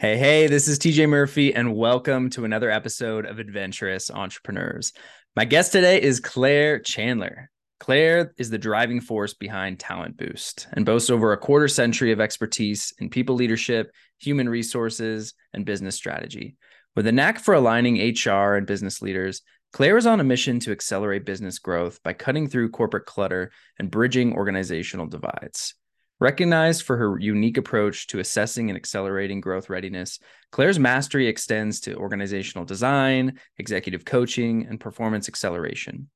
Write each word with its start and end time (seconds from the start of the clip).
Hey, 0.00 0.16
hey, 0.16 0.46
this 0.46 0.66
is 0.66 0.78
TJ 0.78 1.10
Murphy, 1.10 1.54
and 1.54 1.76
welcome 1.76 2.30
to 2.30 2.46
another 2.46 2.70
episode 2.70 3.26
of 3.26 3.38
Adventurous 3.38 4.10
Entrepreneurs. 4.10 4.94
My 5.36 5.44
guest 5.44 5.72
today 5.72 6.00
is 6.00 6.20
Claire 6.20 6.78
Chandler. 6.78 7.50
Claire 7.80 8.32
is 8.38 8.48
the 8.48 8.56
driving 8.56 9.02
force 9.02 9.34
behind 9.34 9.78
Talent 9.78 10.16
Boost 10.16 10.68
and 10.72 10.86
boasts 10.86 11.10
over 11.10 11.34
a 11.34 11.36
quarter 11.36 11.68
century 11.68 12.12
of 12.12 12.20
expertise 12.20 12.94
in 12.98 13.10
people 13.10 13.34
leadership, 13.34 13.92
human 14.18 14.48
resources, 14.48 15.34
and 15.52 15.66
business 15.66 15.96
strategy. 15.96 16.56
With 16.96 17.06
a 17.06 17.12
knack 17.12 17.38
for 17.38 17.52
aligning 17.52 17.96
HR 17.96 18.54
and 18.54 18.66
business 18.66 19.02
leaders, 19.02 19.42
Claire 19.74 19.98
is 19.98 20.06
on 20.06 20.18
a 20.18 20.24
mission 20.24 20.60
to 20.60 20.72
accelerate 20.72 21.26
business 21.26 21.58
growth 21.58 22.02
by 22.02 22.14
cutting 22.14 22.48
through 22.48 22.70
corporate 22.70 23.04
clutter 23.04 23.52
and 23.78 23.90
bridging 23.90 24.32
organizational 24.32 25.08
divides. 25.08 25.74
Recognized 26.20 26.82
for 26.82 26.98
her 26.98 27.18
unique 27.18 27.56
approach 27.56 28.06
to 28.08 28.18
assessing 28.18 28.68
and 28.68 28.76
accelerating 28.76 29.40
growth 29.40 29.70
readiness, 29.70 30.18
Claire's 30.52 30.78
mastery 30.78 31.26
extends 31.26 31.80
to 31.80 31.96
organizational 31.96 32.66
design, 32.66 33.38
executive 33.56 34.04
coaching, 34.04 34.66
and 34.68 34.78
performance 34.78 35.28
acceleration. 35.28 36.10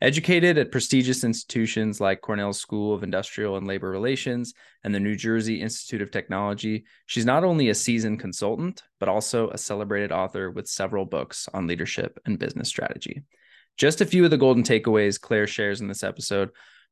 Educated 0.00 0.56
at 0.56 0.72
prestigious 0.72 1.24
institutions 1.24 2.00
like 2.00 2.22
Cornell 2.22 2.54
School 2.54 2.94
of 2.94 3.02
Industrial 3.02 3.58
and 3.58 3.66
Labor 3.66 3.90
Relations 3.90 4.54
and 4.82 4.94
the 4.94 5.00
New 5.00 5.14
Jersey 5.14 5.60
Institute 5.60 6.00
of 6.00 6.10
Technology, 6.10 6.84
she's 7.04 7.26
not 7.26 7.44
only 7.44 7.68
a 7.68 7.74
seasoned 7.74 8.18
consultant, 8.18 8.82
but 8.98 9.10
also 9.10 9.50
a 9.50 9.58
celebrated 9.58 10.10
author 10.10 10.50
with 10.50 10.68
several 10.68 11.04
books 11.04 11.50
on 11.52 11.66
leadership 11.66 12.18
and 12.24 12.38
business 12.38 12.70
strategy. 12.70 13.24
Just 13.76 14.00
a 14.00 14.06
few 14.06 14.24
of 14.24 14.30
the 14.30 14.38
golden 14.38 14.62
takeaways 14.62 15.20
Claire 15.20 15.46
shares 15.46 15.82
in 15.82 15.88
this 15.88 16.02
episode 16.02 16.48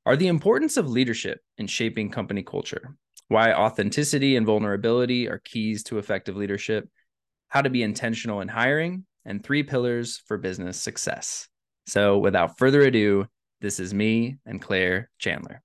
are 0.07 0.17
the 0.17 0.29
importance 0.29 0.77
of 0.77 0.89
leadership 0.89 1.41
in 1.59 1.67
shaping 1.67 2.11
company 2.11 2.43
culture, 2.43 2.97
why 3.29 3.53
authenticity 3.53 4.37
and 4.37 4.47
vulnerability 4.47 5.29
are 5.29 5.41
keys 5.45 5.83
to 5.85 5.99
effective 5.99 6.37
leadership, 6.37 6.89
how 7.49 7.63
to 7.63 7.71
be 7.71 7.83
intentional 7.83 8.41
in 8.41 8.49
hiring, 8.49 9.05
and 9.25 9.45
three 9.45 9.63
pillars 9.63 10.23
for 10.27 10.39
business 10.39 10.81
success. 10.81 11.49
So, 11.87 12.19
without 12.19 12.59
further 12.59 12.83
ado, 12.83 13.27
this 13.61 13.81
is 13.81 13.93
me 13.93 14.37
and 14.47 14.61
Claire 14.61 15.11
Chandler. 15.19 15.63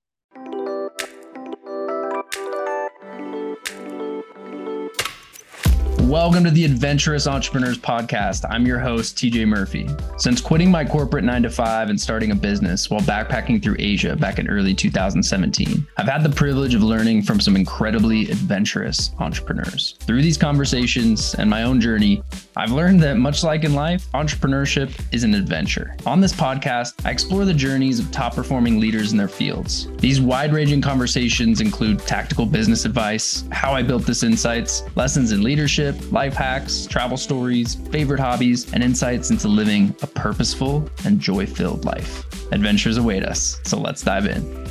Welcome 6.04 6.44
to 6.44 6.50
the 6.50 6.66
Adventurous 6.66 7.26
Entrepreneurs 7.26 7.78
Podcast. 7.78 8.44
I'm 8.50 8.66
your 8.66 8.78
host, 8.78 9.16
TJ 9.16 9.48
Murphy. 9.48 9.88
Since 10.18 10.42
quitting 10.42 10.70
my 10.70 10.84
corporate 10.84 11.24
nine 11.24 11.42
to 11.44 11.50
five 11.50 11.88
and 11.88 11.98
starting 11.98 12.30
a 12.30 12.34
business 12.34 12.90
while 12.90 13.00
backpacking 13.00 13.62
through 13.62 13.76
Asia 13.78 14.14
back 14.14 14.38
in 14.38 14.46
early 14.50 14.74
2017, 14.74 15.86
I've 15.96 16.06
had 16.06 16.22
the 16.22 16.28
privilege 16.28 16.74
of 16.74 16.82
learning 16.82 17.22
from 17.22 17.40
some 17.40 17.56
incredibly 17.56 18.30
adventurous 18.30 19.12
entrepreneurs. 19.18 19.96
Through 20.00 20.20
these 20.20 20.36
conversations 20.36 21.34
and 21.36 21.48
my 21.48 21.62
own 21.62 21.80
journey, 21.80 22.22
I've 22.54 22.70
learned 22.70 23.02
that 23.02 23.16
much 23.16 23.42
like 23.42 23.64
in 23.64 23.72
life, 23.74 24.06
entrepreneurship 24.12 24.92
is 25.10 25.24
an 25.24 25.34
adventure. 25.34 25.96
On 26.04 26.20
this 26.20 26.34
podcast, 26.34 27.04
I 27.06 27.12
explore 27.12 27.46
the 27.46 27.54
journeys 27.54 27.98
of 27.98 28.12
top 28.12 28.34
performing 28.34 28.78
leaders 28.78 29.12
in 29.12 29.18
their 29.18 29.26
fields. 29.26 29.88
These 29.96 30.20
wide 30.20 30.52
ranging 30.52 30.82
conversations 30.82 31.62
include 31.62 32.00
tactical 32.00 32.44
business 32.44 32.84
advice, 32.84 33.44
how 33.50 33.72
I 33.72 33.82
built 33.82 34.04
this 34.04 34.22
insights, 34.22 34.82
lessons 34.96 35.32
in 35.32 35.42
leadership 35.42 35.93
life 36.10 36.34
hacks, 36.34 36.86
travel 36.86 37.16
stories, 37.16 37.74
favorite 37.90 38.20
hobbies, 38.20 38.72
and 38.72 38.82
insights 38.82 39.30
into 39.30 39.48
living 39.48 39.94
a 40.02 40.06
purposeful 40.06 40.88
and 41.04 41.20
joy 41.20 41.46
filled 41.46 41.84
life. 41.84 42.24
Adventures 42.52 42.96
await 42.96 43.24
us, 43.24 43.60
so 43.64 43.78
let's 43.78 44.02
dive 44.02 44.26
in. 44.26 44.64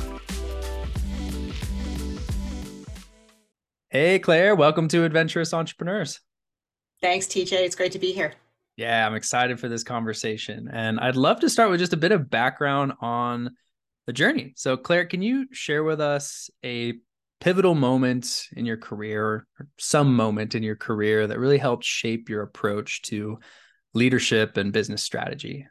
Hey, 3.90 4.18
Claire, 4.18 4.56
welcome 4.56 4.88
to 4.88 5.04
Adventurous 5.04 5.54
Entrepreneurs. 5.54 6.20
Thanks, 7.00 7.26
TJ. 7.26 7.52
It's 7.52 7.76
great 7.76 7.92
to 7.92 7.98
be 7.98 8.12
here. 8.12 8.34
Yeah, 8.76 9.06
I'm 9.06 9.14
excited 9.14 9.60
for 9.60 9.68
this 9.68 9.84
conversation. 9.84 10.68
And 10.72 10.98
I'd 10.98 11.16
love 11.16 11.40
to 11.40 11.48
start 11.48 11.70
with 11.70 11.78
just 11.78 11.92
a 11.92 11.96
bit 11.96 12.10
of 12.10 12.28
background 12.28 12.94
on 13.00 13.54
the 14.06 14.12
journey. 14.12 14.52
So, 14.56 14.76
Claire, 14.76 15.04
can 15.04 15.22
you 15.22 15.46
share 15.52 15.84
with 15.84 16.00
us 16.00 16.50
a 16.64 16.94
pivotal 17.40 17.74
moment 17.74 18.46
in 18.56 18.64
your 18.64 18.76
career 18.76 19.26
or 19.26 19.46
some 19.78 20.14
moment 20.14 20.54
in 20.54 20.62
your 20.62 20.76
career 20.76 21.26
that 21.26 21.38
really 21.38 21.58
helped 21.58 21.84
shape 21.84 22.28
your 22.28 22.42
approach 22.42 23.02
to 23.02 23.38
leadership 23.92 24.56
and 24.56 24.72
business 24.72 25.02
strategy? 25.02 25.66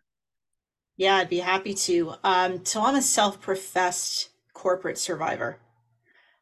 Yeah, 0.97 1.15
I'd 1.15 1.29
be 1.29 1.39
happy 1.39 1.73
to. 1.73 2.13
Um, 2.23 2.65
so 2.65 2.83
I'm 2.83 2.95
a 2.95 3.01
self-professed 3.01 4.29
corporate 4.53 4.97
survivor. 4.97 5.57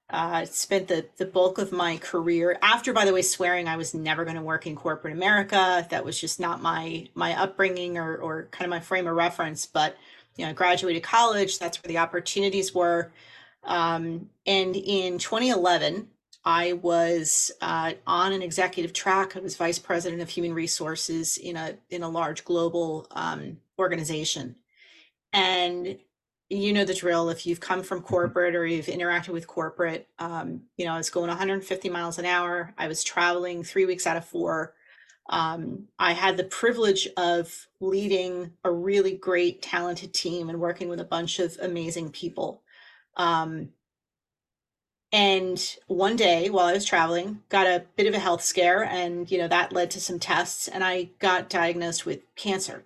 I 0.10 0.44
uh, 0.44 0.46
spent 0.46 0.90
the 0.90 1.06
the 1.16 1.26
bulk 1.26 1.58
of 1.58 1.72
my 1.72 1.96
career 1.98 2.60
after, 2.62 2.92
by 2.92 3.06
the 3.06 3.14
way, 3.14 3.22
swearing 3.22 3.70
I 3.70 3.78
was 3.78 3.94
never 3.94 4.26
going 4.26 4.36
to 4.36 4.42
work 4.42 4.68
in 4.68 4.76
corporate 4.76 5.14
America. 5.14 5.88
That 5.90 6.04
was 6.04 6.20
just 6.20 6.38
not 6.38 6.62
my 6.62 7.08
my 7.16 7.34
upbringing 7.42 7.98
or 7.98 8.18
or 8.18 8.50
kind 8.52 8.66
of 8.66 8.70
my 8.70 8.82
frame 8.82 9.08
of 9.08 9.16
reference. 9.16 9.66
But 9.66 9.96
you 10.36 10.44
know, 10.44 10.50
I 10.52 10.54
graduated 10.54 11.04
college. 11.04 11.60
That's 11.60 11.82
where 11.82 11.88
the 11.88 12.00
opportunities 12.00 12.76
were. 12.76 13.14
Um, 13.64 14.30
and 14.46 14.76
in 14.76 15.18
2011, 15.18 16.08
I 16.44 16.74
was 16.74 17.52
uh, 17.62 17.94
on 18.08 18.34
an 18.34 18.42
executive 18.42 18.94
track. 18.94 19.36
I 19.36 19.40
was 19.40 19.56
vice 19.56 19.78
president 19.78 20.22
of 20.22 20.30
human 20.30 20.54
resources 20.54 21.38
in 21.38 21.56
a 21.56 21.76
in 21.90 22.02
a 22.02 22.10
large 22.10 22.44
global 22.44 23.08
um, 23.12 23.58
organization, 23.78 24.56
and 25.34 26.00
you 26.50 26.74
know 26.74 26.84
the 26.84 26.96
drill. 26.96 27.30
If 27.30 27.46
you've 27.46 27.60
come 27.60 27.84
from 27.84 28.00
mm-hmm. 28.00 28.08
corporate 28.08 28.56
or 28.56 28.66
you've 28.66 28.88
interacted 28.88 29.30
with 29.30 29.46
corporate, 29.46 30.08
um, 30.18 30.62
you 30.78 30.86
know 30.86 30.94
I 30.94 30.98
was 30.98 31.12
going 31.12 31.28
150 31.28 31.90
miles 31.90 32.18
an 32.18 32.26
hour. 32.26 32.74
I 32.76 32.88
was 32.88 33.04
traveling 33.04 33.64
three 33.64 33.86
weeks 33.86 34.08
out 34.08 34.18
of 34.18 34.26
four. 34.26 34.74
Um, 35.30 35.88
I 36.00 36.14
had 36.14 36.38
the 36.38 36.44
privilege 36.44 37.08
of 37.18 37.68
leading 37.80 38.52
a 38.64 38.72
really 38.72 39.16
great, 39.16 39.62
talented 39.62 40.14
team 40.14 40.50
and 40.50 40.60
working 40.60 40.90
with 40.90 41.00
a 41.00 41.06
bunch 41.06 41.40
of 41.40 41.58
amazing 41.62 42.10
people. 42.10 42.64
Um, 43.18 43.70
and 45.12 45.78
one 45.88 46.16
day 46.16 46.50
while 46.50 46.68
I 46.68 46.74
was 46.74 46.86
traveling, 46.86 47.42
got 47.50 47.68
a 47.68 47.86
bit 47.98 48.08
of 48.08 48.14
a 48.14 48.20
health 48.20 48.44
scare, 48.44 48.84
and 48.84 49.30
you 49.30 49.38
know 49.38 49.48
that 49.48 49.74
led 49.74 49.92
to 49.92 50.02
some 50.02 50.20
tests, 50.20 50.68
and 50.68 50.84
I 50.84 51.10
got 51.20 51.50
diagnosed 51.50 52.06
with 52.06 52.22
cancer. 52.36 52.86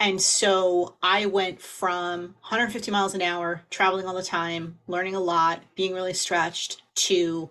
And 0.00 0.20
so 0.20 0.96
I 1.02 1.26
went 1.26 1.60
from 1.60 2.36
150 2.40 2.90
miles 2.90 3.14
an 3.14 3.22
hour, 3.22 3.62
traveling 3.70 4.06
all 4.06 4.14
the 4.14 4.22
time, 4.22 4.78
learning 4.86 5.14
a 5.16 5.20
lot, 5.20 5.62
being 5.74 5.92
really 5.92 6.14
stretched, 6.14 6.82
to 6.94 7.50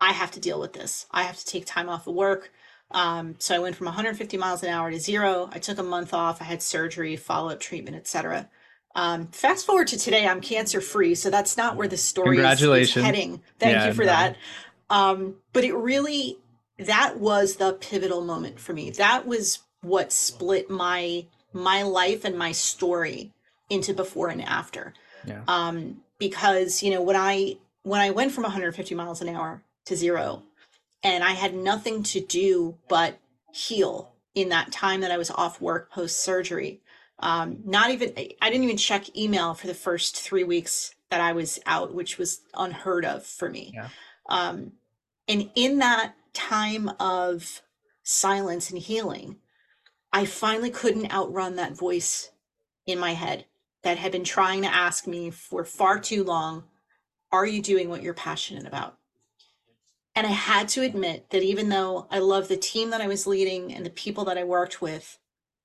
I 0.00 0.12
have 0.12 0.32
to 0.32 0.40
deal 0.40 0.60
with 0.60 0.72
this. 0.72 1.06
I 1.12 1.22
have 1.22 1.38
to 1.38 1.46
take 1.46 1.64
time 1.64 1.88
off 1.88 2.08
of 2.08 2.14
work. 2.14 2.52
Um, 2.90 3.36
so 3.38 3.54
I 3.54 3.60
went 3.60 3.76
from 3.76 3.86
150 3.86 4.36
miles 4.36 4.62
an 4.62 4.68
hour 4.68 4.90
to 4.90 4.98
zero. 4.98 5.48
I 5.52 5.58
took 5.58 5.78
a 5.78 5.82
month 5.82 6.12
off. 6.12 6.42
I 6.42 6.44
had 6.44 6.62
surgery, 6.62 7.16
follow 7.16 7.50
up 7.50 7.60
treatment, 7.60 7.96
etc. 7.96 8.48
Um, 8.94 9.28
fast 9.28 9.66
forward 9.66 9.88
to 9.88 9.98
today, 9.98 10.26
I'm 10.26 10.40
cancer 10.40 10.80
free, 10.80 11.14
so 11.14 11.30
that's 11.30 11.56
not 11.56 11.76
where 11.76 11.88
the 11.88 11.96
story 11.96 12.36
Congratulations. 12.36 12.96
is 12.96 13.02
heading. 13.02 13.42
Thank 13.58 13.72
yeah, 13.74 13.86
you 13.86 13.94
for 13.94 14.02
no. 14.02 14.06
that. 14.06 14.36
Um, 14.90 15.36
but 15.52 15.64
it 15.64 15.74
really, 15.74 16.38
that 16.78 17.18
was 17.18 17.56
the 17.56 17.72
pivotal 17.74 18.20
moment 18.22 18.60
for 18.60 18.72
me. 18.72 18.90
That 18.90 19.26
was 19.26 19.60
what 19.80 20.12
split 20.12 20.70
my 20.70 21.26
my 21.54 21.82
life 21.82 22.24
and 22.24 22.38
my 22.38 22.52
story 22.52 23.30
into 23.68 23.92
before 23.92 24.28
and 24.28 24.42
after. 24.42 24.94
Yeah. 25.26 25.42
Um, 25.48 26.02
because 26.18 26.82
you 26.82 26.90
know 26.90 27.02
when 27.02 27.16
I 27.16 27.56
when 27.82 28.00
I 28.00 28.10
went 28.10 28.32
from 28.32 28.42
150 28.42 28.94
miles 28.94 29.20
an 29.22 29.28
hour 29.28 29.62
to 29.86 29.96
zero, 29.96 30.42
and 31.02 31.24
I 31.24 31.32
had 31.32 31.54
nothing 31.54 32.02
to 32.04 32.20
do 32.20 32.76
but 32.88 33.18
heal 33.52 34.12
in 34.34 34.50
that 34.50 34.72
time 34.72 35.00
that 35.00 35.10
I 35.10 35.18
was 35.18 35.30
off 35.30 35.60
work 35.60 35.90
post 35.90 36.20
surgery 36.20 36.80
um, 37.22 37.58
not 37.64 37.90
even 37.90 38.12
i 38.42 38.50
didn't 38.50 38.64
even 38.64 38.76
check 38.76 39.16
email 39.16 39.54
for 39.54 39.68
the 39.68 39.74
first 39.74 40.20
three 40.20 40.44
weeks 40.44 40.94
that 41.10 41.20
i 41.20 41.32
was 41.32 41.58
out 41.66 41.94
which 41.94 42.18
was 42.18 42.42
unheard 42.54 43.04
of 43.04 43.24
for 43.24 43.48
me 43.48 43.72
yeah. 43.74 43.88
um, 44.28 44.72
and 45.28 45.50
in 45.54 45.78
that 45.78 46.14
time 46.34 46.90
of 47.00 47.62
silence 48.02 48.70
and 48.70 48.80
healing 48.80 49.36
i 50.12 50.26
finally 50.26 50.70
couldn't 50.70 51.12
outrun 51.12 51.56
that 51.56 51.76
voice 51.76 52.30
in 52.86 52.98
my 52.98 53.14
head 53.14 53.46
that 53.82 53.98
had 53.98 54.12
been 54.12 54.24
trying 54.24 54.62
to 54.62 54.74
ask 54.74 55.06
me 55.06 55.30
for 55.30 55.64
far 55.64 55.98
too 55.98 56.24
long 56.24 56.64
are 57.30 57.46
you 57.46 57.62
doing 57.62 57.88
what 57.88 58.02
you're 58.02 58.14
passionate 58.14 58.66
about 58.66 58.98
and 60.16 60.26
i 60.26 60.30
had 60.30 60.68
to 60.68 60.82
admit 60.82 61.30
that 61.30 61.42
even 61.42 61.68
though 61.68 62.08
i 62.10 62.18
love 62.18 62.48
the 62.48 62.56
team 62.56 62.90
that 62.90 63.00
i 63.00 63.06
was 63.06 63.26
leading 63.26 63.72
and 63.72 63.86
the 63.86 63.90
people 63.90 64.24
that 64.24 64.38
i 64.38 64.42
worked 64.42 64.82
with 64.82 65.18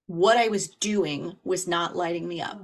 what 0.07 0.37
I 0.37 0.49
was 0.49 0.69
doing 0.69 1.37
was 1.45 1.67
not 1.67 1.95
lighting 1.97 2.27
me 2.27 2.41
up. 2.41 2.61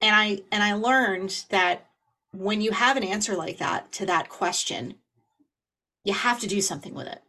And 0.00 0.14
I 0.16 0.40
and 0.52 0.62
I 0.62 0.74
learned 0.74 1.46
that 1.50 1.86
when 2.32 2.60
you 2.60 2.72
have 2.72 2.96
an 2.96 3.04
answer 3.04 3.36
like 3.36 3.58
that 3.58 3.92
to 3.92 4.06
that 4.06 4.28
question, 4.28 4.96
you 6.04 6.14
have 6.14 6.40
to 6.40 6.46
do 6.46 6.60
something 6.60 6.94
with 6.94 7.06
it. 7.08 7.22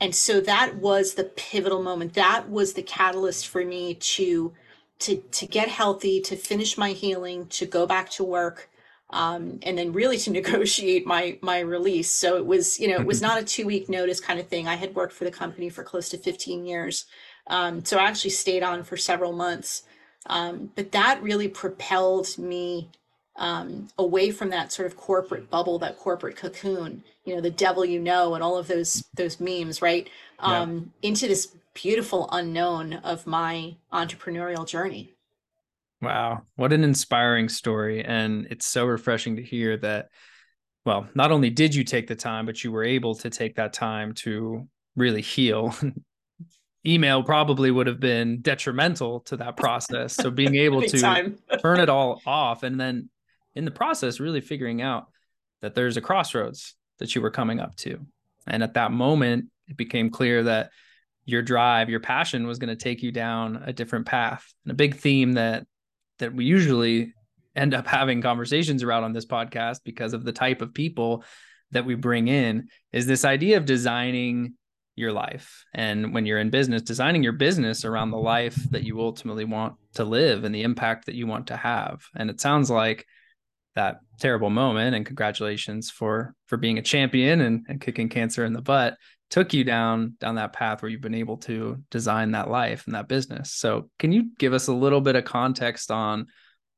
And 0.00 0.14
so 0.14 0.40
that 0.42 0.76
was 0.76 1.14
the 1.14 1.24
pivotal 1.24 1.82
moment. 1.82 2.14
That 2.14 2.50
was 2.50 2.74
the 2.74 2.82
catalyst 2.82 3.48
for 3.48 3.64
me 3.64 3.94
to 3.94 4.54
to 5.00 5.16
to 5.32 5.46
get 5.46 5.68
healthy, 5.68 6.20
to 6.22 6.36
finish 6.36 6.78
my 6.78 6.92
healing, 6.92 7.46
to 7.48 7.66
go 7.66 7.86
back 7.86 8.10
to 8.12 8.24
work. 8.24 8.70
um, 9.10 9.58
and 9.62 9.78
then 9.78 9.92
really 9.92 10.18
to 10.18 10.30
negotiate 10.40 11.06
my 11.06 11.38
my 11.42 11.60
release. 11.60 12.10
So 12.12 12.36
it 12.36 12.46
was, 12.46 12.78
you 12.80 12.88
know, 12.88 12.96
it 13.00 13.06
was 13.06 13.22
not 13.28 13.40
a 13.42 13.44
two 13.44 13.66
week 13.66 13.88
notice 13.88 14.20
kind 14.20 14.40
of 14.40 14.48
thing. 14.48 14.68
I 14.68 14.76
had 14.76 14.94
worked 14.94 15.14
for 15.14 15.24
the 15.24 15.30
company 15.32 15.70
for 15.70 15.84
close 15.84 16.08
to 16.10 16.18
15 16.18 16.66
years, 16.66 17.06
um, 17.48 17.84
so 17.84 17.98
I 17.98 18.04
actually 18.04 18.30
stayed 18.30 18.62
on 18.62 18.84
for 18.84 18.96
several 18.96 19.32
months. 19.32 19.82
Um, 20.26 20.70
but 20.76 20.92
that 20.92 21.22
really 21.22 21.48
propelled 21.48 22.36
me 22.38 22.90
um, 23.36 23.88
away 23.98 24.30
from 24.30 24.50
that 24.50 24.72
sort 24.72 24.86
of 24.86 24.96
corporate 24.96 25.48
bubble, 25.48 25.78
that 25.78 25.98
corporate 25.98 26.36
cocoon, 26.36 27.04
you 27.24 27.34
know, 27.34 27.40
the 27.40 27.50
devil 27.50 27.84
you 27.84 28.00
know, 28.00 28.34
and 28.34 28.42
all 28.42 28.58
of 28.58 28.68
those 28.68 29.04
those 29.14 29.40
memes, 29.40 29.80
right? 29.80 30.08
Yeah. 30.40 30.60
Um, 30.60 30.92
into 31.02 31.28
this 31.28 31.54
beautiful 31.72 32.28
unknown 32.32 32.94
of 32.94 33.26
my 33.26 33.76
entrepreneurial 33.92 34.66
journey. 34.66 35.14
Wow, 36.00 36.42
what 36.56 36.72
an 36.72 36.84
inspiring 36.84 37.48
story. 37.48 38.04
And 38.04 38.46
it's 38.50 38.66
so 38.66 38.84
refreshing 38.86 39.36
to 39.36 39.42
hear 39.42 39.76
that, 39.78 40.08
well, 40.84 41.08
not 41.14 41.32
only 41.32 41.50
did 41.50 41.74
you 41.74 41.82
take 41.82 42.06
the 42.06 42.14
time, 42.14 42.46
but 42.46 42.62
you 42.62 42.70
were 42.70 42.84
able 42.84 43.14
to 43.16 43.30
take 43.30 43.56
that 43.56 43.72
time 43.72 44.14
to 44.14 44.68
really 44.96 45.22
heal. 45.22 45.74
Email 46.88 47.22
probably 47.22 47.70
would 47.70 47.86
have 47.86 48.00
been 48.00 48.40
detrimental 48.40 49.20
to 49.20 49.36
that 49.36 49.56
process. 49.56 50.14
So 50.14 50.30
being 50.30 50.54
able 50.66 50.82
to 50.82 51.34
turn 51.62 51.80
it 51.80 51.88
all 51.88 52.20
off 52.26 52.62
and 52.62 52.80
then 52.80 53.10
in 53.54 53.64
the 53.64 53.70
process, 53.70 54.20
really 54.20 54.40
figuring 54.40 54.80
out 54.80 55.06
that 55.60 55.74
there's 55.74 55.96
a 55.96 56.00
crossroads 56.00 56.74
that 56.98 57.14
you 57.14 57.20
were 57.20 57.30
coming 57.30 57.60
up 57.60 57.74
to. 57.76 57.98
And 58.46 58.62
at 58.62 58.74
that 58.74 58.92
moment, 58.92 59.46
it 59.66 59.76
became 59.76 60.10
clear 60.10 60.44
that 60.44 60.70
your 61.24 61.42
drive, 61.42 61.90
your 61.90 62.00
passion 62.00 62.46
was 62.46 62.58
going 62.58 62.68
to 62.68 62.76
take 62.76 63.02
you 63.02 63.12
down 63.12 63.62
a 63.66 63.72
different 63.72 64.06
path. 64.06 64.46
And 64.64 64.72
a 64.72 64.74
big 64.74 64.96
theme 64.96 65.32
that 65.32 65.66
that 66.18 66.34
we 66.34 66.44
usually 66.44 67.12
end 67.54 67.74
up 67.74 67.86
having 67.86 68.22
conversations 68.22 68.82
around 68.82 69.04
on 69.04 69.12
this 69.12 69.26
podcast 69.26 69.80
because 69.84 70.14
of 70.14 70.24
the 70.24 70.32
type 70.32 70.62
of 70.62 70.74
people 70.74 71.24
that 71.70 71.84
we 71.84 71.94
bring 71.94 72.28
in 72.28 72.68
is 72.92 73.06
this 73.06 73.24
idea 73.24 73.56
of 73.56 73.64
designing 73.64 74.54
your 74.98 75.12
life. 75.12 75.64
And 75.74 76.12
when 76.12 76.26
you're 76.26 76.38
in 76.38 76.50
business, 76.50 76.82
designing 76.82 77.22
your 77.22 77.32
business 77.32 77.84
around 77.84 78.10
the 78.10 78.18
life 78.18 78.56
that 78.70 78.84
you 78.84 79.00
ultimately 79.00 79.44
want 79.44 79.74
to 79.94 80.04
live 80.04 80.44
and 80.44 80.54
the 80.54 80.62
impact 80.62 81.06
that 81.06 81.14
you 81.14 81.26
want 81.26 81.48
to 81.48 81.56
have. 81.56 82.02
And 82.14 82.30
it 82.30 82.40
sounds 82.40 82.70
like 82.70 83.06
that 83.74 84.00
terrible 84.18 84.50
moment 84.50 84.96
and 84.96 85.06
congratulations 85.06 85.90
for 85.90 86.34
for 86.46 86.56
being 86.56 86.78
a 86.78 86.82
champion 86.82 87.40
and, 87.40 87.64
and 87.68 87.80
kicking 87.80 88.08
cancer 88.08 88.44
in 88.44 88.52
the 88.52 88.60
butt 88.60 88.96
took 89.30 89.52
you 89.52 89.62
down 89.62 90.14
down 90.20 90.36
that 90.36 90.52
path 90.52 90.82
where 90.82 90.90
you've 90.90 91.00
been 91.00 91.14
able 91.14 91.36
to 91.36 91.76
design 91.90 92.32
that 92.32 92.50
life 92.50 92.86
and 92.86 92.94
that 92.94 93.08
business. 93.08 93.52
So, 93.52 93.90
can 93.98 94.10
you 94.10 94.30
give 94.38 94.52
us 94.52 94.68
a 94.68 94.72
little 94.72 95.00
bit 95.00 95.16
of 95.16 95.24
context 95.24 95.90
on 95.90 96.26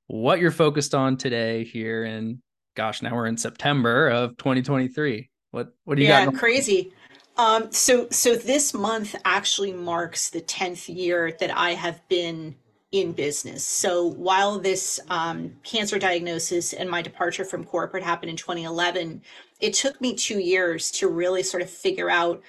what 0.09 0.41
you're 0.41 0.51
focused 0.51 0.95
on 0.95 1.17
today 1.17 1.65
here 1.65 2.05
in 2.05 2.43
gosh, 2.77 3.03
now 3.03 3.15
we're 3.15 3.27
in 3.27 3.37
September 3.37 4.09
of 4.09 4.37
2023. 4.37 5.31
What 5.51 5.69
what 5.85 5.97
do 5.97 6.03
you 6.03 6.09
yeah, 6.09 6.25
got? 6.25 6.35
Yeah, 6.35 6.39
crazy. 6.39 6.93
Um, 7.41 7.73
so 7.73 8.07
so 8.11 8.37
this 8.37 8.75
month 8.75 9.17
actually 9.25 9.73
marks 9.73 10.29
the 10.29 10.43
10th 10.43 10.95
year 10.95 11.35
that 11.41 11.57
I 11.57 11.71
have 11.71 12.07
been 12.11 12.55
in 12.93 13.13
business. 13.13 13.67
So 13.67 14.05
while 14.05 14.59
this 14.59 15.01
um, 15.09 15.57
cancer 15.63 15.99
diagnosis 15.99 16.75
and 16.75 16.91
my 16.91 17.01
departure 17.01 17.47
from 17.47 17.65
corporate 17.65 18.03
happened 18.03 18.29
in 18.29 18.37
2011, 18.37 19.23
it 19.59 19.73
took 19.73 19.99
me 20.03 20.15
two 20.15 20.39
years 20.39 20.91
to 20.91 21.09
really 21.09 21.43
sort 21.43 21.63
of 21.63 21.71
figure 21.71 22.11
out 22.11 22.43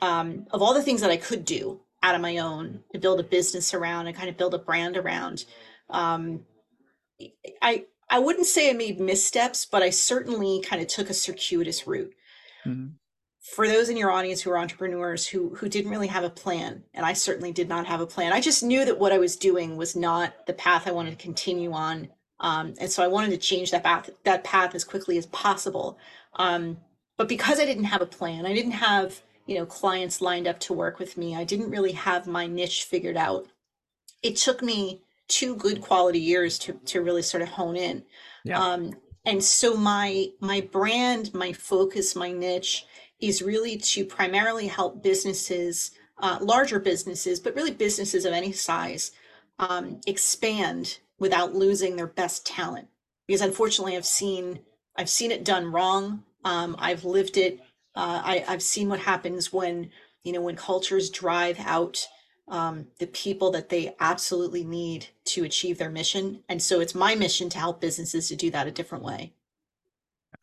um, 0.00 0.46
of 0.52 0.62
all 0.62 0.72
the 0.72 0.84
things 0.84 1.00
that 1.00 1.10
I 1.10 1.16
could 1.16 1.44
do 1.44 1.80
out 2.04 2.14
of 2.14 2.20
my 2.20 2.38
own 2.38 2.84
to 2.92 3.00
build 3.00 3.18
a 3.18 3.24
business 3.24 3.74
around 3.74 4.06
and 4.06 4.14
kind 4.14 4.28
of 4.28 4.36
build 4.36 4.54
a 4.54 4.58
brand 4.58 4.96
around. 4.96 5.46
Um, 5.90 6.44
I 7.60 7.86
I 8.08 8.20
wouldn't 8.20 8.46
say 8.46 8.70
I 8.70 8.74
made 8.74 9.00
missteps, 9.00 9.66
but 9.66 9.82
I 9.82 9.90
certainly 9.90 10.60
kind 10.60 10.80
of 10.80 10.86
took 10.86 11.10
a 11.10 11.14
circuitous 11.14 11.88
route. 11.88 12.14
Mm-hmm 12.64 12.94
for 13.54 13.66
those 13.66 13.88
in 13.88 13.96
your 13.96 14.10
audience 14.10 14.40
who 14.40 14.50
are 14.50 14.58
entrepreneurs 14.58 15.26
who 15.26 15.54
who 15.54 15.68
didn't 15.68 15.90
really 15.90 16.06
have 16.06 16.24
a 16.24 16.30
plan 16.30 16.82
and 16.94 17.06
i 17.06 17.12
certainly 17.12 17.52
did 17.52 17.68
not 17.68 17.86
have 17.86 18.00
a 18.00 18.06
plan 18.06 18.32
i 18.32 18.40
just 18.40 18.62
knew 18.62 18.84
that 18.84 18.98
what 18.98 19.12
i 19.12 19.18
was 19.18 19.36
doing 19.36 19.76
was 19.76 19.96
not 19.96 20.46
the 20.46 20.52
path 20.52 20.86
i 20.86 20.92
wanted 20.92 21.10
to 21.10 21.24
continue 21.24 21.72
on 21.72 22.08
um, 22.40 22.74
and 22.80 22.90
so 22.90 23.02
i 23.02 23.08
wanted 23.08 23.30
to 23.30 23.36
change 23.36 23.70
that 23.70 23.84
path 23.84 24.10
that 24.24 24.44
path 24.44 24.74
as 24.74 24.84
quickly 24.84 25.16
as 25.16 25.26
possible 25.26 25.98
um, 26.34 26.76
but 27.16 27.28
because 27.28 27.58
i 27.58 27.64
didn't 27.64 27.84
have 27.84 28.02
a 28.02 28.06
plan 28.06 28.44
i 28.44 28.52
didn't 28.52 28.72
have 28.72 29.22
you 29.46 29.54
know 29.56 29.66
clients 29.66 30.20
lined 30.20 30.46
up 30.46 30.60
to 30.60 30.72
work 30.72 30.98
with 30.98 31.16
me 31.16 31.34
i 31.34 31.44
didn't 31.44 31.70
really 31.70 31.92
have 31.92 32.26
my 32.26 32.46
niche 32.46 32.84
figured 32.84 33.16
out 33.16 33.46
it 34.22 34.36
took 34.36 34.62
me 34.62 35.02
two 35.28 35.56
good 35.56 35.80
quality 35.80 36.20
years 36.20 36.58
to 36.58 36.74
to 36.84 37.02
really 37.02 37.22
sort 37.22 37.42
of 37.42 37.48
hone 37.48 37.76
in 37.76 38.02
yeah. 38.44 38.62
um, 38.62 38.92
and 39.24 39.42
so 39.42 39.76
my 39.76 40.26
my 40.40 40.60
brand 40.60 41.32
my 41.34 41.52
focus 41.52 42.14
my 42.14 42.30
niche 42.30 42.86
is 43.20 43.42
really 43.42 43.76
to 43.76 44.04
primarily 44.04 44.66
help 44.66 45.02
businesses, 45.02 45.92
uh, 46.18 46.38
larger 46.40 46.78
businesses, 46.78 47.40
but 47.40 47.54
really 47.54 47.72
businesses 47.72 48.24
of 48.24 48.32
any 48.32 48.52
size, 48.52 49.12
um, 49.58 50.00
expand 50.06 50.98
without 51.18 51.54
losing 51.54 51.96
their 51.96 52.06
best 52.06 52.46
talent. 52.46 52.88
Because 53.26 53.40
unfortunately, 53.40 53.96
I've 53.96 54.06
seen 54.06 54.60
I've 54.96 55.10
seen 55.10 55.30
it 55.30 55.44
done 55.44 55.70
wrong. 55.70 56.24
Um, 56.44 56.74
I've 56.78 57.04
lived 57.04 57.36
it. 57.36 57.60
Uh, 57.94 58.22
I, 58.24 58.44
I've 58.48 58.62
seen 58.62 58.88
what 58.88 59.00
happens 59.00 59.52
when 59.52 59.90
you 60.24 60.32
know 60.32 60.40
when 60.40 60.56
cultures 60.56 61.10
drive 61.10 61.58
out 61.60 62.06
um, 62.50 62.86
the 62.98 63.06
people 63.06 63.50
that 63.52 63.68
they 63.68 63.94
absolutely 64.00 64.64
need 64.64 65.06
to 65.26 65.44
achieve 65.44 65.78
their 65.78 65.90
mission. 65.90 66.42
And 66.48 66.62
so 66.62 66.80
it's 66.80 66.94
my 66.94 67.14
mission 67.14 67.48
to 67.50 67.58
help 67.58 67.80
businesses 67.80 68.28
to 68.28 68.36
do 68.36 68.50
that 68.50 68.66
a 68.66 68.72
different 68.72 69.04
way. 69.04 69.34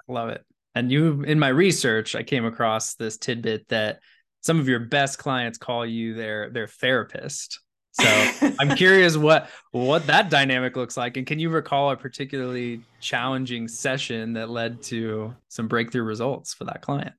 Love 0.08 0.30
it. 0.30 0.46
And 0.76 0.92
you, 0.92 1.24
in 1.24 1.40
my 1.40 1.48
research, 1.48 2.16
I 2.16 2.24
came 2.24 2.46
across 2.46 2.96
this 2.96 3.18
tidbit 3.18 3.70
that 3.70 4.00
some 4.42 4.60
of 4.60 4.68
your 4.68 4.80
best 4.80 5.18
clients 5.18 5.58
call 5.58 5.86
you 5.86 6.14
their 6.14 6.50
their 6.50 6.68
therapist. 6.68 7.62
So 7.94 8.04
I'm 8.60 8.76
curious 8.76 9.16
what 9.16 9.50
what 9.72 10.06
that 10.08 10.30
dynamic 10.30 10.76
looks 10.76 10.98
like, 10.98 11.18
and 11.18 11.26
can 11.26 11.40
you 11.40 11.50
recall 11.50 11.92
a 11.92 11.96
particularly 11.96 12.82
challenging 13.00 13.68
session 13.68 14.34
that 14.34 14.50
led 14.50 14.84
to 14.84 15.34
some 15.48 15.68
breakthrough 15.68 16.04
results 16.04 16.54
for 16.54 16.66
that 16.66 16.82
client? 16.82 17.14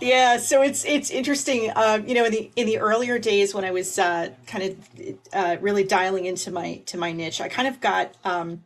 Yeah, 0.00 0.38
so 0.38 0.62
it's 0.62 0.84
it's 0.84 1.10
interesting. 1.10 1.70
Um, 1.76 2.06
you 2.06 2.14
know, 2.14 2.24
in 2.24 2.32
the 2.32 2.50
in 2.56 2.66
the 2.66 2.78
earlier 2.78 3.18
days 3.18 3.54
when 3.54 3.64
I 3.64 3.70
was 3.70 3.98
uh, 3.98 4.30
kind 4.46 4.64
of 4.64 5.16
uh, 5.32 5.56
really 5.60 5.84
dialing 5.84 6.26
into 6.26 6.50
my 6.50 6.82
to 6.86 6.98
my 6.98 7.12
niche, 7.12 7.40
I 7.40 7.48
kind 7.48 7.68
of 7.68 7.80
got 7.80 8.14
um, 8.24 8.64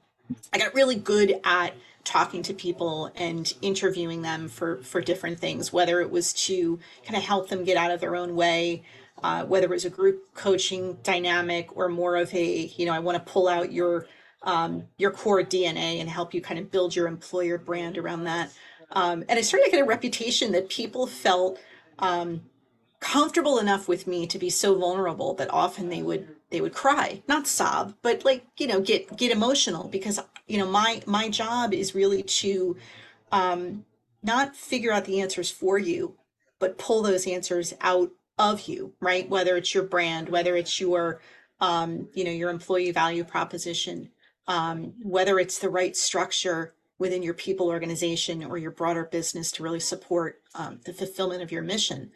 I 0.53 0.59
got 0.59 0.75
really 0.75 0.97
good 0.97 1.41
at 1.45 1.75
talking 2.05 2.43
to 2.43 2.55
people 2.55 3.11
and 3.17 3.55
interviewing 3.63 4.23
them 4.23 4.49
for 4.49 4.83
for 4.83 5.01
different 5.01 5.39
things 5.39 5.73
whether 5.73 6.01
it 6.01 6.11
was 6.11 6.33
to 6.33 6.79
kind 7.05 7.17
of 7.17 7.23
help 7.23 7.49
them 7.49 7.65
get 7.65 7.77
out 7.77 7.91
of 7.91 8.01
their 8.01 8.15
own 8.15 8.37
way 8.37 8.83
uh, 9.23 9.45
whether 9.45 9.67
it 9.67 9.71
was 9.71 9.85
a 9.85 9.91
group 9.91 10.35
coaching 10.35 10.99
dynamic 11.03 11.75
or 11.77 11.89
more 11.89 12.17
of 12.17 12.33
a 12.35 12.73
you 12.77 12.85
know 12.85 12.93
i 12.93 12.99
want 12.99 13.17
to 13.17 13.33
pull 13.33 13.49
out 13.49 13.73
your 13.73 14.07
um, 14.43 14.85
your 14.99 15.11
core 15.11 15.43
dna 15.43 16.01
and 16.01 16.09
help 16.09 16.35
you 16.35 16.41
kind 16.41 16.61
of 16.61 16.71
build 16.71 16.95
your 16.95 17.07
employer 17.07 17.57
brand 17.57 17.97
around 17.97 18.25
that. 18.25 18.53
Um, 18.93 19.25
and 19.29 19.39
i 19.39 19.43
started 19.43 19.65
to 19.67 19.71
get 19.71 19.81
a 19.81 19.87
reputation 19.87 20.53
that 20.53 20.69
people 20.69 21.07
felt 21.07 21.59
um, 21.99 22.43
comfortable 23.01 23.59
enough 23.59 23.87
with 23.87 24.07
me 24.07 24.27
to 24.27 24.39
be 24.39 24.51
so 24.51 24.79
vulnerable 24.79 25.35
that 25.35 25.53
often 25.53 25.89
they 25.89 26.03
would 26.03 26.27
they 26.55 26.61
would 26.61 26.73
cry 26.73 27.21
not 27.27 27.49
sob 27.49 27.95
but 28.01 28.25
like 28.25 28.47
you 28.59 28.67
know 28.69 28.81
get 28.81 29.17
get 29.17 29.33
emotional 29.33 29.89
because 29.89 30.21
you 30.47 30.57
know 30.57 30.67
my 30.67 31.03
my 31.05 31.29
job 31.29 31.75
is 31.75 31.97
really 31.97 32.23
to 32.23 32.77
um 33.33 33.85
not 34.23 34.55
figure 34.55 34.93
out 34.93 35.05
the 35.05 35.21
answers 35.21 35.51
for 35.51 35.79
you 35.79 36.15
but 36.61 36.79
pull 36.79 37.03
those 37.03 37.27
answers 37.27 37.75
out 37.81 38.11
of 38.39 38.69
you 38.69 38.93
right? 39.01 39.29
Whether 39.29 39.57
it's 39.57 39.75
your 39.75 39.83
brand 39.83 40.29
whether 40.29 40.55
it's 40.57 40.81
your 40.81 41.21
um 41.61 42.09
you 42.15 42.23
know 42.25 42.31
your 42.31 42.51
employee 42.51 42.93
value 42.93 43.25
proposition 43.25 44.11
um 44.47 44.95
whether 45.03 45.41
it's 45.41 45.59
the 45.59 45.69
right 45.69 45.97
structure 45.97 46.73
within 47.01 47.25
your 47.25 47.35
people 47.35 47.69
organization 47.69 48.45
or 48.45 48.59
your 48.59 48.71
broader 48.71 49.05
business 49.05 49.51
to 49.51 49.65
really 49.65 49.81
support 49.81 50.41
um, 50.55 50.79
the 50.85 50.93
fulfillment 50.93 51.43
of 51.43 51.51
your 51.51 51.63
mission 51.63 52.13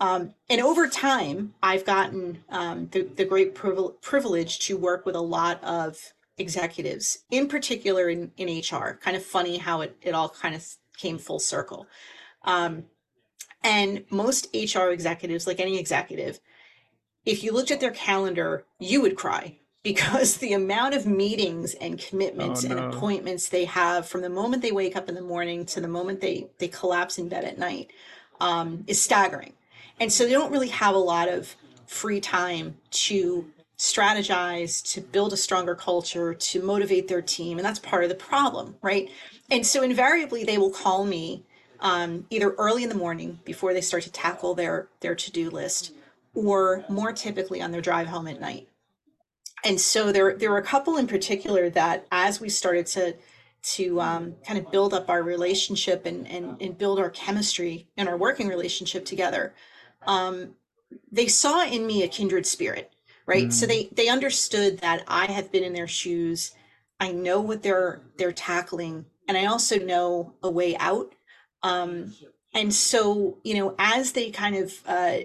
um, 0.00 0.34
and 0.48 0.60
over 0.60 0.88
time, 0.88 1.54
I've 1.62 1.84
gotten 1.84 2.44
um, 2.48 2.88
the, 2.92 3.02
the 3.02 3.24
great 3.24 3.54
privilege 3.54 4.58
to 4.60 4.76
work 4.76 5.04
with 5.04 5.16
a 5.16 5.20
lot 5.20 5.62
of 5.64 6.12
executives, 6.38 7.18
in 7.30 7.48
particular 7.48 8.08
in, 8.08 8.30
in 8.36 8.58
HR. 8.58 8.98
Kind 9.02 9.16
of 9.16 9.24
funny 9.24 9.58
how 9.58 9.80
it, 9.80 9.96
it 10.02 10.14
all 10.14 10.28
kind 10.28 10.54
of 10.54 10.64
came 10.96 11.18
full 11.18 11.40
circle. 11.40 11.86
Um, 12.44 12.84
and 13.64 14.04
most 14.10 14.46
HR 14.54 14.90
executives, 14.90 15.46
like 15.46 15.58
any 15.58 15.78
executive, 15.78 16.38
if 17.24 17.42
you 17.42 17.52
looked 17.52 17.72
at 17.72 17.80
their 17.80 17.90
calendar, 17.90 18.64
you 18.78 19.00
would 19.00 19.16
cry 19.16 19.56
because 19.82 20.36
the 20.36 20.52
amount 20.52 20.94
of 20.94 21.06
meetings 21.06 21.74
and 21.74 21.98
commitments 21.98 22.64
oh, 22.64 22.68
no. 22.68 22.76
and 22.76 22.94
appointments 22.94 23.48
they 23.48 23.64
have 23.64 24.06
from 24.06 24.22
the 24.22 24.28
moment 24.28 24.62
they 24.62 24.72
wake 24.72 24.96
up 24.96 25.08
in 25.08 25.14
the 25.14 25.22
morning 25.22 25.64
to 25.64 25.80
the 25.80 25.88
moment 25.88 26.20
they, 26.20 26.46
they 26.58 26.68
collapse 26.68 27.18
in 27.18 27.28
bed 27.28 27.44
at 27.44 27.58
night 27.58 27.90
um, 28.40 28.84
is 28.86 29.00
staggering. 29.00 29.54
And 30.00 30.12
so 30.12 30.24
they 30.24 30.32
don't 30.32 30.52
really 30.52 30.68
have 30.68 30.94
a 30.94 30.98
lot 30.98 31.28
of 31.28 31.54
free 31.86 32.20
time 32.20 32.76
to 32.90 33.50
strategize, 33.78 34.82
to 34.92 35.00
build 35.00 35.32
a 35.32 35.36
stronger 35.36 35.74
culture, 35.74 36.34
to 36.34 36.62
motivate 36.62 37.08
their 37.08 37.22
team. 37.22 37.58
And 37.58 37.64
that's 37.64 37.78
part 37.78 38.02
of 38.02 38.08
the 38.08 38.14
problem, 38.14 38.76
right? 38.82 39.08
And 39.50 39.66
so 39.66 39.82
invariably 39.82 40.44
they 40.44 40.58
will 40.58 40.70
call 40.70 41.04
me 41.04 41.44
um, 41.80 42.26
either 42.30 42.50
early 42.54 42.82
in 42.82 42.88
the 42.88 42.94
morning 42.94 43.38
before 43.44 43.72
they 43.72 43.80
start 43.80 44.02
to 44.02 44.12
tackle 44.12 44.54
their 44.54 44.88
their 45.00 45.14
to-do 45.14 45.48
list 45.48 45.92
or 46.34 46.84
more 46.88 47.12
typically 47.12 47.62
on 47.62 47.70
their 47.70 47.80
drive 47.80 48.08
home 48.08 48.26
at 48.26 48.40
night. 48.40 48.68
And 49.64 49.80
so 49.80 50.12
there 50.12 50.36
there 50.36 50.50
were 50.50 50.58
a 50.58 50.62
couple 50.62 50.96
in 50.96 51.06
particular 51.06 51.70
that 51.70 52.06
as 52.10 52.40
we 52.40 52.48
started 52.48 52.86
to 52.86 53.16
to 53.60 54.00
um, 54.00 54.36
kind 54.46 54.58
of 54.58 54.70
build 54.70 54.94
up 54.94 55.10
our 55.10 55.22
relationship 55.22 56.06
and, 56.06 56.28
and, 56.28 56.60
and 56.62 56.78
build 56.78 56.98
our 56.98 57.10
chemistry 57.10 57.88
and 57.96 58.08
our 58.08 58.16
working 58.16 58.48
relationship 58.48 59.04
together, 59.04 59.52
um, 60.06 60.54
they 61.10 61.26
saw 61.26 61.64
in 61.64 61.86
me 61.86 62.02
a 62.02 62.08
kindred 62.08 62.46
spirit, 62.46 62.92
right? 63.26 63.48
Mm. 63.48 63.52
So 63.52 63.66
they 63.66 63.88
they 63.92 64.08
understood 64.08 64.78
that 64.78 65.04
I 65.06 65.26
have 65.26 65.52
been 65.52 65.64
in 65.64 65.72
their 65.72 65.88
shoes. 65.88 66.52
I 67.00 67.12
know 67.12 67.40
what 67.40 67.62
they're 67.62 68.00
they're 68.16 68.32
tackling, 68.32 69.06
and 69.26 69.36
I 69.36 69.46
also 69.46 69.78
know 69.78 70.34
a 70.42 70.50
way 70.50 70.76
out. 70.76 71.14
Um, 71.62 72.14
and 72.54 72.72
so, 72.72 73.38
you 73.44 73.54
know, 73.54 73.74
as 73.78 74.12
they 74.12 74.30
kind 74.30 74.56
of 74.56 74.74
uh, 74.86 75.18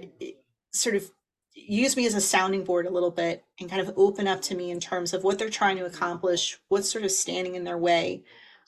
sort 0.72 0.96
of 0.96 1.10
use 1.54 1.96
me 1.96 2.06
as 2.06 2.16
a 2.16 2.22
sounding 2.22 2.64
board 2.64 2.86
a 2.86 2.92
little 2.92 3.12
bit 3.12 3.44
and 3.60 3.70
kind 3.70 3.82
of 3.82 3.94
open 3.96 4.28
up 4.28 4.42
to 4.42 4.56
me 4.56 4.72
in 4.72 4.80
terms 4.80 5.14
of 5.14 5.24
what 5.24 5.40
they're 5.40 5.50
trying 5.50 5.78
to 5.78 5.86
accomplish, 5.86 6.60
what's 6.68 6.92
sort 6.92 7.06
of 7.06 7.12
standing 7.12 7.56
in 7.56 7.64
their 7.64 7.78
way, 7.78 8.24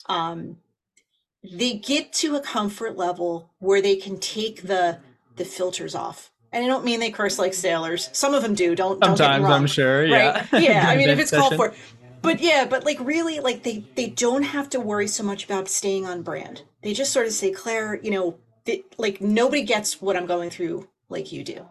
um, 0.06 0.58
they 1.42 1.74
get 1.74 2.12
to 2.12 2.36
a 2.36 2.40
comfort 2.40 2.96
level 2.96 3.50
where 3.58 3.82
they 3.82 3.96
can 3.96 4.18
take 4.18 4.62
the 4.62 4.98
the 5.36 5.44
filters 5.44 5.94
off. 5.94 6.32
And 6.52 6.64
I 6.64 6.68
don't 6.68 6.84
mean 6.84 7.00
they 7.00 7.10
curse 7.10 7.38
like 7.38 7.54
sailors. 7.54 8.08
Some 8.12 8.34
of 8.34 8.42
them 8.42 8.54
do. 8.54 8.74
Don't. 8.74 9.02
Sometimes 9.02 9.18
don't 9.18 9.42
get 9.42 9.50
I'm 9.50 9.66
sure. 9.66 10.04
Yeah. 10.04 10.46
Right? 10.52 10.62
Yeah. 10.62 10.84
I 10.88 10.96
mean, 10.96 11.08
if 11.08 11.18
it's 11.18 11.30
called 11.30 11.56
for. 11.56 11.74
But 12.22 12.40
yeah, 12.40 12.66
but 12.68 12.84
like 12.84 12.98
really, 13.00 13.40
like 13.40 13.62
they 13.62 13.84
they 13.94 14.08
don't 14.08 14.42
have 14.42 14.70
to 14.70 14.80
worry 14.80 15.06
so 15.06 15.22
much 15.22 15.44
about 15.44 15.68
staying 15.68 16.06
on 16.06 16.22
brand. 16.22 16.62
They 16.82 16.92
just 16.92 17.12
sort 17.12 17.26
of 17.26 17.32
say, 17.32 17.50
Claire, 17.50 18.00
you 18.02 18.10
know, 18.10 18.38
they, 18.64 18.84
like 18.96 19.20
nobody 19.20 19.62
gets 19.62 20.00
what 20.00 20.16
I'm 20.16 20.26
going 20.26 20.50
through 20.50 20.88
like 21.08 21.30
you 21.30 21.44
do 21.44 21.66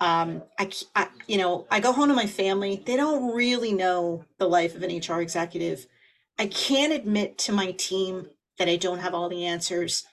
um, 0.00 0.42
I, 0.58 0.70
I, 0.94 1.08
you 1.26 1.38
know, 1.38 1.66
I 1.70 1.80
go 1.80 1.92
home 1.92 2.08
to 2.08 2.14
my 2.14 2.26
family. 2.26 2.82
They 2.84 2.96
don't 2.96 3.34
really 3.34 3.72
know 3.72 4.24
the 4.38 4.48
life 4.48 4.74
of 4.74 4.82
an 4.82 4.96
HR 4.96 5.20
executive. 5.20 5.86
I 6.38 6.46
can't 6.46 6.92
admit 6.92 7.38
to 7.38 7.52
my 7.52 7.72
team 7.72 8.28
that 8.58 8.68
I 8.68 8.76
don't 8.76 8.98
have 8.98 9.14
all 9.14 9.28
the 9.28 9.46
answers. 9.46 10.04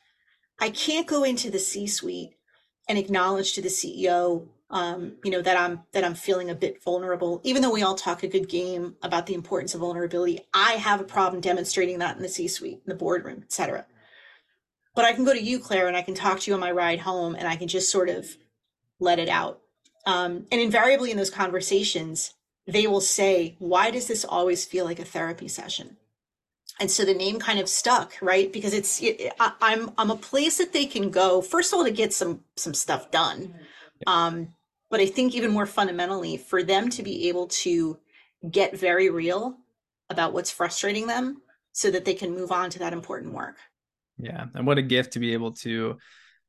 I 0.60 0.70
can't 0.70 1.08
go 1.08 1.24
into 1.24 1.50
the 1.50 1.60
C-suite 1.60 2.36
and 2.92 3.00
acknowledge 3.00 3.54
to 3.54 3.64
the 3.64 3.70
CEO, 3.70 4.48
um, 4.70 5.14
you 5.24 5.32
know, 5.32 5.42
that 5.42 5.58
I'm 5.58 5.82
that 5.94 6.04
I'm 6.04 6.16
feeling 6.16 6.52
a 6.52 6.56
bit 6.56 6.84
vulnerable. 6.84 7.42
Even 7.44 7.64
though 7.64 7.72
we 7.74 7.84
all 7.84 7.96
talk 7.96 8.24
a 8.24 8.28
good 8.28 8.50
game 8.50 8.96
about 9.02 9.26
the 9.26 9.34
importance 9.34 9.74
of 9.74 9.82
vulnerability, 9.82 10.42
I 10.54 10.74
have 10.74 11.02
a 11.02 11.06
problem 11.06 11.42
demonstrating 11.42 12.00
that 12.00 12.18
in 12.18 12.22
the 12.22 12.30
C-suite, 12.30 12.82
in 12.86 12.90
the 12.90 12.96
boardroom, 12.96 13.42
et 13.44 13.52
cetera. 13.52 13.88
But 14.96 15.06
I 15.06 15.14
can 15.14 15.26
go 15.26 15.34
to 15.34 15.42
you, 15.44 15.60
Claire, 15.60 15.88
and 15.88 15.98
I 15.98 16.04
can 16.04 16.16
talk 16.16 16.42
to 16.42 16.52
you 16.52 16.56
on 16.56 16.62
my 16.62 16.72
ride 16.72 17.00
home, 17.02 17.36
and 17.36 17.48
I 17.48 17.56
can 17.56 17.68
just 17.70 17.92
sort 17.92 18.10
of 18.10 18.38
let 19.00 19.20
it 19.20 19.30
out 19.30 19.62
um, 20.06 20.48
and 20.52 20.62
invariably 20.62 21.12
in 21.12 21.18
those 21.18 21.30
conversations, 21.30 22.34
they 22.68 22.88
will 22.88 23.02
say, 23.02 23.56
Why 23.60 23.92
does 23.92 24.08
this 24.08 24.26
always 24.26 24.66
feel 24.66 24.86
like 24.86 25.00
a 25.00 25.06
therapy 25.06 25.48
session? 25.48 25.98
And 26.82 26.90
so 26.90 27.06
the 27.06 27.14
name 27.14 27.38
kind 27.38 27.60
of 27.60 27.70
stuck, 27.70 28.14
right? 28.24 28.52
Because 28.52 28.74
it's 28.74 29.04
it, 29.04 29.32
I, 29.40 29.54
I'm 29.62 29.92
I'm 30.00 30.10
a 30.10 30.16
place 30.16 30.58
that 30.58 30.74
they 30.74 30.88
can 30.88 31.12
go 31.12 31.40
first 31.44 31.72
of 31.72 31.78
all 31.78 31.86
to 31.86 31.92
get 31.92 32.12
some 32.12 32.42
some 32.58 32.74
stuff 32.74 33.12
done, 33.12 33.54
um, 34.08 34.48
but 34.90 35.00
I 35.00 35.06
think 35.06 35.36
even 35.36 35.52
more 35.52 35.68
fundamentally 35.68 36.38
for 36.38 36.64
them 36.64 36.90
to 36.90 37.04
be 37.04 37.30
able 37.30 37.48
to 37.48 38.00
get 38.50 38.76
very 38.76 39.12
real 39.12 39.58
about 40.10 40.34
what's 40.34 40.50
frustrating 40.50 41.06
them, 41.06 41.44
so 41.72 41.92
that 41.92 42.04
they 42.04 42.16
can 42.16 42.34
move 42.34 42.52
on 42.52 42.72
to 42.72 42.80
that 42.80 42.94
important 42.94 43.36
work. 43.36 43.58
Yeah, 44.18 44.46
and 44.56 44.66
what 44.66 44.80
a 44.80 44.82
gift 44.82 45.14
to 45.14 45.20
be 45.20 45.34
able 45.34 45.52
to 45.58 46.00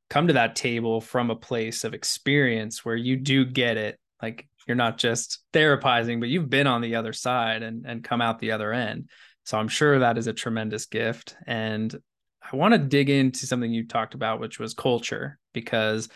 come 0.09 0.25
to 0.27 0.33
that 0.33 0.55
table 0.55 0.99
from 0.99 1.29
a 1.29 1.35
place 1.35 1.83
of 1.83 1.93
experience 1.93 2.83
where 2.83 2.95
you 2.95 3.17
do 3.17 3.45
get 3.45 3.77
it 3.77 3.99
like 4.19 4.47
you're 4.67 4.75
not 4.75 4.97
just 4.97 5.39
therapizing 5.53 6.19
but 6.19 6.29
you've 6.29 6.49
been 6.49 6.67
on 6.67 6.81
the 6.81 6.95
other 6.95 7.13
side 7.13 7.63
and 7.63 7.85
and 7.85 8.03
come 8.03 8.21
out 8.21 8.39
the 8.39 8.51
other 8.51 8.73
end 8.73 9.09
so 9.43 9.57
i'm 9.57 9.67
sure 9.67 9.99
that 9.99 10.17
is 10.17 10.27
a 10.27 10.33
tremendous 10.33 10.85
gift 10.85 11.35
and 11.47 11.95
i 12.41 12.55
want 12.55 12.73
to 12.73 12.77
dig 12.77 13.09
into 13.09 13.45
something 13.45 13.71
you 13.71 13.87
talked 13.87 14.13
about 14.13 14.39
which 14.39 14.59
was 14.59 14.73
culture 14.73 15.39
because 15.53 16.09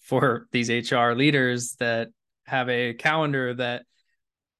for 0.00 0.46
these 0.52 0.70
hr 0.90 1.12
leaders 1.12 1.76
that 1.78 2.08
have 2.46 2.68
a 2.68 2.94
calendar 2.94 3.54
that 3.54 3.84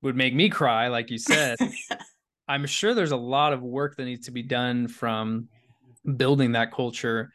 would 0.03 0.17
make 0.17 0.35
me 0.35 0.49
cry 0.49 0.89
like 0.89 1.11
you 1.11 1.19
said 1.19 1.57
i'm 2.49 2.67
sure 2.67 2.95
there's 2.95 3.13
a 3.13 3.17
lot 3.17 3.53
of 3.53 3.63
work 3.63 3.97
that 3.97 4.05
needs 4.05 4.27
to 4.27 4.33
be 4.33 4.43
done 4.43 4.89
from 4.89 5.49
building 6.17 6.53
that 6.53 6.73
culture 6.73 7.31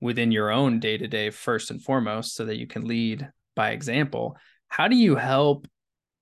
within 0.00 0.32
your 0.32 0.50
own 0.50 0.80
day 0.80 0.96
to 0.96 1.06
day 1.06 1.30
first 1.30 1.70
and 1.70 1.82
foremost 1.82 2.34
so 2.34 2.44
that 2.44 2.56
you 2.56 2.66
can 2.66 2.86
lead 2.86 3.28
by 3.54 3.70
example. 3.70 4.36
How 4.68 4.88
do 4.88 4.96
you 4.96 5.16
help 5.16 5.66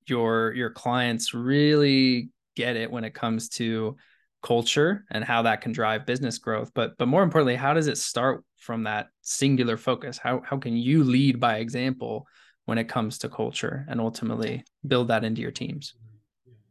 your 0.06 0.52
your 0.54 0.70
clients 0.70 1.34
really 1.34 2.30
get 2.58 2.76
it 2.76 2.90
when 2.90 3.04
it 3.04 3.14
comes 3.14 3.48
to 3.48 3.96
culture 4.42 5.04
and 5.10 5.24
how 5.24 5.42
that 5.42 5.60
can 5.60 5.72
drive 5.72 6.06
business 6.06 6.38
growth 6.38 6.70
but 6.74 6.96
but 6.98 7.08
more 7.08 7.22
importantly 7.22 7.56
how 7.56 7.72
does 7.72 7.86
it 7.86 7.98
start 7.98 8.44
from 8.56 8.84
that 8.84 9.06
singular 9.22 9.76
focus 9.76 10.18
how 10.18 10.42
how 10.44 10.56
can 10.56 10.76
you 10.76 11.04
lead 11.04 11.40
by 11.40 11.56
example 11.56 12.26
when 12.66 12.78
it 12.78 12.88
comes 12.88 13.18
to 13.18 13.28
culture 13.28 13.86
and 13.88 14.00
ultimately 14.00 14.64
build 14.86 15.08
that 15.08 15.24
into 15.24 15.40
your 15.40 15.50
teams 15.50 15.94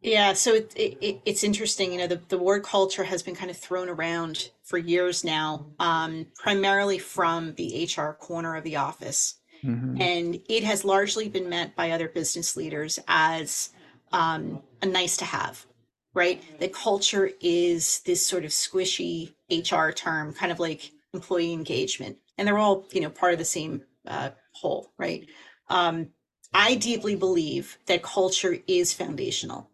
yeah, 0.01 0.33
so 0.33 0.53
it, 0.53 0.71
it, 0.75 1.21
it's 1.25 1.43
interesting. 1.43 1.91
You 1.91 1.97
know, 1.97 2.07
the, 2.07 2.21
the 2.29 2.37
word 2.37 2.63
culture 2.63 3.03
has 3.03 3.23
been 3.23 3.35
kind 3.35 3.49
of 3.49 3.57
thrown 3.57 3.89
around 3.89 4.51
for 4.63 4.77
years 4.77 5.23
now, 5.23 5.65
um, 5.79 6.27
primarily 6.35 6.99
from 6.99 7.55
the 7.55 7.89
HR 7.91 8.11
corner 8.11 8.55
of 8.55 8.63
the 8.63 8.77
office. 8.77 9.35
Mm-hmm. 9.63 10.01
And 10.01 10.39
it 10.47 10.63
has 10.63 10.85
largely 10.85 11.27
been 11.27 11.49
meant 11.49 11.75
by 11.75 11.91
other 11.91 12.07
business 12.07 12.55
leaders 12.55 12.99
as 13.07 13.71
um, 14.11 14.61
a 14.81 14.85
nice 14.85 15.17
to 15.17 15.25
have, 15.25 15.65
right? 16.17 16.43
The 16.59 16.67
culture 16.67 17.29
is 17.39 18.01
this 18.07 18.25
sort 18.25 18.43
of 18.43 18.49
squishy 18.49 19.35
HR 19.51 19.91
term, 19.91 20.33
kind 20.33 20.51
of 20.51 20.59
like 20.59 20.91
employee 21.13 21.53
engagement. 21.53 22.17
And 22.37 22.47
they're 22.47 22.57
all, 22.57 22.87
you 22.91 23.01
know, 23.01 23.11
part 23.11 23.33
of 23.33 23.39
the 23.39 23.45
same 23.45 23.83
uh, 24.07 24.31
whole, 24.51 24.91
right? 24.97 25.27
Um, 25.69 26.09
I 26.53 26.73
deeply 26.73 27.15
believe 27.15 27.77
that 27.85 28.01
culture 28.01 28.57
is 28.67 28.93
foundational 28.93 29.69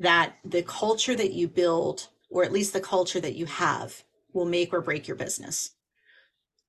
that 0.00 0.36
the 0.44 0.62
culture 0.62 1.16
that 1.16 1.32
you 1.32 1.48
build, 1.48 2.06
or 2.30 2.44
at 2.44 2.52
least 2.52 2.72
the 2.72 2.80
culture 2.80 3.18
that 3.18 3.34
you 3.34 3.46
have, 3.46 4.04
will 4.32 4.44
make 4.44 4.72
or 4.72 4.80
break 4.80 5.08
your 5.08 5.16
business. 5.16 5.72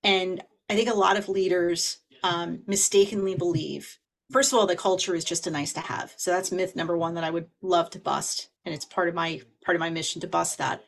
And 0.03 0.41
I 0.67 0.75
think 0.75 0.89
a 0.89 0.95
lot 0.95 1.17
of 1.17 1.29
leaders 1.29 1.99
um, 2.23 2.63
mistakenly 2.65 3.35
believe, 3.35 3.99
first 4.31 4.51
of 4.51 4.59
all, 4.59 4.67
the 4.67 4.75
culture 4.75 5.15
is 5.15 5.23
just 5.23 5.47
a 5.47 5.51
nice 5.51 5.73
to 5.73 5.79
have. 5.79 6.13
So 6.17 6.31
that's 6.31 6.51
myth 6.51 6.75
number 6.75 6.97
one 6.97 7.15
that 7.15 7.23
I 7.23 7.29
would 7.29 7.47
love 7.61 7.89
to 7.91 7.99
bust, 7.99 8.49
and 8.65 8.73
it's 8.73 8.85
part 8.85 9.09
of 9.09 9.15
my 9.15 9.41
part 9.63 9.75
of 9.75 9.79
my 9.79 9.89
mission 9.89 10.21
to 10.21 10.27
bust 10.27 10.57
that. 10.57 10.83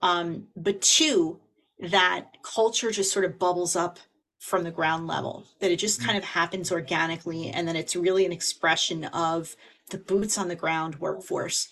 Um, 0.00 0.48
but 0.56 0.80
two, 0.80 1.40
that 1.78 2.42
culture 2.42 2.90
just 2.90 3.12
sort 3.12 3.24
of 3.24 3.38
bubbles 3.38 3.76
up 3.76 3.98
from 4.38 4.64
the 4.64 4.70
ground 4.72 5.06
level, 5.06 5.44
that 5.60 5.70
it 5.70 5.76
just 5.76 6.00
mm. 6.00 6.06
kind 6.06 6.18
of 6.18 6.24
happens 6.24 6.72
organically, 6.72 7.48
and 7.50 7.68
then 7.68 7.76
it's 7.76 7.94
really 7.94 8.26
an 8.26 8.32
expression 8.32 9.04
of 9.04 9.54
the 9.90 9.98
boots 9.98 10.36
on 10.36 10.48
the 10.48 10.56
ground 10.56 10.96
workforce 10.96 11.68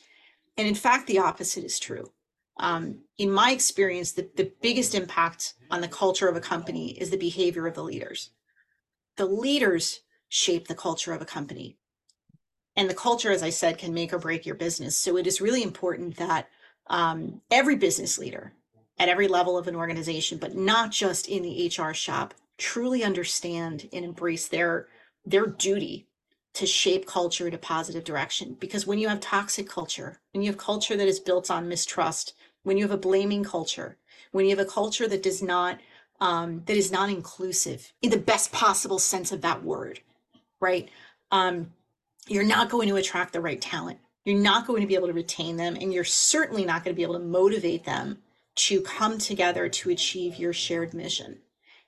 and 0.61 0.69
in 0.69 0.75
fact, 0.75 1.07
the 1.07 1.19
opposite 1.19 1.65
is 1.65 1.79
true. 1.79 2.12
Um, 2.59 2.99
in 3.17 3.31
my 3.31 3.50
experience, 3.53 4.12
the, 4.12 4.29
the 4.37 4.53
biggest 4.61 4.95
impact 4.95 5.55
on 5.71 5.81
the 5.81 5.89
culture 5.89 6.29
of 6.29 6.37
a 6.37 6.41
company 6.41 6.91
is 7.00 7.09
the 7.09 7.17
behavior 7.17 7.67
of 7.67 7.75
the 7.75 7.83
leaders. 7.83 8.29
The 9.17 9.25
leaders 9.25 10.00
shape 10.31 10.69
the 10.69 10.75
culture 10.75 11.13
of 11.13 11.21
a 11.21 11.27
company. 11.27 11.77
And 12.77 12.89
the 12.89 12.95
culture, 12.95 13.31
as 13.31 13.43
I 13.43 13.51
said, 13.51 13.77
can 13.77 13.93
make 13.93 14.13
or 14.13 14.19
break 14.19 14.47
your 14.47 14.55
business. 14.55 14.97
So 14.97 15.19
it 15.19 15.27
is 15.27 15.41
really 15.43 15.63
important 15.63 16.17
that 16.17 16.49
um, 16.87 17.43
every 17.51 17.77
business 17.77 18.17
leader 18.17 18.55
at 18.99 19.09
every 19.09 19.29
level 19.29 19.59
of 19.59 19.67
an 19.67 19.77
organization, 19.77 20.39
but 20.39 20.55
not 20.55 20.91
just 20.91 21.29
in 21.29 21.43
the 21.43 21.73
HR 21.77 21.93
shop, 21.93 22.33
truly 22.57 23.03
understand 23.03 23.89
and 23.93 24.05
embrace 24.05 24.49
their 24.49 24.87
their 25.27 25.47
duty 25.47 26.07
to 26.55 26.67
shape 26.67 27.07
culture 27.07 27.47
in 27.47 27.55
a 27.55 27.59
positive 27.59 28.05
direction. 28.05 28.57
Because 28.59 28.87
when 28.87 28.99
you 28.99 29.09
have 29.09 29.21
toxic 29.21 29.69
culture, 29.69 30.19
when 30.33 30.43
you 30.43 30.51
have 30.51 30.59
culture 30.59 30.97
that 30.97 31.09
is 31.09 31.21
built 31.21 31.51
on 31.51 31.69
mistrust, 31.69 32.35
when 32.63 32.77
you 32.77 32.85
have 32.85 32.91
a 32.91 32.99
blaming 32.99 33.45
culture, 33.45 33.97
when 34.33 34.45
you 34.45 34.51
have 34.51 34.67
a 34.67 34.71
culture 34.71 35.09
that 35.09 35.23
does 35.23 35.43
not 35.43 35.79
um, 36.21 36.63
that 36.67 36.77
is 36.77 36.93
not 36.93 37.09
inclusive 37.09 37.93
in 38.03 38.11
the 38.11 38.19
best 38.19 38.53
possible 38.53 38.99
sense 38.99 39.33
of 39.33 39.41
that 39.41 39.63
word, 39.63 40.01
right? 40.61 40.88
Um, 41.31 41.73
you're 42.29 42.45
not 42.45 42.71
going 42.71 42.88
to 42.88 42.97
attract 42.97 43.33
the 43.33 43.40
right 43.40 43.61
talent. 43.61 43.99
You're 44.25 44.38
not 44.38 44.67
going 44.67 44.83
to 44.83 44.87
be 44.87 44.95
able 44.95 45.07
to 45.07 45.12
retain 45.12 45.57
them, 45.57 45.76
and 45.76 45.93
you're 45.93 46.05
certainly 46.05 46.64
not 46.64 46.85
going 46.85 46.95
to 46.95 46.97
be 46.97 47.02
able 47.02 47.19
to 47.19 47.25
motivate 47.25 47.85
them 47.85 48.19
to 48.57 48.83
come 48.83 49.19
together 49.19 49.69
to 49.69 49.90
achieve 49.90 50.37
your 50.37 50.52
shared 50.52 50.93
mission. 50.93 51.38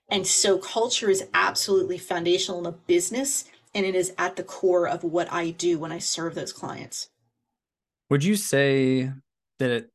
And 0.08 0.26
so, 0.26 0.58
culture 0.58 1.10
is 1.10 1.24
absolutely 1.34 1.98
foundational 1.98 2.60
in 2.60 2.66
a 2.66 2.72
business 2.72 3.44
and 3.74 3.86
it 3.86 3.94
is 3.94 4.12
at 4.18 4.36
the 4.36 4.42
core 4.42 4.88
of 4.88 5.04
what 5.04 5.32
I 5.32 5.50
do 5.50 5.78
when 5.78 5.92
I 5.92 5.98
serve 5.98 6.34
those 6.34 6.52
clients. 6.52 7.08
Would 8.10 8.24
you 8.24 8.36
say 8.36 9.10
that 9.58 9.70
it, 9.70 9.90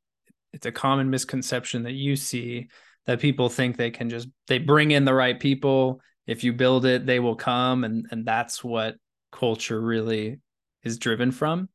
it's 0.53 0.65
a 0.65 0.71
common 0.71 1.09
misconception 1.09 1.83
that 1.83 1.93
you 1.93 2.15
see 2.15 2.69
that 3.05 3.19
people 3.19 3.49
think 3.49 3.77
they 3.77 3.91
can 3.91 4.09
just 4.09 4.27
they 4.47 4.57
bring 4.57 4.91
in 4.91 5.05
the 5.05 5.13
right 5.13 5.39
people 5.39 6.01
if 6.27 6.43
you 6.43 6.53
build 6.53 6.85
it 6.85 7.05
they 7.05 7.19
will 7.19 7.35
come 7.35 7.83
and 7.83 8.05
and 8.11 8.25
that's 8.25 8.63
what 8.63 8.97
culture 9.31 9.81
really 9.81 10.39
is 10.83 10.97
driven 10.97 11.31
from 11.31 11.69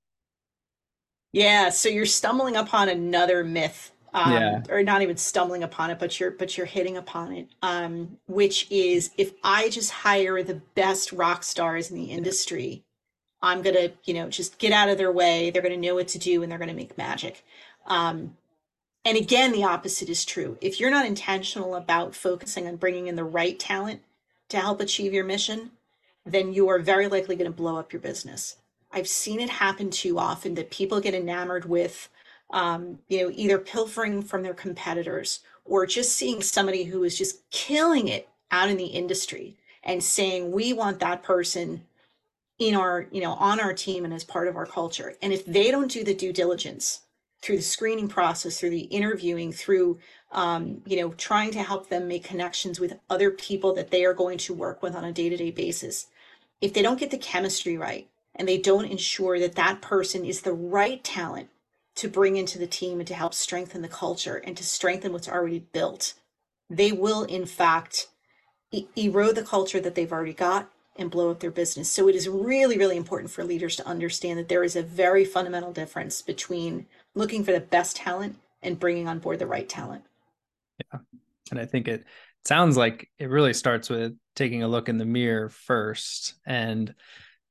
yeah 1.32 1.70
so 1.70 1.88
you're 1.88 2.06
stumbling 2.06 2.56
upon 2.56 2.88
another 2.88 3.42
myth 3.42 3.90
um, 4.14 4.32
yeah. 4.32 4.60
or 4.68 4.82
not 4.82 5.00
even 5.00 5.16
stumbling 5.16 5.62
upon 5.62 5.90
it 5.90 5.98
but 5.98 6.20
you're 6.20 6.30
but 6.30 6.56
you're 6.56 6.66
hitting 6.66 6.98
upon 6.98 7.32
it 7.32 7.48
um, 7.62 8.18
which 8.26 8.70
is 8.70 9.10
if 9.16 9.32
i 9.42 9.68
just 9.70 9.90
hire 9.90 10.42
the 10.42 10.60
best 10.74 11.12
rock 11.12 11.42
stars 11.42 11.90
in 11.90 11.96
the 11.96 12.10
industry 12.10 12.84
i'm 13.40 13.62
gonna 13.62 13.90
you 14.04 14.14
know 14.14 14.28
just 14.28 14.58
get 14.58 14.72
out 14.72 14.90
of 14.90 14.98
their 14.98 15.12
way 15.12 15.50
they're 15.50 15.62
gonna 15.62 15.76
know 15.76 15.94
what 15.94 16.08
to 16.08 16.18
do 16.18 16.42
and 16.42 16.52
they're 16.52 16.58
gonna 16.58 16.74
make 16.74 16.96
magic 16.98 17.42
um, 17.86 18.36
and 19.04 19.16
again, 19.16 19.52
the 19.52 19.64
opposite 19.64 20.08
is 20.08 20.24
true. 20.24 20.56
If 20.60 20.78
you're 20.78 20.90
not 20.90 21.06
intentional 21.06 21.74
about 21.74 22.14
focusing 22.14 22.68
on 22.68 22.76
bringing 22.76 23.08
in 23.08 23.16
the 23.16 23.24
right 23.24 23.58
talent 23.58 24.02
to 24.52 24.60
help 24.60 24.80
achieve 24.80 25.12
your 25.12 25.24
mission, 25.24 25.70
then 26.24 26.52
you 26.52 26.68
are 26.68 26.78
very 26.78 27.08
likely 27.08 27.36
going 27.36 27.50
to 27.50 27.56
blow 27.56 27.76
up 27.76 27.92
your 27.92 28.00
business. 28.00 28.56
I've 28.92 29.08
seen 29.08 29.40
it 29.40 29.48
happen 29.48 29.90
too 29.90 30.18
often 30.18 30.54
that 30.54 30.70
people 30.70 31.00
get 31.00 31.14
enamored 31.14 31.64
with, 31.64 32.10
um, 32.50 32.98
you 33.08 33.22
know, 33.22 33.32
either 33.34 33.58
pilfering 33.58 34.22
from 34.22 34.42
their 34.42 34.54
competitors 34.54 35.40
or 35.64 35.86
just 35.86 36.12
seeing 36.12 36.42
somebody 36.42 36.84
who 36.84 37.02
is 37.02 37.16
just 37.16 37.48
killing 37.50 38.08
it 38.08 38.28
out 38.50 38.68
in 38.68 38.76
the 38.76 38.84
industry 38.86 39.56
and 39.82 40.02
saying, 40.02 40.52
we 40.52 40.74
want 40.74 41.00
that 41.00 41.22
person 41.22 41.84
in 42.58 42.74
our, 42.74 43.06
you 43.10 43.22
know, 43.22 43.32
on 43.32 43.58
our 43.58 43.72
team 43.72 44.04
and 44.04 44.12
as 44.12 44.22
part 44.22 44.48
of 44.48 44.56
our 44.56 44.66
culture. 44.66 45.14
And 45.22 45.32
if 45.32 45.46
they 45.46 45.70
don't 45.70 45.90
do 45.90 46.04
the 46.04 46.14
due 46.14 46.32
diligence 46.32 47.00
through 47.42 47.56
the 47.56 47.62
screening 47.62 48.08
process, 48.08 48.58
through 48.60 48.70
the 48.70 48.82
interviewing, 48.82 49.52
through 49.52 49.98
um, 50.32 50.82
you 50.86 50.96
know 51.00 51.10
trying 51.14 51.50
to 51.52 51.62
help 51.62 51.88
them 51.88 52.08
make 52.08 52.24
connections 52.24 52.80
with 52.80 52.98
other 53.10 53.30
people 53.30 53.74
that 53.74 53.90
they 53.90 54.04
are 54.04 54.14
going 54.14 54.38
to 54.38 54.54
work 54.54 54.82
with 54.82 54.94
on 54.94 55.04
a 55.04 55.12
day-to-day 55.12 55.50
basis. 55.50 56.06
If 56.60 56.74
they 56.74 56.82
don't 56.82 57.00
get 57.00 57.10
the 57.10 57.18
chemistry 57.18 57.76
right 57.76 58.08
and 58.34 58.48
they 58.48 58.58
don't 58.58 58.86
ensure 58.86 59.38
that 59.40 59.56
that 59.56 59.82
person 59.82 60.24
is 60.24 60.42
the 60.42 60.52
right 60.52 61.02
talent 61.04 61.50
to 61.96 62.08
bring 62.08 62.36
into 62.36 62.58
the 62.58 62.66
team 62.66 62.98
and 63.00 63.08
to 63.08 63.14
help 63.14 63.34
strengthen 63.34 63.82
the 63.82 63.88
culture 63.88 64.36
and 64.36 64.56
to 64.56 64.64
strengthen 64.64 65.12
what's 65.12 65.28
already 65.28 65.60
built, 65.60 66.14
they 66.70 66.92
will 66.92 67.24
in 67.24 67.46
fact 67.46 68.08
e- 68.72 68.86
erode 68.96 69.36
the 69.36 69.42
culture 69.42 69.80
that 69.80 69.94
they've 69.94 70.12
already 70.12 70.32
got 70.32 70.70
and 70.96 71.10
blow 71.10 71.30
up 71.30 71.40
their 71.40 71.50
business. 71.50 71.90
So 71.90 72.08
it 72.08 72.14
is 72.14 72.28
really, 72.28 72.78
really 72.78 72.96
important 72.96 73.30
for 73.30 73.44
leaders 73.44 73.76
to 73.76 73.86
understand 73.86 74.38
that 74.38 74.48
there 74.48 74.64
is 74.64 74.76
a 74.76 74.82
very 74.82 75.24
fundamental 75.24 75.72
difference 75.72 76.22
between 76.22 76.86
looking 77.14 77.44
for 77.44 77.52
the 77.52 77.60
best 77.60 77.96
talent 77.96 78.36
and 78.62 78.78
bringing 78.78 79.08
on 79.08 79.18
board 79.18 79.38
the 79.38 79.46
right 79.46 79.68
talent. 79.68 80.04
Yeah. 80.92 81.00
And 81.50 81.60
I 81.60 81.66
think 81.66 81.88
it 81.88 82.04
sounds 82.44 82.76
like 82.76 83.08
it 83.18 83.28
really 83.28 83.52
starts 83.52 83.90
with 83.90 84.14
taking 84.34 84.62
a 84.62 84.68
look 84.68 84.88
in 84.88 84.98
the 84.98 85.04
mirror 85.04 85.48
first 85.48 86.34
and 86.46 86.94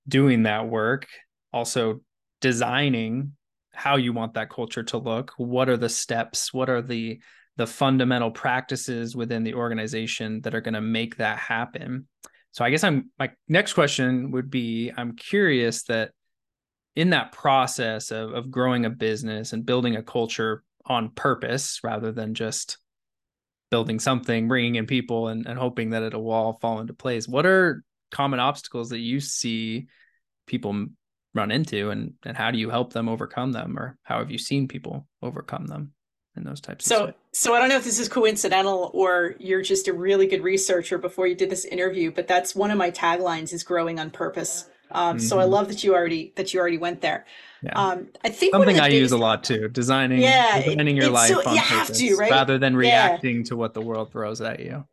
doing 0.08 0.44
that 0.44 0.68
work, 0.68 1.08
also 1.53 2.01
designing 2.39 3.34
how 3.74 3.98
you 3.98 4.13
want 4.13 4.34
that 4.34 4.50
culture 4.50 4.84
to 4.84 4.98
look. 4.98 5.34
What 5.38 5.70
are 5.70 5.77
the 5.77 5.89
steps? 5.89 6.53
What 6.53 6.70
are 6.70 6.82
the 6.82 7.22
the 7.58 7.68
fundamental 7.68 8.32
practices 8.32 9.15
within 9.15 9.44
the 9.44 9.53
organization 9.53 10.41
that 10.41 10.56
are 10.56 10.62
going 10.62 10.74
to 10.74 10.82
make 10.82 11.18
that 11.18 11.38
happen? 11.38 12.08
So 12.51 12.65
I 12.65 12.70
guess 12.70 12.84
I'm 12.84 13.12
my 13.20 13.32
next 13.48 13.74
question 13.74 14.32
would 14.32 14.50
be 14.50 14.91
I'm 14.96 15.15
curious 15.15 15.84
that 15.84 16.12
in 16.95 17.12
that 17.12 17.31
process 17.31 18.12
of, 18.12 18.33
of 18.33 18.51
growing 18.51 18.86
a 18.86 18.89
business 18.89 19.53
and 19.53 19.65
building 19.65 19.95
a 19.95 20.03
culture 20.03 20.63
on 20.86 21.10
purpose 21.10 21.79
rather 21.83 22.12
than 22.12 22.33
just 22.33 22.77
building 23.69 24.00
something, 24.00 24.48
bringing 24.48 24.75
in 24.75 24.86
people 24.86 25.29
and, 25.29 25.45
and 25.45 25.57
hoping 25.57 25.91
that 25.91 26.03
it'll 26.03 26.29
all 26.29 26.57
fall 26.60 26.79
into 26.79 26.93
place, 26.93 27.27
what 27.27 27.45
are 27.45 27.83
common 28.12 28.39
obstacles 28.39 28.89
that 28.89 29.00
you 29.00 29.19
see 29.19 29.88
people 30.48 30.88
run 31.33 31.51
into 31.51 31.91
and, 31.91 32.13
and 32.25 32.36
how 32.36 32.51
do 32.51 32.57
you 32.57 32.70
help 32.70 32.92
them 32.92 33.07
overcome 33.07 33.53
them 33.53 33.79
or 33.79 33.98
how 34.03 34.20
have 34.20 34.31
you 34.31 34.37
seen 34.37 34.68
people 34.68 35.07
overcome 35.22 35.66
them? 35.68 35.94
in 36.37 36.44
those 36.44 36.61
types 36.61 36.85
of 36.85 36.98
so 36.98 37.13
so 37.33 37.53
i 37.53 37.59
don't 37.59 37.70
know 37.70 37.75
if 37.75 37.83
this 37.83 38.00
is 38.00 38.07
coincidental 38.07 38.89
or 38.94 39.35
you're 39.39 39.61
just 39.61 39.87
a 39.87 39.94
really 39.94 40.27
good 40.27 40.42
researcher 40.42 40.98
before 40.98 41.27
you 41.27 41.35
did 41.35 41.50
this 41.50 41.66
interview 41.66 42.11
but 42.11 42.27
that's 42.27 42.55
one 42.55 42.72
of 42.72 42.77
my 42.77 42.89
taglines 42.89 43.51
is 43.51 43.63
growing 43.63 44.00
on 44.00 44.09
purpose 44.09 44.70
um, 44.94 45.18
mm-hmm. 45.18 45.25
So 45.25 45.40
I 45.40 45.44
mm-hmm. 45.44 45.54
love 45.54 45.68
that 45.68 45.84
you 45.84 45.94
already 45.94 46.34
that 46.36 46.54
you 46.54 46.60
already 46.60 46.77
went 46.77 47.01
there. 47.01 47.25
Yeah. 47.64 47.74
Um, 47.74 48.10
I 48.24 48.30
think 48.30 48.54
something 48.54 48.80
I 48.80 48.88
use 48.88 49.12
a 49.12 49.18
lot 49.18 49.44
too. 49.44 49.68
Designing, 49.70 50.22
yeah, 50.22 50.62
designing 50.62 50.98
your 50.98 51.10
life 51.10 51.30
so, 51.30 51.48
on 51.48 51.56
you 51.56 51.62
purpose, 51.62 52.00
to, 52.00 52.16
right? 52.16 52.32
rather 52.32 52.58
than 52.58 52.75
reacting 52.75 53.38
yeah. 53.38 53.44
to 53.44 53.56
what 53.56 53.74
the 53.74 53.82
world 53.82 54.12
throws 54.12 54.42
at 54.42 54.60
you. 54.60 54.86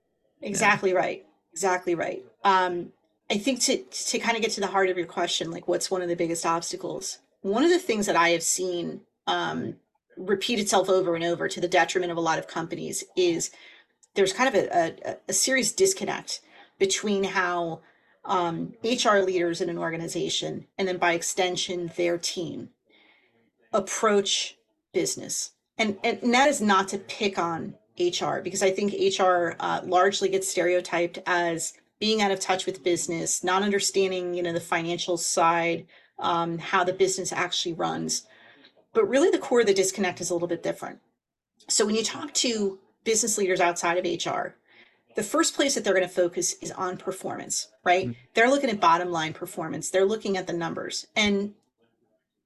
Exactly 0.43 0.91
yeah. 0.91 0.97
right. 0.97 1.27
Exactly 1.53 1.95
right. 1.95 2.25
Um, 2.45 2.93
I 3.31 3.39
think 3.39 3.61
to 3.63 3.79
to 3.79 4.19
kind 4.19 4.37
of 4.37 4.43
get 4.43 4.53
to 4.53 4.61
the 4.61 4.67
heart 4.67 4.91
of 4.91 4.97
your 4.97 5.07
question, 5.07 5.51
like 5.51 5.67
what's 5.67 5.91
one 5.91 6.03
of 6.03 6.09
the 6.09 6.17
biggest 6.17 6.45
obstacles? 6.45 7.19
One 7.41 7.65
of 7.65 7.71
the 7.71 7.79
things 7.79 8.07
that 8.07 8.17
I 8.17 8.31
have 8.31 8.43
seen 8.43 9.03
um, 9.27 9.77
repeat 10.17 10.59
itself 10.59 10.89
over 10.89 11.15
and 11.15 11.25
over 11.25 11.49
to 11.49 11.61
the 11.61 11.69
detriment 11.69 12.13
of 12.13 12.19
a 12.19 12.23
lot 12.23 12.39
of 12.39 12.49
companies 12.49 13.05
is 13.17 13.51
there's 14.15 14.33
kind 14.33 14.49
of 14.49 14.55
a, 14.55 14.99
a, 15.09 15.17
a 15.29 15.33
serious 15.33 15.73
disconnect 15.73 16.41
between 16.79 17.25
how 17.25 17.81
um, 18.25 18.75
HR 18.83 19.19
leaders 19.19 19.61
in 19.61 19.69
an 19.69 19.79
organization, 19.79 20.67
and 20.77 20.87
then 20.87 20.99
by 20.99 21.13
extension, 21.13 21.93
their 21.97 22.19
team 22.19 22.71
approach 23.73 24.57
business. 24.93 25.53
And, 25.77 25.99
and 26.03 26.35
that 26.35 26.49
is 26.49 26.61
not 26.61 26.89
to 26.89 26.99
pick 26.99 27.39
on 27.39 27.75
HR 27.99 28.41
because 28.43 28.63
I 28.63 28.71
think 28.71 28.93
HR 29.19 29.55
uh, 29.61 29.81
largely 29.85 30.29
gets 30.29 30.49
stereotyped 30.49 31.19
as 31.27 31.73
being 32.01 32.23
out 32.23 32.31
of 32.31 32.41
touch 32.41 32.67
with 32.67 32.85
business, 32.85 33.43
not 33.43 33.63
understanding, 33.63 34.35
you 34.35 34.43
know, 34.43 34.53
the 34.53 34.61
financial 34.61 35.17
side, 35.17 35.87
um, 36.19 36.59
how 36.59 36.85
the 36.85 36.93
business 36.93 37.33
actually 37.33 37.73
runs. 37.73 38.27
But 38.93 39.09
really, 39.09 39.31
the 39.31 39.39
core 39.39 39.61
of 39.61 39.67
the 39.67 39.75
disconnect 39.75 40.21
is 40.21 40.31
a 40.31 40.33
little 40.33 40.49
bit 40.49 40.63
different. 40.63 41.01
So 41.69 41.85
when 41.85 41.95
you 41.95 42.03
talk 42.03 42.33
to 42.35 42.79
business 43.05 43.37
leaders 43.39 43.61
outside 43.61 43.99
of 43.99 44.05
HR, 44.05 44.57
the 45.19 45.25
first 45.25 45.57
place 45.57 45.75
that 45.75 45.83
they're 45.83 45.95
going 45.95 46.07
to 46.07 46.15
focus 46.15 46.55
is 46.63 46.71
on 46.71 46.97
performance, 46.97 47.73
right? 47.83 48.07
Mm-hmm. 48.07 48.21
They're 48.35 48.49
looking 48.49 48.71
at 48.71 48.79
bottom 48.79 49.11
line 49.11 49.33
performance. 49.33 49.91
They're 49.91 50.05
looking 50.05 50.37
at 50.37 50.47
the 50.47 50.53
numbers. 50.53 51.09
And 51.17 51.55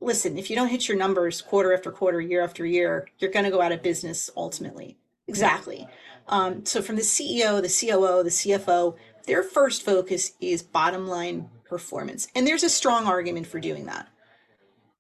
listen, 0.00 0.38
if 0.38 0.48
you 0.48 0.56
don't 0.56 0.68
hit 0.68 0.88
your 0.88 0.96
numbers 0.96 1.42
quarter 1.42 1.74
after 1.74 1.92
quarter, 1.92 2.18
year 2.18 2.42
after 2.42 2.64
year, 2.64 3.08
you're 3.18 3.30
going 3.30 3.44
to 3.44 3.50
go 3.50 3.60
out 3.60 3.72
of 3.72 3.82
business 3.82 4.30
ultimately. 4.38 4.96
Exactly. 5.28 5.86
Um, 6.28 6.64
so 6.64 6.80
from 6.80 6.96
the 6.96 7.02
CEO, 7.02 7.60
the 7.60 7.68
COO, 7.68 8.22
the 8.22 8.30
CFO, 8.30 8.96
their 9.26 9.42
first 9.42 9.82
focus 9.84 10.32
is 10.40 10.62
bottom 10.62 11.06
line 11.06 11.50
performance. 11.68 12.28
And 12.34 12.46
there's 12.46 12.64
a 12.64 12.70
strong 12.70 13.04
argument 13.04 13.48
for 13.48 13.60
doing 13.60 13.84
that. 13.84 14.08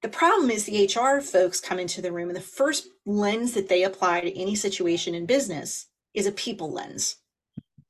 The 0.02 0.10
problem 0.10 0.50
is 0.50 0.66
the 0.66 0.84
HR 0.94 1.22
folks 1.22 1.58
come 1.58 1.78
into 1.78 2.02
the 2.02 2.12
room 2.12 2.28
and 2.28 2.36
the 2.36 2.42
first 2.42 2.88
lens 3.06 3.54
that 3.54 3.70
they 3.70 3.82
apply 3.82 4.20
to 4.20 4.38
any 4.38 4.56
situation 4.56 5.14
in 5.14 5.24
business 5.24 5.86
is 6.12 6.26
a 6.26 6.32
people 6.32 6.70
lens. 6.70 7.16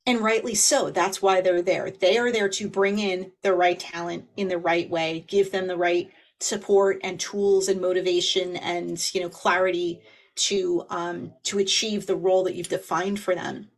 And 0.05 0.19
rightly 0.19 0.55
so. 0.55 0.89
That's 0.89 1.21
why 1.21 1.39
they're 1.41 1.61
there. 1.61 1.89
They 1.89 2.17
are 2.17 2.31
there 2.31 2.49
to 2.49 2.67
bring 2.67 2.99
in 2.99 3.31
the 3.41 3.53
right 3.53 3.79
talent 3.79 4.25
in 4.35 4.49
the 4.49 4.57
right 4.57 4.89
way, 4.89 5.23
give 5.27 5.51
them 5.51 5.67
the 5.67 5.77
right 5.77 6.11
support 6.39 6.99
and 7.03 7.19
tools 7.19 7.69
and 7.69 7.79
motivation 7.79 8.57
and 8.57 9.13
you 9.15 9.21
know 9.21 9.29
clarity 9.29 10.01
to 10.35 10.85
um, 10.89 11.33
to 11.43 11.59
achieve 11.59 12.05
the 12.05 12.15
role 12.15 12.43
that 12.43 12.55
you've 12.55 12.69
defined 12.69 13.19
for 13.19 13.33
them. 13.33 13.69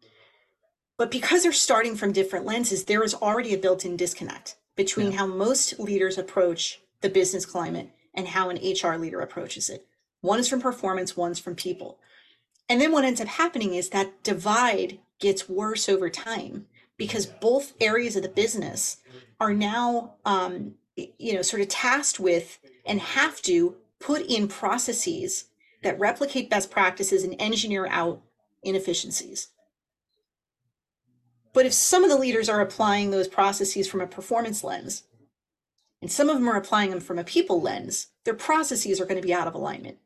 But 0.97 1.11
because 1.11 1.43
they're 1.43 1.51
starting 1.51 1.95
from 1.95 2.13
different 2.13 2.45
lenses, 2.45 2.85
there 2.85 3.03
is 3.03 3.13
already 3.13 3.53
a 3.53 3.57
built-in 3.57 3.97
disconnect 3.97 4.55
between 4.75 5.11
yeah. 5.11 5.19
how 5.19 5.27
most 5.27 5.77
leaders 5.79 6.17
approach 6.17 6.79
the 7.01 7.09
business 7.09 7.45
climate 7.45 7.89
and 8.13 8.29
how 8.29 8.49
an 8.49 8.57
HR 8.57 8.95
leader 8.95 9.19
approaches 9.19 9.69
it. 9.69 9.85
One 10.21 10.39
is 10.39 10.47
from 10.47 10.61
performance, 10.61 11.17
one's 11.17 11.37
from 11.37 11.55
people. 11.55 11.99
And 12.67 12.81
then 12.81 12.91
what 12.91 13.05
ends 13.05 13.21
up 13.21 13.27
happening 13.27 13.73
is 13.73 13.89
that 13.89 14.23
divide 14.23 14.99
gets 15.19 15.47
worse 15.47 15.87
over 15.87 16.09
time 16.09 16.65
because 16.97 17.25
both 17.25 17.73
areas 17.79 18.15
of 18.15 18.23
the 18.23 18.29
business 18.29 18.97
are 19.39 19.53
now 19.53 20.15
um, 20.25 20.75
you 20.95 21.33
know 21.33 21.41
sort 21.41 21.61
of 21.61 21.67
tasked 21.67 22.19
with 22.19 22.59
and 22.85 22.99
have 22.99 23.41
to 23.43 23.75
put 23.99 24.21
in 24.23 24.47
processes 24.47 25.45
that 25.83 25.99
replicate 25.99 26.49
best 26.49 26.71
practices 26.71 27.23
and 27.23 27.35
engineer 27.39 27.87
out 27.87 28.21
inefficiencies. 28.63 29.49
But 31.53 31.65
if 31.65 31.73
some 31.73 32.03
of 32.03 32.09
the 32.09 32.17
leaders 32.17 32.49
are 32.49 32.59
applying 32.59 33.11
those 33.11 33.27
processes 33.27 33.87
from 33.87 34.01
a 34.01 34.07
performance 34.07 34.63
lens 34.63 35.03
and 36.01 36.11
some 36.11 36.29
of 36.29 36.35
them 36.35 36.49
are 36.49 36.57
applying 36.57 36.89
them 36.89 36.99
from 36.99 37.19
a 37.19 37.23
people 37.23 37.61
lens 37.61 38.07
their 38.25 38.33
processes 38.33 38.99
are 38.99 39.05
going 39.05 39.21
to 39.21 39.25
be 39.25 39.33
out 39.33 39.47
of 39.47 39.55
alignment 39.55 39.97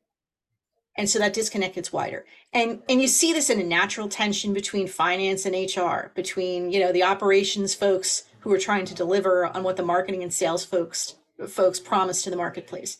and 0.98 1.10
so 1.10 1.20
that 1.20 1.34
disconnect 1.34 1.76
gets 1.76 1.94
wider 1.94 2.26
and 2.54 2.82
and 2.90 3.02
you 3.02 3.08
see 3.08 3.34
this 3.34 3.50
in 3.50 3.60
a 3.60 3.64
natural 3.64 4.08
tension 4.08 4.54
between 4.54 4.88
finance 4.88 5.46
and 5.46 5.56
hr 5.76 6.12
between 6.16 6.72
you 6.72 6.80
know 6.80 6.92
the 6.92 7.04
operations 7.04 7.74
folks 7.74 8.24
who 8.42 8.52
are 8.52 8.60
trying 8.60 8.86
to 8.86 8.96
deliver 8.96 9.46
on 9.48 9.64
what 9.64 9.78
the 9.78 9.84
marketing 9.84 10.24
and 10.24 10.34
sales 10.34 10.66
folks 10.66 11.16
folks 11.48 11.80
promise 11.80 12.22
to 12.22 12.30
the 12.30 12.36
marketplace 12.36 12.98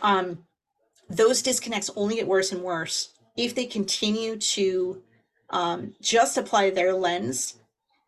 um, 0.00 0.44
those 1.08 1.42
disconnects 1.42 1.90
only 1.96 2.16
get 2.16 2.26
worse 2.26 2.52
and 2.52 2.62
worse 2.62 3.12
if 3.36 3.54
they 3.54 3.66
continue 3.66 4.36
to 4.36 5.02
um, 5.50 5.94
just 6.00 6.36
apply 6.36 6.70
their 6.70 6.94
lens 6.94 7.58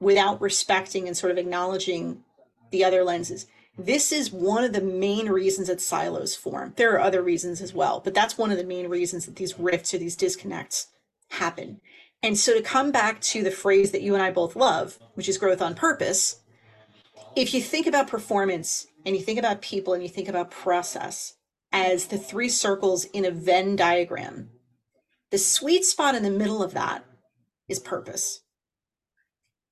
without 0.00 0.40
respecting 0.40 1.06
and 1.06 1.16
sort 1.16 1.30
of 1.30 1.38
acknowledging 1.38 2.22
the 2.70 2.84
other 2.84 3.04
lenses. 3.04 3.46
This 3.76 4.12
is 4.12 4.32
one 4.32 4.62
of 4.62 4.72
the 4.72 4.80
main 4.80 5.28
reasons 5.28 5.66
that 5.66 5.80
silos 5.80 6.36
form. 6.36 6.74
There 6.76 6.92
are 6.92 7.00
other 7.00 7.22
reasons 7.22 7.60
as 7.60 7.74
well, 7.74 8.00
but 8.00 8.14
that's 8.14 8.38
one 8.38 8.52
of 8.52 8.58
the 8.58 8.64
main 8.64 8.88
reasons 8.88 9.26
that 9.26 9.36
these 9.36 9.58
rifts 9.58 9.92
or 9.92 9.98
these 9.98 10.16
disconnects 10.16 10.88
happen. 11.30 11.80
And 12.22 12.38
so 12.38 12.54
to 12.54 12.62
come 12.62 12.92
back 12.92 13.20
to 13.22 13.42
the 13.42 13.50
phrase 13.50 13.90
that 13.90 14.02
you 14.02 14.14
and 14.14 14.22
I 14.22 14.30
both 14.30 14.54
love, 14.54 14.98
which 15.14 15.28
is 15.28 15.38
growth 15.38 15.60
on 15.60 15.74
purpose, 15.74 16.40
if 17.34 17.52
you 17.52 17.60
think 17.60 17.86
about 17.86 18.06
performance 18.06 18.86
and 19.04 19.16
you 19.16 19.22
think 19.22 19.38
about 19.38 19.60
people 19.60 19.92
and 19.92 20.02
you 20.02 20.08
think 20.08 20.28
about 20.28 20.50
process 20.50 21.34
as 21.72 22.06
the 22.06 22.18
three 22.18 22.48
circles 22.48 23.04
in 23.06 23.24
a 23.24 23.30
Venn 23.32 23.74
diagram, 23.74 24.50
the 25.32 25.38
sweet 25.38 25.84
spot 25.84 26.14
in 26.14 26.22
the 26.22 26.30
middle 26.30 26.62
of 26.62 26.74
that 26.74 27.04
is 27.68 27.80
purpose. 27.80 28.40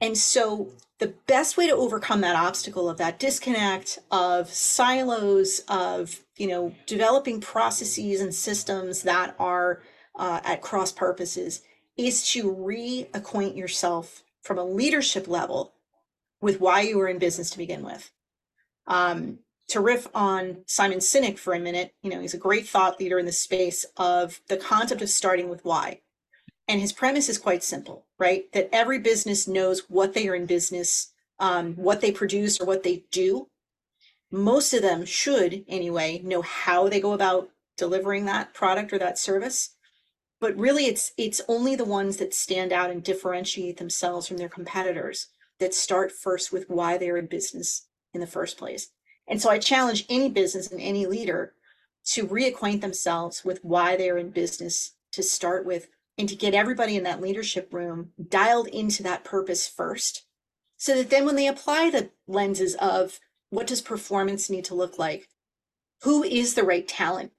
And 0.00 0.18
so 0.18 0.72
the 1.02 1.14
best 1.26 1.56
way 1.56 1.66
to 1.66 1.74
overcome 1.74 2.20
that 2.20 2.36
obstacle 2.36 2.88
of 2.88 2.96
that 2.98 3.18
disconnect 3.18 3.98
of 4.12 4.48
silos 4.48 5.60
of 5.66 6.20
you 6.36 6.46
know 6.46 6.72
developing 6.86 7.40
processes 7.40 8.20
and 8.20 8.32
systems 8.32 9.02
that 9.02 9.34
are 9.36 9.82
uh, 10.14 10.38
at 10.44 10.62
cross 10.62 10.92
purposes 10.92 11.62
is 11.96 12.30
to 12.30 12.54
reacquaint 12.54 13.56
yourself 13.56 14.22
from 14.42 14.58
a 14.58 14.64
leadership 14.64 15.26
level 15.26 15.74
with 16.40 16.60
why 16.60 16.82
you 16.82 16.96
were 16.98 17.08
in 17.08 17.18
business 17.18 17.50
to 17.50 17.58
begin 17.58 17.82
with. 17.82 18.12
Um, 18.86 19.40
to 19.70 19.80
riff 19.80 20.06
on 20.14 20.58
Simon 20.66 20.98
Sinek 20.98 21.36
for 21.36 21.52
a 21.52 21.58
minute, 21.58 21.94
you 22.02 22.10
know, 22.10 22.20
he's 22.20 22.34
a 22.34 22.38
great 22.38 22.68
thought 22.68 23.00
leader 23.00 23.18
in 23.18 23.26
the 23.26 23.32
space 23.32 23.84
of 23.96 24.40
the 24.46 24.56
concept 24.56 25.02
of 25.02 25.08
starting 25.08 25.48
with 25.48 25.64
why. 25.64 26.00
And 26.68 26.80
his 26.80 26.92
premise 26.92 27.28
is 27.28 27.38
quite 27.38 27.64
simple, 27.64 28.06
right? 28.18 28.50
That 28.52 28.68
every 28.72 28.98
business 28.98 29.48
knows 29.48 29.90
what 29.90 30.14
they 30.14 30.28
are 30.28 30.34
in 30.34 30.46
business, 30.46 31.12
um, 31.38 31.74
what 31.74 32.00
they 32.00 32.12
produce 32.12 32.60
or 32.60 32.66
what 32.66 32.82
they 32.82 33.04
do. 33.10 33.48
Most 34.30 34.72
of 34.72 34.82
them 34.82 35.04
should, 35.04 35.64
anyway, 35.68 36.20
know 36.24 36.42
how 36.42 36.88
they 36.88 37.00
go 37.00 37.12
about 37.12 37.50
delivering 37.76 38.24
that 38.26 38.54
product 38.54 38.92
or 38.92 38.98
that 38.98 39.18
service 39.18 39.70
but 40.42 40.56
really 40.56 40.86
it's 40.86 41.12
it's 41.16 41.40
only 41.46 41.76
the 41.76 41.84
ones 41.84 42.16
that 42.16 42.34
stand 42.34 42.72
out 42.72 42.90
and 42.90 43.04
differentiate 43.04 43.78
themselves 43.78 44.26
from 44.26 44.38
their 44.38 44.48
competitors 44.48 45.28
that 45.60 45.72
start 45.72 46.10
first 46.10 46.52
with 46.52 46.68
why 46.68 46.98
they're 46.98 47.16
in 47.16 47.26
business 47.26 47.86
in 48.12 48.20
the 48.20 48.26
first 48.26 48.58
place 48.58 48.88
and 49.28 49.40
so 49.40 49.48
i 49.48 49.58
challenge 49.58 50.04
any 50.10 50.28
business 50.28 50.70
and 50.70 50.80
any 50.80 51.06
leader 51.06 51.54
to 52.04 52.26
reacquaint 52.26 52.80
themselves 52.80 53.44
with 53.44 53.60
why 53.62 53.96
they're 53.96 54.18
in 54.18 54.30
business 54.30 54.94
to 55.12 55.22
start 55.22 55.64
with 55.64 55.86
and 56.18 56.28
to 56.28 56.36
get 56.36 56.54
everybody 56.54 56.96
in 56.96 57.04
that 57.04 57.20
leadership 57.20 57.72
room 57.72 58.10
dialed 58.28 58.68
into 58.68 59.02
that 59.02 59.24
purpose 59.24 59.66
first 59.66 60.24
so 60.76 60.94
that 60.96 61.10
then 61.10 61.24
when 61.24 61.36
they 61.36 61.46
apply 61.46 61.90
the 61.90 62.10
lenses 62.26 62.74
of 62.76 63.20
what 63.50 63.66
does 63.66 63.80
performance 63.80 64.50
need 64.50 64.64
to 64.64 64.74
look 64.74 64.98
like 64.98 65.28
who 66.02 66.24
is 66.24 66.54
the 66.54 66.64
right 66.64 66.86
talent 66.86 67.32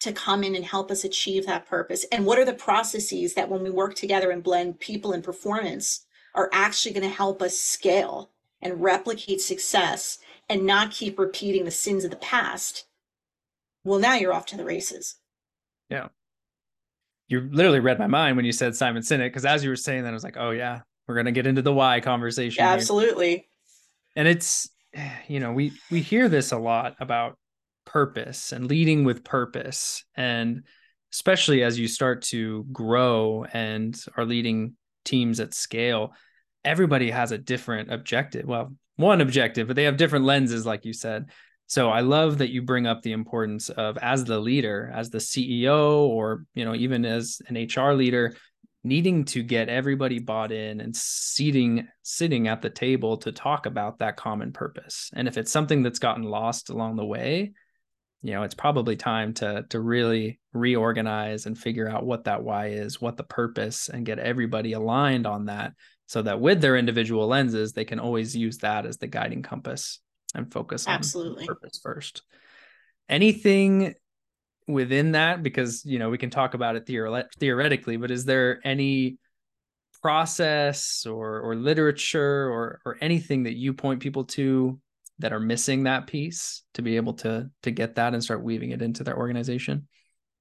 to 0.00 0.12
come 0.12 0.44
in 0.44 0.54
and 0.54 0.64
help 0.64 0.90
us 0.90 1.04
achieve 1.04 1.46
that 1.46 1.66
purpose? 1.66 2.06
And 2.12 2.24
what 2.24 2.38
are 2.38 2.44
the 2.44 2.52
processes 2.52 3.34
that 3.34 3.48
when 3.48 3.62
we 3.62 3.70
work 3.70 3.94
together 3.94 4.30
and 4.30 4.42
blend 4.42 4.78
people 4.78 5.12
and 5.12 5.22
performance 5.22 6.06
are 6.34 6.48
actually 6.52 6.94
going 6.94 7.08
to 7.08 7.14
help 7.14 7.42
us 7.42 7.58
scale 7.58 8.30
and 8.62 8.80
replicate 8.80 9.40
success 9.40 10.18
and 10.48 10.64
not 10.64 10.92
keep 10.92 11.18
repeating 11.18 11.64
the 11.64 11.70
sins 11.70 12.04
of 12.04 12.10
the 12.10 12.16
past? 12.16 12.86
Well, 13.82 13.98
now 13.98 14.14
you're 14.14 14.32
off 14.32 14.46
to 14.46 14.56
the 14.56 14.64
races. 14.64 15.16
Yeah. 15.90 16.08
You 17.28 17.48
literally 17.52 17.80
read 17.80 17.98
my 17.98 18.06
mind 18.06 18.36
when 18.36 18.44
you 18.44 18.52
said 18.52 18.74
Simon 18.74 19.02
Sinek, 19.02 19.26
because 19.26 19.44
as 19.44 19.62
you 19.62 19.70
were 19.70 19.76
saying 19.76 20.04
that, 20.04 20.10
I 20.10 20.14
was 20.14 20.24
like, 20.24 20.36
oh, 20.38 20.50
yeah, 20.50 20.80
we're 21.06 21.14
going 21.14 21.26
to 21.26 21.32
get 21.32 21.46
into 21.46 21.62
the 21.62 21.72
why 21.72 22.00
conversation. 22.00 22.64
Yeah, 22.64 22.72
absolutely. 22.72 23.48
And 24.16 24.26
it's, 24.26 24.70
you 25.28 25.40
know, 25.40 25.52
we 25.52 25.72
we 25.90 26.00
hear 26.00 26.28
this 26.28 26.52
a 26.52 26.58
lot 26.58 26.96
about 27.00 27.36
purpose 27.88 28.52
and 28.52 28.66
leading 28.66 29.04
with 29.04 29.24
purpose 29.24 30.04
and 30.14 30.62
especially 31.10 31.62
as 31.62 31.78
you 31.78 31.88
start 31.88 32.20
to 32.20 32.66
grow 32.70 33.46
and 33.54 34.04
are 34.18 34.26
leading 34.26 34.74
teams 35.06 35.40
at 35.40 35.54
scale 35.54 36.12
everybody 36.66 37.10
has 37.10 37.32
a 37.32 37.38
different 37.38 37.90
objective 37.90 38.44
well 38.44 38.74
one 38.96 39.22
objective 39.22 39.66
but 39.66 39.74
they 39.74 39.84
have 39.84 39.96
different 39.96 40.26
lenses 40.26 40.66
like 40.66 40.84
you 40.84 40.92
said 40.92 41.30
so 41.68 41.88
i 41.90 42.00
love 42.00 42.38
that 42.38 42.50
you 42.50 42.60
bring 42.60 42.86
up 42.86 43.02
the 43.02 43.12
importance 43.12 43.68
of 43.70 43.96
as 43.98 44.24
the 44.24 44.40
leader 44.40 44.90
as 44.92 45.10
the 45.10 45.18
ceo 45.18 46.00
or 46.00 46.44
you 46.54 46.64
know 46.64 46.74
even 46.74 47.04
as 47.04 47.40
an 47.46 47.56
hr 47.56 47.92
leader 47.92 48.34
needing 48.84 49.24
to 49.24 49.42
get 49.42 49.68
everybody 49.68 50.18
bought 50.18 50.50
in 50.50 50.80
and 50.80 50.96
seating 50.96 51.86
sitting 52.02 52.48
at 52.48 52.62
the 52.62 52.70
table 52.70 53.16
to 53.18 53.32
talk 53.32 53.66
about 53.66 53.98
that 53.98 54.16
common 54.16 54.52
purpose. 54.52 55.10
And 55.12 55.26
if 55.26 55.36
it's 55.36 55.50
something 55.50 55.82
that's 55.82 55.98
gotten 55.98 56.22
lost 56.22 56.70
along 56.70 56.96
the 56.96 57.04
way 57.04 57.52
you 58.22 58.32
know 58.32 58.42
it's 58.42 58.54
probably 58.54 58.96
time 58.96 59.32
to 59.32 59.64
to 59.70 59.80
really 59.80 60.40
reorganize 60.52 61.46
and 61.46 61.56
figure 61.56 61.88
out 61.88 62.04
what 62.04 62.24
that 62.24 62.42
why 62.42 62.68
is 62.68 63.00
what 63.00 63.16
the 63.16 63.24
purpose 63.24 63.88
and 63.88 64.06
get 64.06 64.18
everybody 64.18 64.72
aligned 64.72 65.26
on 65.26 65.46
that 65.46 65.72
so 66.06 66.22
that 66.22 66.40
with 66.40 66.60
their 66.60 66.76
individual 66.76 67.26
lenses 67.26 67.72
they 67.72 67.84
can 67.84 68.00
always 68.00 68.34
use 68.34 68.58
that 68.58 68.86
as 68.86 68.98
the 68.98 69.06
guiding 69.06 69.42
compass 69.42 70.00
and 70.34 70.52
focus 70.52 70.86
on 70.86 70.94
absolutely. 70.94 71.46
purpose 71.46 71.80
first. 71.82 72.22
Anything 73.08 73.94
within 74.66 75.12
that? 75.12 75.42
Because 75.42 75.84
you 75.84 75.98
know 75.98 76.10
we 76.10 76.18
can 76.18 76.30
talk 76.30 76.54
about 76.54 76.76
it 76.76 76.86
theore- 76.86 77.28
theoretically 77.38 77.96
but 77.96 78.10
is 78.10 78.24
there 78.24 78.60
any 78.64 79.18
process 80.00 81.06
or 81.06 81.40
or 81.40 81.56
literature 81.56 82.48
or 82.48 82.80
or 82.84 82.96
anything 83.00 83.44
that 83.44 83.56
you 83.56 83.72
point 83.72 84.00
people 84.00 84.24
to 84.24 84.78
that 85.18 85.32
are 85.32 85.40
missing 85.40 85.84
that 85.84 86.06
piece 86.06 86.62
to 86.74 86.82
be 86.82 86.96
able 86.96 87.12
to 87.12 87.50
to 87.62 87.70
get 87.70 87.96
that 87.96 88.14
and 88.14 88.22
start 88.22 88.42
weaving 88.42 88.70
it 88.70 88.82
into 88.82 89.02
their 89.02 89.16
organization? 89.16 89.88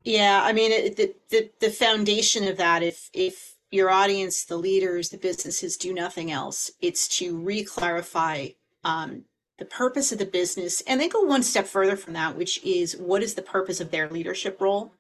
Yeah 0.04 0.42
i 0.44 0.54
mean 0.54 0.72
it, 0.72 0.96
the, 0.96 1.14
the 1.30 1.50
the 1.60 1.70
foundation 1.70 2.48
of 2.48 2.58
that 2.58 2.84
if 2.84 3.10
if 3.14 3.56
your 3.72 3.90
audience 3.90 4.46
the 4.46 4.58
leaders 4.58 5.10
the 5.10 5.18
businesses 5.18 5.76
do 5.76 5.94
nothing 5.94 6.32
else 6.32 6.72
it's 6.80 7.08
to 7.20 7.38
re-clarify 7.38 8.48
um, 8.84 9.24
the 9.60 9.66
purpose 9.66 10.12
of 10.12 10.20
the 10.20 10.26
business 10.26 10.82
and 10.82 11.02
then 11.02 11.10
go 11.10 11.22
one 11.22 11.44
step 11.44 11.68
further 11.68 11.96
from 11.96 12.14
that 12.14 12.38
which 12.38 12.64
is 12.64 12.96
what 12.98 13.24
is 13.24 13.36
the 13.36 13.42
purpose 13.42 13.80
of 13.80 13.92
their 13.92 14.10
leadership 14.10 14.60
role? 14.62 14.94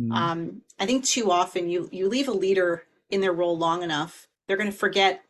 Mm-hmm. 0.00 0.12
um, 0.12 0.62
i 0.78 0.86
think 0.86 1.04
too 1.04 1.30
often 1.30 1.68
you 1.68 1.88
you 1.92 2.08
leave 2.08 2.28
a 2.28 2.32
leader 2.32 2.84
in 3.10 3.20
their 3.20 3.32
role 3.32 3.56
long 3.56 3.82
enough 3.82 4.26
they're 4.46 4.56
going 4.56 4.70
to 4.70 4.76
forget 4.76 5.22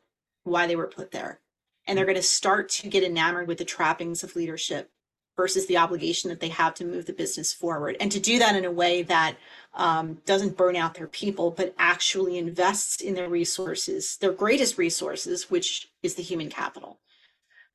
why 0.45 0.66
they 0.66 0.77
were 0.77 0.87
put 0.87 1.11
there. 1.11 1.40
And 1.87 1.97
they're 1.97 2.07
going 2.07 2.16
to 2.16 2.23
start 2.23 2.68
to 2.71 2.88
get 2.88 3.03
enamored 3.03 3.49
with 3.49 3.59
the 3.59 3.64
trappings 3.64 4.23
of 4.23 4.37
leadership 4.37 4.90
versus 5.37 5.66
the 5.66 5.79
obligation 5.79 6.31
that 6.31 6.40
they 6.40 6.49
have 6.49 6.75
to 6.75 6.85
move 6.85 7.07
the 7.07 7.12
business 7.12 7.53
forward. 7.53 7.97
And 7.99 8.12
to 8.12 8.21
do 8.21 8.38
that 8.38 8.55
in 8.55 8.64
a 8.64 8.71
way 8.71 9.03
that 9.03 9.37
um, 9.75 10.18
doesn't 10.27 10.57
burn 10.57 10.77
out 10.77 10.95
their 10.95 11.07
people 11.07 11.51
but 11.51 11.75
actually 11.79 12.37
invests 12.37 13.01
in 13.01 13.14
their 13.14 13.29
resources 13.29 14.18
their 14.18 14.33
greatest 14.33 14.77
resources 14.77 15.51
which 15.51 15.90
is 16.03 16.14
the 16.14 16.23
human 16.23 16.51
capital 16.51 16.99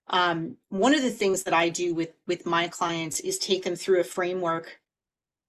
um, 0.09 0.57
one 0.69 0.93
of 0.93 1.01
the 1.01 1.09
things 1.09 1.43
that 1.43 1.53
i 1.53 1.69
do 1.69 1.93
with 1.93 2.13
with 2.27 2.45
my 2.45 2.67
clients 2.67 3.19
is 3.19 3.37
take 3.37 3.63
them 3.63 3.75
through 3.75 3.99
a 3.99 4.03
framework 4.03 4.79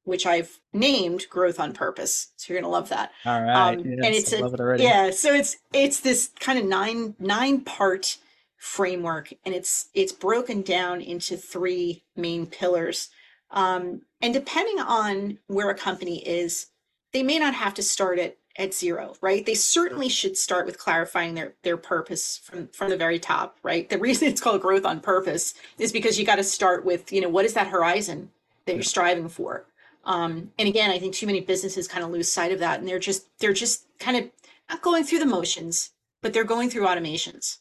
which 0.04 0.24
I've 0.24 0.58
named 0.72 1.26
growth 1.28 1.60
on 1.60 1.74
purpose. 1.74 2.28
So 2.36 2.50
you're 2.54 2.62
gonna 2.62 2.72
love 2.72 2.88
that. 2.88 3.12
All 3.26 3.42
right. 3.42 3.74
Um, 3.74 3.80
yes, 3.80 3.98
and 4.02 4.14
it's 4.14 4.32
a, 4.32 4.72
it 4.72 4.80
yeah. 4.80 5.10
So 5.10 5.34
it's 5.34 5.58
it's 5.74 6.00
this 6.00 6.30
kind 6.40 6.58
of 6.58 6.64
nine 6.64 7.14
nine 7.18 7.60
part 7.60 8.16
framework 8.58 9.32
and 9.44 9.54
it's 9.54 9.88
it's 9.94 10.12
broken 10.12 10.62
down 10.62 11.00
into 11.00 11.36
three 11.36 12.02
main 12.16 12.44
pillars 12.44 13.08
um, 13.52 14.02
and 14.20 14.34
depending 14.34 14.80
on 14.80 15.38
where 15.46 15.70
a 15.70 15.74
company 15.74 16.26
is 16.26 16.66
they 17.12 17.22
may 17.22 17.38
not 17.38 17.54
have 17.54 17.72
to 17.74 17.82
start 17.82 18.18
at 18.18 18.36
at 18.58 18.74
zero 18.74 19.14
right? 19.20 19.46
They 19.46 19.54
certainly 19.54 20.08
should 20.08 20.36
start 20.36 20.66
with 20.66 20.78
clarifying 20.78 21.34
their 21.34 21.54
their 21.62 21.76
purpose 21.76 22.38
from 22.38 22.68
from 22.68 22.90
the 22.90 22.96
very 22.96 23.18
top 23.18 23.58
right? 23.62 23.88
The 23.88 23.98
reason 23.98 24.28
it's 24.28 24.40
called 24.40 24.60
growth 24.62 24.84
on 24.84 25.00
purpose 25.00 25.54
is 25.78 25.92
because 25.92 26.18
you 26.18 26.26
got 26.26 26.36
to 26.36 26.44
start 26.44 26.84
with 26.84 27.12
you 27.12 27.20
know 27.20 27.28
what 27.28 27.44
is 27.44 27.54
that 27.54 27.68
horizon 27.68 28.30
that 28.66 28.74
you're 28.74 28.82
striving 28.82 29.28
for? 29.28 29.66
Um, 30.04 30.52
and 30.58 30.68
again 30.68 30.90
i 30.90 30.98
think 30.98 31.14
too 31.14 31.26
many 31.26 31.40
businesses 31.40 31.86
kind 31.88 32.04
of 32.04 32.10
lose 32.10 32.32
sight 32.32 32.52
of 32.52 32.60
that 32.60 32.78
and 32.78 32.88
they're 32.88 32.98
just 32.98 33.28
they're 33.40 33.52
just 33.52 33.86
kind 33.98 34.16
of 34.16 34.30
not 34.70 34.80
going 34.80 35.04
through 35.04 35.18
the 35.18 35.26
motions 35.26 35.90
but 36.22 36.32
they're 36.32 36.44
going 36.44 36.70
through 36.70 36.86
automations. 36.86 37.58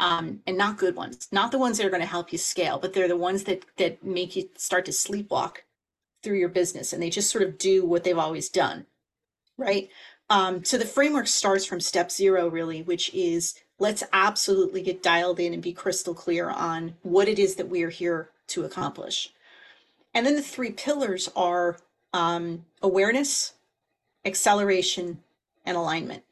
Um, 0.00 0.42
and 0.46 0.56
not 0.56 0.78
good 0.78 0.94
ones, 0.94 1.26
not 1.32 1.50
the 1.50 1.58
ones 1.58 1.76
that 1.76 1.84
are 1.84 1.90
going 1.90 2.02
to 2.02 2.06
help 2.06 2.30
you 2.30 2.38
scale, 2.38 2.78
but 2.78 2.92
they're 2.92 3.08
the 3.08 3.16
ones 3.16 3.42
that 3.44 3.64
that 3.78 4.04
make 4.04 4.36
you 4.36 4.48
start 4.56 4.84
to 4.84 4.92
sleepwalk 4.92 5.56
through 6.22 6.38
your 6.38 6.48
business, 6.48 6.92
and 6.92 7.02
they 7.02 7.10
just 7.10 7.30
sort 7.30 7.42
of 7.42 7.58
do 7.58 7.84
what 7.84 8.04
they've 8.04 8.16
always 8.16 8.48
done, 8.48 8.86
right? 9.56 9.88
Um, 10.30 10.64
so 10.64 10.76
the 10.76 10.84
framework 10.84 11.26
starts 11.26 11.64
from 11.64 11.80
step 11.80 12.10
zero, 12.10 12.48
really, 12.48 12.82
which 12.82 13.12
is 13.14 13.54
let's 13.78 14.02
absolutely 14.12 14.82
get 14.82 15.02
dialed 15.02 15.40
in 15.40 15.54
and 15.54 15.62
be 15.62 15.72
crystal 15.72 16.14
clear 16.14 16.50
on 16.50 16.94
what 17.02 17.28
it 17.28 17.38
is 17.38 17.56
that 17.56 17.68
we 17.68 17.82
are 17.82 17.90
here 17.90 18.30
to 18.48 18.64
accomplish. 18.64 19.32
And 20.12 20.26
then 20.26 20.34
the 20.34 20.42
three 20.42 20.70
pillars 20.70 21.30
are 21.36 21.78
um, 22.12 22.64
awareness, 22.82 23.54
acceleration, 24.24 25.20
and 25.64 25.76
alignment. 25.76 26.24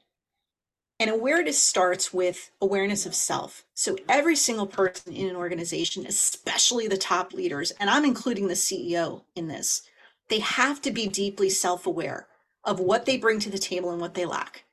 And 0.99 1.11
awareness 1.11 1.63
starts 1.63 2.13
with 2.13 2.51
awareness 2.61 3.05
of 3.05 3.15
self. 3.15 3.65
So 3.75 3.97
every 4.09 4.35
single 4.35 4.67
person 4.67 5.13
in 5.13 5.29
an 5.29 5.37
organization, 5.37 6.07
especially 6.07 6.89
the 6.89 6.97
top 6.97 7.35
leaders, 7.35 7.71
and 7.73 7.91
I'm 7.91 8.05
including 8.05 8.49
the 8.49 8.55
CEO 8.55 9.23
in 9.35 9.49
this, 9.49 9.83
they 10.29 10.39
have 10.39 10.81
to 10.83 10.91
be 10.91 11.07
deeply 11.07 11.51
self 11.51 11.87
aware 11.87 12.27
of 12.66 12.81
what 12.81 13.07
they 13.07 13.16
bring 13.16 13.38
to 13.40 13.50
the 13.50 13.59
table 13.59 13.90
and 13.92 14.00
what 14.00 14.14
they 14.14 14.26
lack. 14.26 14.64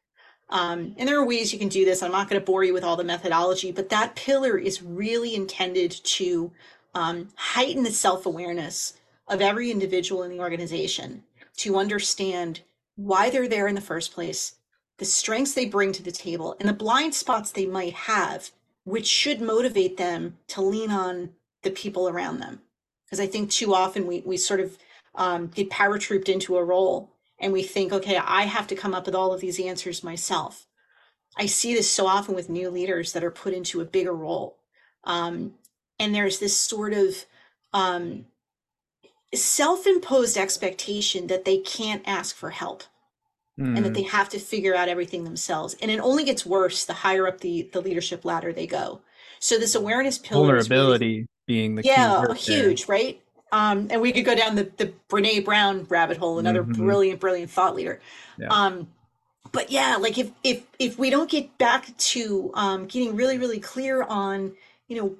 Um, 0.50 0.94
and 0.98 1.08
there 1.08 1.20
are 1.20 1.26
ways 1.26 1.54
you 1.54 1.60
can 1.60 1.70
do 1.70 1.86
this. 1.86 2.04
I'm 2.04 2.12
not 2.12 2.30
going 2.30 2.40
to 2.40 2.46
bore 2.46 2.64
you 2.64 2.74
with 2.74 2.84
all 2.84 2.98
the 2.98 3.04
methodology, 3.04 3.72
but 3.72 3.90
that 3.90 4.16
pillar 4.16 4.58
is 4.58 4.84
really 4.84 5.36
intended 5.36 5.92
to 5.92 6.52
um, 6.94 7.30
heighten 7.36 7.84
the 7.84 7.92
self 7.92 8.26
awareness 8.26 8.94
of 9.28 9.42
every 9.42 9.72
individual 9.72 10.24
in 10.24 10.32
the 10.32 10.40
organization 10.40 11.24
to 11.58 11.78
understand 11.78 12.62
why 12.96 13.30
they're 13.30 13.48
there 13.48 13.68
in 13.68 13.76
the 13.76 13.82
first 13.82 14.14
place, 14.14 14.56
the 14.98 15.06
strengths 15.06 15.54
they 15.54 15.66
bring 15.66 15.92
to 15.94 16.04
the 16.04 16.12
table, 16.12 16.56
and 16.60 16.68
the 16.68 16.74
blind 16.74 17.16
spots 17.16 17.52
they 17.52 17.66
might 17.66 17.94
have, 17.94 18.52
which 18.84 19.08
should 19.08 19.42
motivate 19.42 19.98
them 19.98 20.38
to 20.48 20.62
lean 20.62 20.92
on 20.92 21.32
the 21.64 21.72
people 21.72 22.10
around 22.10 22.40
them. 22.40 22.62
Because 23.06 23.20
I 23.20 23.28
think 23.28 23.50
too 23.50 23.74
often 23.74 24.06
we, 24.06 24.22
we 24.22 24.38
sort 24.38 24.60
of 24.60 24.78
um, 25.16 25.48
get 25.48 25.70
paratrooped 25.70 26.30
into 26.30 26.58
a 26.58 26.64
role 26.64 27.13
and 27.44 27.52
we 27.52 27.62
think, 27.62 27.92
okay, 27.92 28.16
I 28.16 28.44
have 28.44 28.68
to 28.68 28.76
come 28.76 28.94
up 28.94 29.06
with 29.06 29.16
all 29.16 29.34
of 29.34 29.42
these 29.42 29.60
answers 29.60 30.02
myself. 30.02 30.66
I 31.38 31.46
see 31.46 31.74
this 31.74 31.92
so 31.92 32.08
often 32.08 32.36
with 32.36 32.50
new 32.50 32.70
leaders 32.70 33.12
that 33.12 33.24
are 33.24 33.32
put 33.32 33.54
into 33.54 33.82
a 33.82 33.86
bigger 33.86 34.14
role. 34.14 34.58
Um, 35.04 35.56
and 36.00 36.16
there's 36.16 36.40
this 36.40 36.58
sort 36.58 36.94
of 36.94 37.26
um, 37.74 38.28
self 39.36 39.86
imposed 39.86 40.38
expectation 40.38 41.28
that 41.28 41.44
they 41.44 41.58
can't 41.58 42.02
ask 42.08 42.34
for 42.34 42.52
help 42.52 42.84
mm. 43.60 43.76
and 43.76 43.84
that 43.84 43.90
hmm. 43.90 43.96
they 43.96 44.04
have 44.04 44.30
to 44.30 44.40
figure 44.40 44.74
out 44.74 44.88
everything 44.88 45.26
themselves. 45.26 45.76
And 45.82 45.92
it 45.92 46.00
only 46.00 46.24
gets 46.24 46.46
worse 46.46 46.86
the 46.86 46.94
higher 46.94 47.28
up 47.28 47.42
the, 47.42 47.70
the 47.74 47.82
leadership 47.82 48.24
ladder 48.24 48.54
they 48.54 48.68
go. 48.68 49.02
So, 49.40 49.58
this 49.58 49.76
awareness 49.76 50.18
pillar 50.18 50.46
vulnerability 50.46 51.06
really, 51.06 51.28
being 51.46 51.76
the 51.76 51.84
key. 51.84 51.90
yeah, 51.90 52.34
huge, 52.36 52.86
there. 52.86 52.96
right? 52.96 53.22
Um, 53.54 53.88
and 53.92 54.02
we 54.02 54.12
could 54.12 54.26
go 54.26 54.34
down 54.34 54.56
the, 54.56 54.64
the 54.78 54.92
Brene 55.10 55.46
Brown 55.46 55.86
rabbit 55.88 56.18
hole, 56.18 56.40
another 56.40 56.64
mm-hmm. 56.64 56.86
brilliant, 56.86 57.20
brilliant 57.20 57.52
thought 57.52 57.76
leader. 57.76 58.02
Yeah. 58.40 58.48
Um, 58.48 58.88
but 59.52 59.70
yeah, 59.70 59.96
like 59.98 60.18
if 60.18 60.32
if 60.44 60.64
if 60.80 60.98
we 60.98 61.12
don't 61.12 61.30
get 61.30 61.56
back 61.60 61.96
to 61.96 62.50
um, 62.56 62.88
getting 62.88 63.16
really, 63.16 63.38
really 63.38 63.60
clear 63.60 64.02
on, 64.02 64.54
you 64.88 64.98
know, 64.98 65.16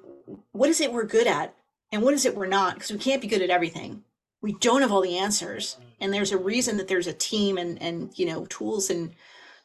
what 0.50 0.68
is 0.68 0.80
it 0.80 0.92
we're 0.92 1.04
good 1.04 1.28
at 1.28 1.54
and 1.92 2.02
what 2.02 2.12
is 2.12 2.26
it 2.26 2.34
we're 2.36 2.46
not, 2.46 2.74
because 2.74 2.90
we 2.90 2.98
can't 2.98 3.22
be 3.22 3.28
good 3.28 3.40
at 3.40 3.50
everything. 3.50 4.02
We 4.42 4.54
don't 4.54 4.82
have 4.82 4.90
all 4.90 5.00
the 5.00 5.16
answers, 5.16 5.78
and 6.00 6.12
there's 6.12 6.32
a 6.32 6.36
reason 6.36 6.76
that 6.78 6.88
there's 6.88 7.06
a 7.06 7.12
team 7.12 7.56
and 7.56 7.80
and 7.80 8.10
you 8.18 8.26
know 8.26 8.46
tools 8.46 8.90
and 8.90 9.12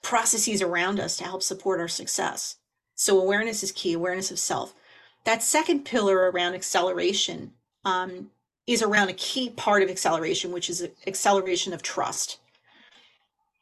processes 0.04 0.62
around 0.62 1.00
us 1.00 1.18
to 1.18 1.24
help 1.24 1.42
support 1.42 1.80
our 1.80 1.88
success. 1.88 2.58
So 2.94 3.20
awareness 3.20 3.64
is 3.64 3.72
key. 3.72 3.94
Awareness 3.94 4.30
of 4.30 4.38
self. 4.38 4.76
That 5.24 5.42
second 5.42 5.86
pillar 5.86 6.30
around 6.30 6.54
acceleration. 6.54 7.54
Um, 7.84 8.30
is 8.70 8.84
around 8.84 9.10
a 9.10 9.14
key 9.14 9.50
part 9.50 9.82
of 9.82 9.90
acceleration, 9.90 10.52
which 10.52 10.70
is 10.70 10.88
acceleration 11.08 11.74
of 11.74 11.82
trust. 11.82 12.38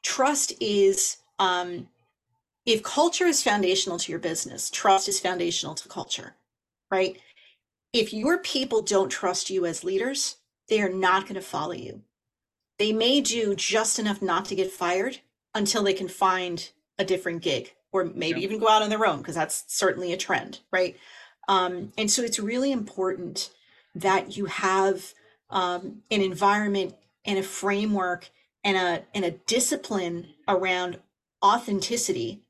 Trust 0.03 0.51
is 0.59 1.17
um, 1.39 1.87
if 2.65 2.83
culture 2.83 3.25
is 3.25 3.41
foundational 3.41 3.97
to 3.99 4.11
your 4.11 4.19
business, 4.19 4.69
trust 4.69 5.07
is 5.07 5.17
foundational 5.17 5.75
to 5.75 5.87
culture, 5.87 6.35
right? 6.91 7.17
If 7.93 8.13
your 8.13 8.39
people 8.39 8.81
don't 8.81 9.07
trust 9.07 9.49
you 9.49 9.65
as 9.65 9.85
leaders, 9.85 10.35
they 10.67 10.81
are 10.81 10.89
not 10.89 11.23
going 11.23 11.35
to 11.35 11.41
follow 11.41 11.71
you. 11.71 12.01
They 12.77 12.91
may 12.91 13.21
do 13.21 13.55
just 13.55 13.99
enough 13.99 14.21
not 14.21 14.43
to 14.45 14.55
get 14.55 14.71
fired 14.71 15.19
until 15.55 15.83
they 15.83 15.93
can 15.93 16.09
find 16.09 16.69
a 16.99 17.05
different 17.05 17.43
gig 17.43 17.73
or 17.93 18.03
maybe 18.03 18.41
yeah. 18.41 18.45
even 18.45 18.59
go 18.59 18.67
out 18.67 18.81
on 18.81 18.89
their 18.89 19.05
own 19.05 19.19
because 19.19 19.35
that's 19.35 19.63
certainly 19.67 20.11
a 20.11 20.17
trend, 20.17 20.59
right? 20.69 20.97
Um, 21.47 21.93
and 21.97 22.11
so 22.11 22.23
it's 22.23 22.39
really 22.39 22.73
important 22.73 23.51
that 24.01 24.37
you 24.37 24.45
have 24.45 25.13
um, 25.49 26.01
an 26.11 26.21
environment 26.21 26.95
and 27.25 27.39
a 27.39 27.43
framework 27.43 28.29
and 28.63 28.77
a 28.77 29.03
and 29.13 29.25
a 29.25 29.31
discipline 29.31 30.27
around 30.47 30.99
authenticity 31.43 32.43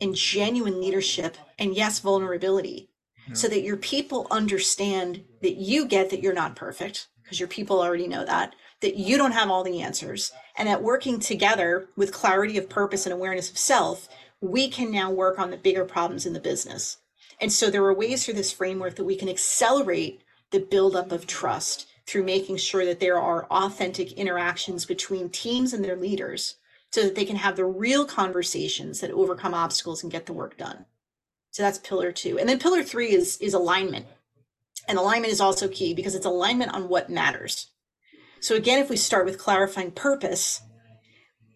and 0.00 0.14
genuine 0.14 0.80
leadership 0.80 1.36
and 1.58 1.74
yes 1.74 1.98
vulnerability. 2.00 2.88
Yeah. 3.28 3.34
so 3.34 3.48
that 3.48 3.62
your 3.62 3.76
people 3.76 4.26
understand 4.30 5.24
that 5.42 5.56
you 5.56 5.86
get 5.86 6.08
that 6.08 6.22
you're 6.22 6.32
not 6.32 6.56
perfect 6.56 7.08
because 7.22 7.38
your 7.38 7.48
people 7.48 7.82
already 7.82 8.08
know 8.08 8.24
that 8.24 8.54
that 8.80 8.96
you 8.96 9.18
don't 9.18 9.32
have 9.32 9.50
all 9.50 9.62
the 9.62 9.82
answers. 9.82 10.32
And 10.56 10.68
that 10.68 10.82
working 10.82 11.20
together 11.20 11.88
with 11.96 12.12
clarity 12.12 12.58
of 12.58 12.68
purpose 12.68 13.06
and 13.06 13.12
awareness 13.12 13.50
of 13.50 13.58
self 13.58 14.08
we 14.40 14.68
can 14.68 14.90
now 14.90 15.10
work 15.10 15.38
on 15.38 15.50
the 15.50 15.56
bigger 15.56 15.84
problems 15.84 16.26
in 16.26 16.32
the 16.32 16.40
business. 16.40 16.98
And 17.40 17.52
so 17.52 17.70
there 17.70 17.84
are 17.84 17.94
ways 17.94 18.24
through 18.24 18.34
this 18.34 18.52
framework 18.52 18.96
that 18.96 19.04
we 19.04 19.16
can 19.16 19.28
accelerate 19.28 20.22
the 20.50 20.60
buildup 20.60 21.12
of 21.12 21.26
trust 21.26 21.86
through 22.06 22.24
making 22.24 22.56
sure 22.56 22.84
that 22.84 23.00
there 23.00 23.20
are 23.20 23.46
authentic 23.46 24.12
interactions 24.12 24.84
between 24.84 25.28
teams 25.28 25.72
and 25.72 25.84
their 25.84 25.96
leaders 25.96 26.56
so 26.90 27.02
that 27.02 27.14
they 27.14 27.24
can 27.24 27.36
have 27.36 27.56
the 27.56 27.64
real 27.64 28.04
conversations 28.04 29.00
that 29.00 29.12
overcome 29.12 29.54
obstacles 29.54 30.02
and 30.02 30.10
get 30.10 30.26
the 30.26 30.32
work 30.32 30.56
done. 30.56 30.86
So 31.52 31.62
that's 31.62 31.78
pillar 31.78 32.10
two. 32.12 32.38
And 32.38 32.48
then 32.48 32.58
pillar 32.58 32.82
three 32.82 33.12
is, 33.12 33.36
is 33.38 33.54
alignment. 33.54 34.06
And 34.88 34.98
alignment 34.98 35.32
is 35.32 35.40
also 35.40 35.68
key 35.68 35.94
because 35.94 36.14
it's 36.14 36.26
alignment 36.26 36.74
on 36.74 36.88
what 36.88 37.10
matters. 37.10 37.70
So 38.40 38.56
again, 38.56 38.78
if 38.78 38.90
we 38.90 38.96
start 38.96 39.24
with 39.24 39.38
clarifying 39.38 39.92
purpose, 39.92 40.62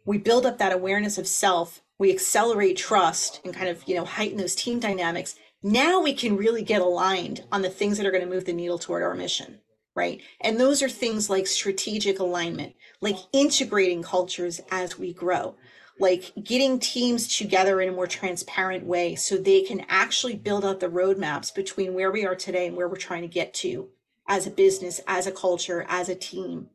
we 0.04 0.18
build 0.18 0.46
up 0.46 0.59
that 0.59 0.72
awareness 0.72 1.18
of 1.18 1.26
self, 1.26 1.80
we 1.98 2.12
accelerate 2.12 2.76
trust 2.76 3.40
and 3.44 3.54
kind 3.54 3.68
of, 3.68 3.83
you 3.88 3.96
know, 3.96 4.04
heighten 4.04 4.37
those 4.37 4.54
team 4.54 4.78
dynamics 4.78 5.35
now 5.64 6.00
we 6.00 6.14
can 6.14 6.37
really 6.37 6.62
get 6.62 6.81
aligned 6.81 7.42
on 7.50 7.62
the 7.62 7.70
things 7.70 7.96
that 7.96 8.07
are 8.07 8.12
going 8.12 8.22
to 8.22 8.31
move 8.31 8.44
the 8.44 8.53
needle 8.53 8.79
toward 8.79 9.03
our 9.03 9.14
mission 9.14 9.59
right? 9.96 10.20
And 10.40 10.59
those 10.59 10.83
are 10.83 10.88
things 10.88 11.31
like 11.31 11.46
strategic 11.46 12.18
alignment 12.18 12.74
like 13.00 13.16
integrating 13.33 14.03
cultures 14.03 14.61
as 14.70 14.98
we 14.98 15.12
grow 15.12 15.57
like 15.98 16.33
getting 16.42 16.81
teams 16.81 17.37
together 17.37 17.81
in 17.81 17.88
a 17.88 17.92
more 17.92 18.07
transparent 18.07 18.85
way 18.85 19.14
so 19.14 19.37
they 19.37 19.62
can 19.62 19.85
actually 19.88 20.35
build 20.35 20.64
out 20.64 20.81
the 20.81 20.88
roadmaps 20.88 21.55
between 21.55 21.94
where 21.94 22.11
we 22.11 22.27
are 22.27 22.35
today 22.35 22.66
and 22.66 22.77
where 22.77 22.88
we're 22.88 22.96
trying 22.96 23.22
to 23.22 23.29
get 23.29 23.55
to 23.55 23.88
as 24.29 24.46
a 24.46 24.50
business 24.50 25.00
as 25.07 25.27
a 25.27 25.33
culture 25.33 25.87
as 25.88 26.09
a 26.09 26.14
team 26.14 26.68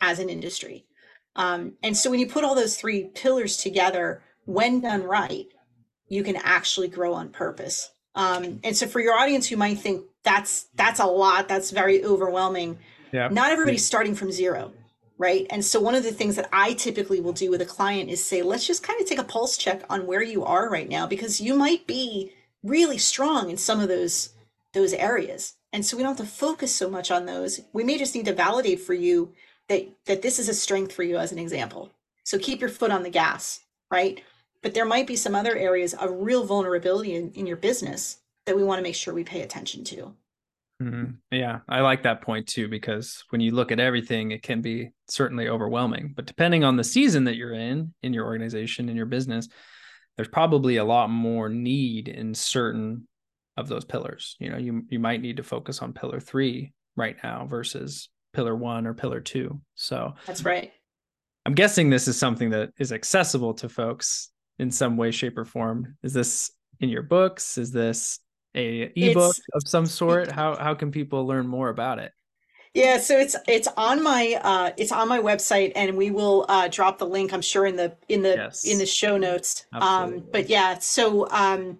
as 0.00 0.18
an 0.18 0.28
industry. 0.28 0.84
Um, 1.36 1.74
and 1.82 1.96
so 1.96 2.10
when 2.10 2.20
you 2.20 2.26
put 2.26 2.44
all 2.44 2.54
those 2.54 2.76
three 2.76 3.04
pillars 3.14 3.56
together 3.56 4.22
when 4.44 4.80
done 4.80 5.02
right 5.02 5.46
you 6.08 6.22
can 6.22 6.36
actually 6.36 6.88
grow 6.88 7.14
on 7.14 7.30
purpose 7.30 7.90
um, 8.16 8.60
and 8.64 8.76
so 8.76 8.86
for 8.86 8.98
your 8.98 9.14
audience 9.14 9.46
who 9.46 9.56
might 9.56 9.78
think 9.78 10.02
that's 10.24 10.64
that's 10.74 10.98
a 10.98 11.06
lot, 11.06 11.48
that's 11.48 11.70
very 11.70 12.02
overwhelming. 12.04 12.78
Yeah. 13.12 13.28
Not 13.28 13.52
everybody's 13.52 13.84
starting 13.84 14.14
from 14.14 14.32
zero, 14.32 14.72
right? 15.18 15.46
And 15.50 15.64
so 15.64 15.80
one 15.80 15.94
of 15.94 16.02
the 16.02 16.12
things 16.12 16.34
that 16.36 16.48
I 16.52 16.72
typically 16.72 17.20
will 17.20 17.32
do 17.32 17.50
with 17.50 17.60
a 17.60 17.66
client 17.66 18.10
is 18.10 18.24
say, 18.24 18.42
let's 18.42 18.66
just 18.66 18.82
kind 18.82 19.00
of 19.00 19.06
take 19.06 19.18
a 19.18 19.24
pulse 19.24 19.56
check 19.56 19.82
on 19.88 20.06
where 20.06 20.22
you 20.22 20.44
are 20.44 20.68
right 20.68 20.88
now 20.88 21.06
because 21.06 21.40
you 21.40 21.54
might 21.54 21.86
be 21.86 22.32
really 22.64 22.98
strong 22.98 23.50
in 23.50 23.56
some 23.56 23.80
of 23.80 23.88
those 23.88 24.30
those 24.72 24.94
areas. 24.94 25.54
And 25.72 25.84
so 25.84 25.96
we 25.96 26.02
don't 26.02 26.16
have 26.16 26.26
to 26.26 26.32
focus 26.32 26.74
so 26.74 26.88
much 26.88 27.10
on 27.10 27.26
those. 27.26 27.60
We 27.74 27.84
may 27.84 27.98
just 27.98 28.14
need 28.14 28.24
to 28.26 28.32
validate 28.32 28.80
for 28.80 28.94
you 28.94 29.32
that 29.68 29.86
that 30.06 30.22
this 30.22 30.38
is 30.38 30.48
a 30.48 30.54
strength 30.54 30.92
for 30.92 31.02
you 31.02 31.18
as 31.18 31.32
an 31.32 31.38
example. 31.38 31.92
So 32.24 32.38
keep 32.38 32.60
your 32.60 32.70
foot 32.70 32.90
on 32.90 33.02
the 33.02 33.10
gas, 33.10 33.60
right? 33.90 34.22
But 34.66 34.74
there 34.74 34.84
might 34.84 35.06
be 35.06 35.14
some 35.14 35.36
other 35.36 35.54
areas 35.54 35.94
of 35.94 36.10
real 36.12 36.44
vulnerability 36.44 37.14
in, 37.14 37.30
in 37.34 37.46
your 37.46 37.56
business 37.56 38.18
that 38.46 38.56
we 38.56 38.64
want 38.64 38.80
to 38.80 38.82
make 38.82 38.96
sure 38.96 39.14
we 39.14 39.22
pay 39.22 39.42
attention 39.42 39.84
to. 39.84 40.12
Mm-hmm. 40.82 41.04
Yeah, 41.30 41.60
I 41.68 41.82
like 41.82 42.02
that 42.02 42.22
point 42.22 42.48
too, 42.48 42.66
because 42.66 43.22
when 43.30 43.40
you 43.40 43.52
look 43.52 43.70
at 43.70 43.78
everything, 43.78 44.32
it 44.32 44.42
can 44.42 44.62
be 44.62 44.90
certainly 45.08 45.48
overwhelming. 45.48 46.14
But 46.16 46.26
depending 46.26 46.64
on 46.64 46.76
the 46.76 46.82
season 46.82 47.22
that 47.26 47.36
you're 47.36 47.54
in, 47.54 47.94
in 48.02 48.12
your 48.12 48.24
organization, 48.24 48.88
in 48.88 48.96
your 48.96 49.06
business, 49.06 49.48
there's 50.16 50.26
probably 50.26 50.78
a 50.78 50.84
lot 50.84 51.10
more 51.10 51.48
need 51.48 52.08
in 52.08 52.34
certain 52.34 53.06
of 53.56 53.68
those 53.68 53.84
pillars. 53.84 54.34
You 54.40 54.50
know, 54.50 54.58
you 54.58 54.82
you 54.88 54.98
might 54.98 55.22
need 55.22 55.36
to 55.36 55.44
focus 55.44 55.80
on 55.80 55.92
pillar 55.92 56.18
three 56.18 56.72
right 56.96 57.14
now 57.22 57.46
versus 57.46 58.08
pillar 58.34 58.56
one 58.56 58.84
or 58.88 58.94
pillar 58.94 59.20
two. 59.20 59.60
So 59.76 60.14
that's 60.26 60.44
right. 60.44 60.72
I'm 61.44 61.54
guessing 61.54 61.88
this 61.88 62.08
is 62.08 62.18
something 62.18 62.50
that 62.50 62.70
is 62.80 62.90
accessible 62.90 63.54
to 63.54 63.68
folks 63.68 64.30
in 64.58 64.70
some 64.70 64.96
way, 64.96 65.10
shape, 65.10 65.38
or 65.38 65.44
form? 65.44 65.96
Is 66.02 66.12
this 66.12 66.50
in 66.80 66.88
your 66.88 67.02
books? 67.02 67.58
Is 67.58 67.72
this 67.72 68.20
a 68.54 68.92
ebook 68.96 69.36
it's, 69.36 69.46
of 69.54 69.62
some 69.66 69.86
sort? 69.86 70.30
How 70.30 70.56
how 70.56 70.74
can 70.74 70.90
people 70.90 71.26
learn 71.26 71.46
more 71.46 71.68
about 71.68 71.98
it? 71.98 72.12
Yeah, 72.74 72.98
so 72.98 73.18
it's 73.18 73.34
it's 73.48 73.68
on 73.76 74.02
my 74.02 74.38
uh, 74.42 74.70
it's 74.76 74.92
on 74.92 75.08
my 75.08 75.18
website, 75.18 75.72
and 75.74 75.96
we 75.96 76.10
will 76.10 76.44
uh, 76.48 76.68
drop 76.68 76.98
the 76.98 77.06
link. 77.06 77.32
I'm 77.32 77.40
sure 77.40 77.64
in 77.64 77.76
the 77.76 77.96
in 78.08 78.20
the 78.20 78.34
yes. 78.36 78.64
in 78.66 78.78
the 78.78 78.84
show 78.84 79.16
notes. 79.16 79.64
Um, 79.72 80.24
but 80.30 80.50
yeah, 80.50 80.78
so 80.78 81.26
um, 81.30 81.78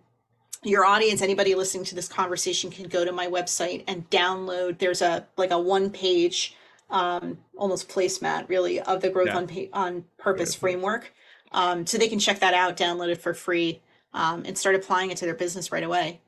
your 0.63 0.87
audience, 0.87 1.21
anybody 1.21 1.55
listening 1.55 1.85
to 1.85 1.95
this 1.95 2.09
conversation, 2.09 2.71
can 2.71 2.89
go 2.89 3.05
to 3.05 3.13
my 3.13 3.27
website 3.27 3.85
and 3.87 4.09
download. 4.09 4.79
There's 4.79 5.03
a 5.03 5.27
like 5.37 5.51
a 5.51 5.59
one 5.59 5.91
page 5.91 6.57
um, 6.89 7.39
almost 7.57 7.89
placemat 7.91 8.49
really 8.49 8.81
of 8.81 9.03
the 9.03 9.11
growth 9.11 9.29
Yeah. 9.29 9.37
on 9.37 9.49
on 9.73 10.05
purpose 10.19 10.51
Beautiful. 10.55 10.61
framework. 10.61 11.13
Um, 11.57 11.87
so 11.87 11.99
they 11.99 12.07
can 12.07 12.19
check 12.19 12.39
that 12.41 12.55
out, 12.55 12.77
download 12.77 13.09
it 13.09 13.21
for 13.21 13.35
free, 13.35 13.81
um, 14.13 14.45
and 14.47 14.57
start 14.57 14.77
applying 14.77 15.11
it 15.11 15.17
to 15.17 15.25
their 15.25 15.35
business 15.35 15.73
right 15.73 15.83
away. 15.83 16.21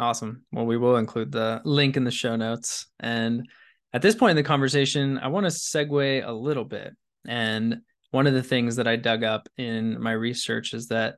Awesome. 0.00 0.42
Well, 0.50 0.64
we 0.64 0.78
will 0.78 0.96
include 0.96 1.30
the 1.30 1.60
link 1.64 1.96
in 1.96 2.04
the 2.04 2.10
show 2.10 2.34
notes. 2.34 2.86
And 2.98 3.46
at 3.92 4.00
this 4.00 4.14
point 4.14 4.30
in 4.30 4.36
the 4.36 4.42
conversation, 4.42 5.18
I 5.18 5.28
want 5.28 5.44
to 5.44 5.52
segue 5.52 6.26
a 6.26 6.32
little 6.32 6.64
bit. 6.64 6.96
And 7.28 7.82
one 8.10 8.26
of 8.26 8.32
the 8.32 8.42
things 8.42 8.76
that 8.76 8.88
I 8.88 8.96
dug 8.96 9.22
up 9.22 9.48
in 9.58 10.00
my 10.00 10.12
research 10.12 10.72
is 10.72 10.88
that 10.88 11.16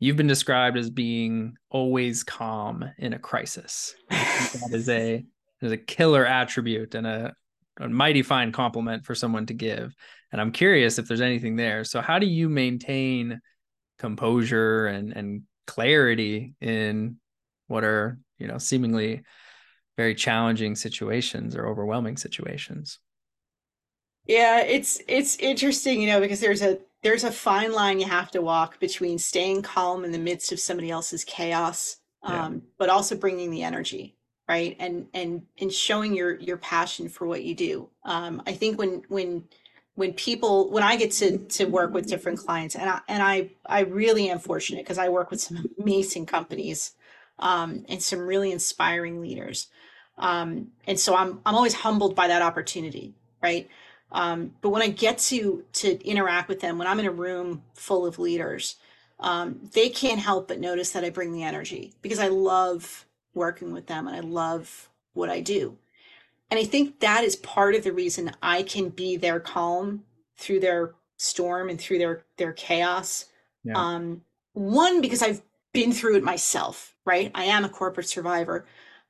you've 0.00 0.16
been 0.16 0.26
described 0.26 0.76
as 0.76 0.90
being 0.90 1.54
always 1.70 2.24
calm 2.24 2.84
in 2.98 3.12
a 3.12 3.18
crisis. 3.18 3.94
That 4.10 4.70
is 4.72 4.88
a 4.88 5.24
is 5.62 5.72
a 5.72 5.76
killer 5.76 6.26
attribute 6.26 6.94
and 6.94 7.06
a, 7.06 7.34
a 7.78 7.88
mighty 7.88 8.22
fine 8.22 8.52
compliment 8.52 9.06
for 9.06 9.14
someone 9.14 9.46
to 9.46 9.54
give. 9.54 9.94
And 10.36 10.42
I'm 10.42 10.52
curious 10.52 10.98
if 10.98 11.08
there's 11.08 11.22
anything 11.22 11.56
there. 11.56 11.82
So 11.84 12.02
how 12.02 12.20
do 12.20 12.26
you 12.26 12.50
maintain 12.50 13.40
composure 13.98 14.86
and 14.86 15.12
and 15.16 15.44
clarity 15.66 16.54
in 16.60 17.18
what 17.68 17.84
are 17.84 18.18
you 18.38 18.48
know 18.48 18.58
seemingly 18.58 19.24
very 19.96 20.14
challenging 20.14 20.76
situations 20.76 21.56
or 21.56 21.66
overwhelming 21.68 22.18
situations 22.18 23.00
Yeah, 24.26 24.60
it's 24.62 25.00
it's 25.08 25.36
interesting, 25.36 26.00
you 26.00 26.08
know, 26.08 26.20
because 26.20 26.40
there's 26.40 26.62
a 26.62 26.78
there's 27.02 27.24
a 27.24 27.30
fine 27.32 27.72
line 27.72 28.00
you 28.00 28.06
have 28.06 28.30
to 28.32 28.42
walk 28.42 28.80
between 28.80 29.18
staying 29.18 29.62
calm 29.62 30.04
in 30.04 30.10
the 30.12 30.18
midst 30.18 30.50
of 30.52 30.58
somebody 30.60 30.90
else's 30.90 31.24
chaos, 31.24 31.98
Yeah. 32.26 32.46
um, 32.46 32.62
but 32.78 32.88
also 32.88 33.16
bringing 33.16 33.50
the 33.50 33.62
energy, 33.62 34.16
right? 34.48 34.76
And 34.80 35.06
and 35.14 35.42
and 35.60 35.72
showing 35.72 36.14
your 36.14 36.34
your 36.40 36.56
passion 36.56 37.08
for 37.08 37.26
what 37.26 37.44
you 37.44 37.54
do. 37.54 37.88
Um, 38.04 38.42
I 38.46 38.52
think 38.54 38.78
when 38.78 39.02
when 39.08 39.44
when 39.96 40.12
people 40.12 40.70
when 40.70 40.84
I 40.84 40.96
get 40.96 41.10
to 41.12 41.38
to 41.38 41.64
work 41.66 41.92
with 41.92 42.06
different 42.08 42.38
clients, 42.38 42.76
and 42.76 42.88
I 42.88 43.00
and 43.08 43.22
I 43.22 43.50
I 43.66 43.80
really 43.80 44.30
am 44.30 44.38
fortunate 44.38 44.84
because 44.84 44.98
I 44.98 45.08
work 45.08 45.30
with 45.30 45.40
some 45.40 45.68
amazing 45.80 46.26
companies, 46.26 46.92
um, 47.38 47.84
and 47.88 48.02
some 48.02 48.20
really 48.20 48.52
inspiring 48.52 49.20
leaders, 49.20 49.68
um, 50.18 50.68
and 50.86 51.00
so 51.00 51.16
I'm 51.16 51.40
I'm 51.44 51.54
always 51.56 51.74
humbled 51.74 52.14
by 52.14 52.28
that 52.28 52.42
opportunity, 52.42 53.14
right? 53.42 53.68
Um, 54.12 54.52
but 54.60 54.70
when 54.70 54.82
I 54.82 54.88
get 54.88 55.18
to 55.18 55.64
to 55.74 56.06
interact 56.06 56.48
with 56.48 56.60
them, 56.60 56.78
when 56.78 56.86
I'm 56.86 57.00
in 57.00 57.06
a 57.06 57.10
room 57.10 57.62
full 57.74 58.06
of 58.06 58.18
leaders, 58.18 58.76
um, 59.18 59.60
they 59.72 59.88
can't 59.88 60.20
help 60.20 60.48
but 60.48 60.60
notice 60.60 60.90
that 60.92 61.04
I 61.04 61.10
bring 61.10 61.32
the 61.32 61.42
energy 61.42 61.94
because 62.02 62.18
I 62.18 62.28
love 62.28 63.06
working 63.34 63.72
with 63.72 63.86
them 63.86 64.06
and 64.06 64.16
I 64.16 64.20
love 64.20 64.90
what 65.14 65.30
I 65.30 65.40
do. 65.40 65.78
And 66.50 66.60
I 66.60 66.64
think 66.64 67.00
that 67.00 67.24
is 67.24 67.36
part 67.36 67.74
of 67.74 67.84
the 67.84 67.92
reason 67.92 68.32
I 68.42 68.62
can 68.62 68.90
be 68.90 69.16
their 69.16 69.40
calm 69.40 70.04
through 70.36 70.60
their 70.60 70.94
storm 71.16 71.68
and 71.68 71.80
through 71.80 71.98
their 71.98 72.24
their 72.36 72.52
chaos. 72.52 73.26
Yeah. 73.64 73.74
Um, 73.76 74.22
one 74.52 75.00
because 75.00 75.22
I've 75.22 75.42
been 75.72 75.92
through 75.92 76.16
it 76.16 76.24
myself, 76.24 76.94
right? 77.04 77.30
I 77.34 77.44
am 77.44 77.64
a 77.64 77.68
corporate 77.68 78.08
survivor. 78.08 78.66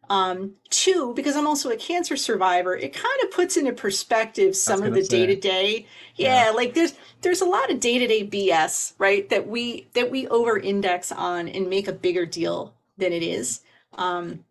Um, 0.08 0.52
two, 0.70 1.14
because 1.14 1.34
I'm 1.36 1.48
also 1.48 1.70
a 1.70 1.76
cancer 1.76 2.16
survivor, 2.16 2.76
it 2.76 2.92
kind 2.92 3.20
of 3.24 3.30
puts 3.32 3.56
into 3.56 3.72
perspective 3.72 4.54
some 4.54 4.84
of 4.84 4.94
the 4.94 5.02
day 5.02 5.26
to 5.26 5.34
day. 5.34 5.86
Yeah. 6.14 6.52
Like 6.54 6.74
there's 6.74 6.94
there's 7.22 7.40
a 7.40 7.46
lot 7.46 7.70
of 7.70 7.80
day 7.80 7.98
to 7.98 8.06
day 8.06 8.26
BS, 8.26 8.94
right? 8.98 9.28
That 9.28 9.48
we 9.48 9.88
that 9.94 10.10
we 10.10 10.28
over 10.28 10.58
index 10.58 11.10
on 11.10 11.48
and 11.48 11.68
make 11.68 11.88
a 11.88 11.92
bigger 11.92 12.24
deal 12.24 12.74
than 12.96 13.12
it 13.12 13.22
is. 13.22 13.60
Um, 13.94 14.44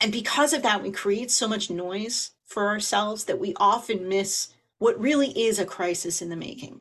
and 0.00 0.12
because 0.12 0.52
of 0.52 0.62
that, 0.62 0.82
we 0.82 0.90
create 0.90 1.30
so 1.30 1.46
much 1.46 1.70
noise 1.70 2.30
for 2.46 2.68
ourselves 2.68 3.24
that 3.24 3.38
we 3.38 3.54
often 3.56 4.08
miss 4.08 4.48
what 4.78 5.00
really 5.00 5.28
is 5.38 5.58
a 5.58 5.66
crisis 5.66 6.22
in 6.22 6.30
the 6.30 6.36
making. 6.36 6.80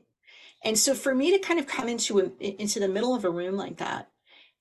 And 0.63 0.77
so 0.77 0.93
for 0.93 1.13
me 1.13 1.31
to 1.31 1.39
kind 1.39 1.59
of 1.59 1.67
come 1.67 1.87
into 1.87 2.19
a, 2.19 2.61
into 2.61 2.79
the 2.79 2.87
middle 2.87 3.13
of 3.13 3.25
a 3.25 3.29
room 3.29 3.55
like 3.55 3.77
that 3.77 4.09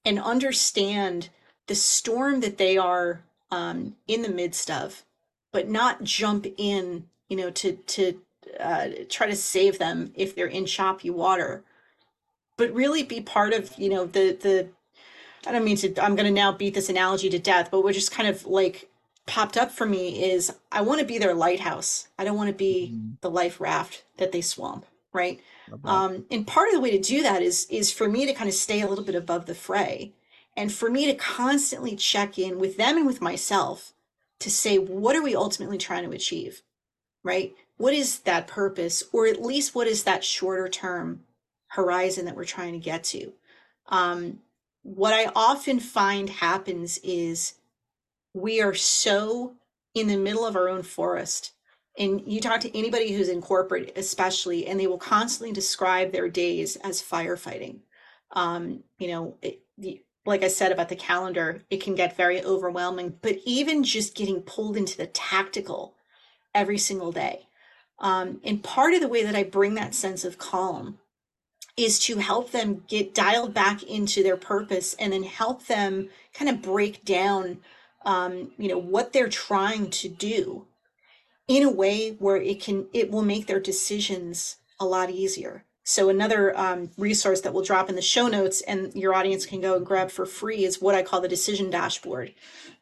and 0.04 0.20
understand 0.20 1.30
the 1.66 1.74
storm 1.74 2.40
that 2.40 2.58
they 2.58 2.76
are 2.76 3.24
um, 3.50 3.96
in 4.06 4.22
the 4.22 4.28
midst 4.28 4.70
of, 4.70 5.04
but 5.52 5.68
not 5.68 6.02
jump 6.02 6.46
in, 6.56 7.06
you 7.28 7.36
know, 7.36 7.50
to 7.50 7.72
to 7.76 8.20
uh, 8.60 8.88
try 9.08 9.26
to 9.26 9.36
save 9.36 9.78
them 9.78 10.12
if 10.14 10.34
they're 10.34 10.46
in 10.46 10.66
choppy 10.66 11.10
water, 11.10 11.64
but 12.56 12.72
really 12.72 13.02
be 13.02 13.20
part 13.20 13.52
of, 13.52 13.72
you 13.78 13.88
know, 13.88 14.04
the 14.04 14.32
the. 14.32 14.68
I 15.46 15.52
don't 15.52 15.64
mean 15.64 15.76
to. 15.78 16.02
I'm 16.02 16.16
going 16.16 16.26
to 16.26 16.32
now 16.32 16.52
beat 16.52 16.74
this 16.74 16.88
analogy 16.88 17.30
to 17.30 17.38
death, 17.38 17.70
but 17.70 17.82
what 17.82 17.94
just 17.94 18.10
kind 18.12 18.28
of 18.28 18.44
like 18.46 18.88
popped 19.26 19.56
up 19.56 19.70
for 19.70 19.86
me 19.86 20.30
is 20.30 20.52
I 20.72 20.80
want 20.80 21.00
to 21.00 21.06
be 21.06 21.18
their 21.18 21.34
lighthouse. 21.34 22.08
I 22.18 22.24
don't 22.24 22.36
want 22.36 22.48
to 22.48 22.54
be 22.54 22.92
Mhm. 22.94 23.20
the 23.20 23.30
life 23.30 23.60
raft 23.60 24.04
that 24.16 24.32
they 24.32 24.40
swamp, 24.40 24.86
right? 25.12 25.40
Um, 25.84 26.26
and 26.30 26.46
part 26.46 26.68
of 26.68 26.74
the 26.74 26.80
way 26.80 26.90
to 26.90 26.98
do 26.98 27.22
that 27.22 27.42
is 27.42 27.66
is 27.70 27.92
for 27.92 28.08
me 28.08 28.26
to 28.26 28.32
kind 28.32 28.48
of 28.48 28.54
stay 28.54 28.80
a 28.80 28.86
little 28.88 29.04
bit 29.04 29.14
above 29.14 29.46
the 29.46 29.54
fray, 29.54 30.12
and 30.56 30.72
for 30.72 30.90
me 30.90 31.06
to 31.06 31.14
constantly 31.14 31.94
check 31.94 32.38
in 32.38 32.58
with 32.58 32.76
them 32.78 32.96
and 32.96 33.06
with 33.06 33.20
myself 33.20 33.92
to 34.40 34.50
say 34.50 34.78
what 34.78 35.14
are 35.16 35.22
we 35.22 35.36
ultimately 35.36 35.78
trying 35.78 36.04
to 36.04 36.16
achieve, 36.16 36.62
right? 37.22 37.54
What 37.76 37.92
is 37.94 38.20
that 38.20 38.46
purpose, 38.48 39.04
or 39.12 39.26
at 39.26 39.42
least 39.42 39.74
what 39.74 39.86
is 39.86 40.04
that 40.04 40.24
shorter 40.24 40.68
term 40.68 41.24
horizon 41.68 42.24
that 42.24 42.34
we're 42.36 42.44
trying 42.44 42.72
to 42.72 42.78
get 42.78 43.04
to? 43.04 43.32
Um, 43.88 44.40
what 44.94 45.12
I 45.12 45.30
often 45.36 45.80
find 45.80 46.30
happens 46.30 46.98
is 47.04 47.54
we 48.32 48.62
are 48.62 48.74
so 48.74 49.54
in 49.94 50.06
the 50.06 50.16
middle 50.16 50.46
of 50.46 50.56
our 50.56 50.68
own 50.68 50.82
forest 50.82 51.52
and 51.98 52.22
you 52.26 52.40
talk 52.40 52.60
to 52.60 52.78
anybody 52.78 53.12
who's 53.12 53.28
in 53.28 53.42
corporate 53.42 53.92
especially 53.96 54.66
and 54.66 54.80
they 54.80 54.86
will 54.86 54.98
constantly 54.98 55.52
describe 55.52 56.10
their 56.10 56.28
days 56.28 56.76
as 56.76 57.02
firefighting. 57.02 57.80
Um, 58.32 58.82
you 58.98 59.08
know 59.08 59.36
it, 59.42 59.60
the, 59.76 60.00
like 60.24 60.42
i 60.42 60.48
said 60.48 60.72
about 60.72 60.88
the 60.88 60.96
calendar 60.96 61.62
it 61.70 61.82
can 61.82 61.94
get 61.94 62.16
very 62.16 62.42
overwhelming 62.42 63.14
but 63.22 63.38
even 63.44 63.82
just 63.84 64.14
getting 64.14 64.42
pulled 64.42 64.76
into 64.76 64.96
the 64.96 65.06
tactical 65.06 65.96
every 66.54 66.78
single 66.78 67.12
day. 67.12 67.46
Um, 67.98 68.40
and 68.44 68.62
part 68.62 68.94
of 68.94 69.00
the 69.02 69.08
way 69.08 69.22
that 69.22 69.36
i 69.36 69.42
bring 69.42 69.74
that 69.74 69.94
sense 69.94 70.24
of 70.24 70.38
calm 70.38 70.98
is 71.78 72.00
to 72.00 72.18
help 72.18 72.50
them 72.50 72.82
get 72.88 73.14
dialed 73.14 73.54
back 73.54 73.84
into 73.84 74.22
their 74.22 74.36
purpose 74.36 74.94
and 74.94 75.12
then 75.12 75.22
help 75.22 75.66
them 75.66 76.08
kind 76.34 76.50
of 76.50 76.60
break 76.60 77.04
down 77.04 77.58
um, 78.04 78.50
you 78.58 78.68
know 78.68 78.78
what 78.78 79.12
they're 79.12 79.28
trying 79.28 79.88
to 79.90 80.08
do 80.08 80.66
in 81.46 81.62
a 81.62 81.70
way 81.70 82.10
where 82.18 82.36
it 82.36 82.60
can 82.60 82.86
it 82.92 83.10
will 83.10 83.22
make 83.22 83.46
their 83.46 83.60
decisions 83.60 84.56
a 84.80 84.84
lot 84.84 85.10
easier. 85.10 85.64
So 85.84 86.10
another 86.10 86.56
um, 86.58 86.90
resource 86.98 87.40
that 87.40 87.54
we'll 87.54 87.64
drop 87.64 87.88
in 87.88 87.96
the 87.96 88.02
show 88.02 88.28
notes 88.28 88.60
and 88.62 88.92
your 88.94 89.14
audience 89.14 89.46
can 89.46 89.60
go 89.60 89.76
and 89.76 89.86
grab 89.86 90.10
for 90.10 90.26
free 90.26 90.64
is 90.64 90.82
what 90.82 90.94
i 90.94 91.02
call 91.02 91.22
the 91.22 91.28
decision 91.28 91.70
dashboard. 91.70 92.34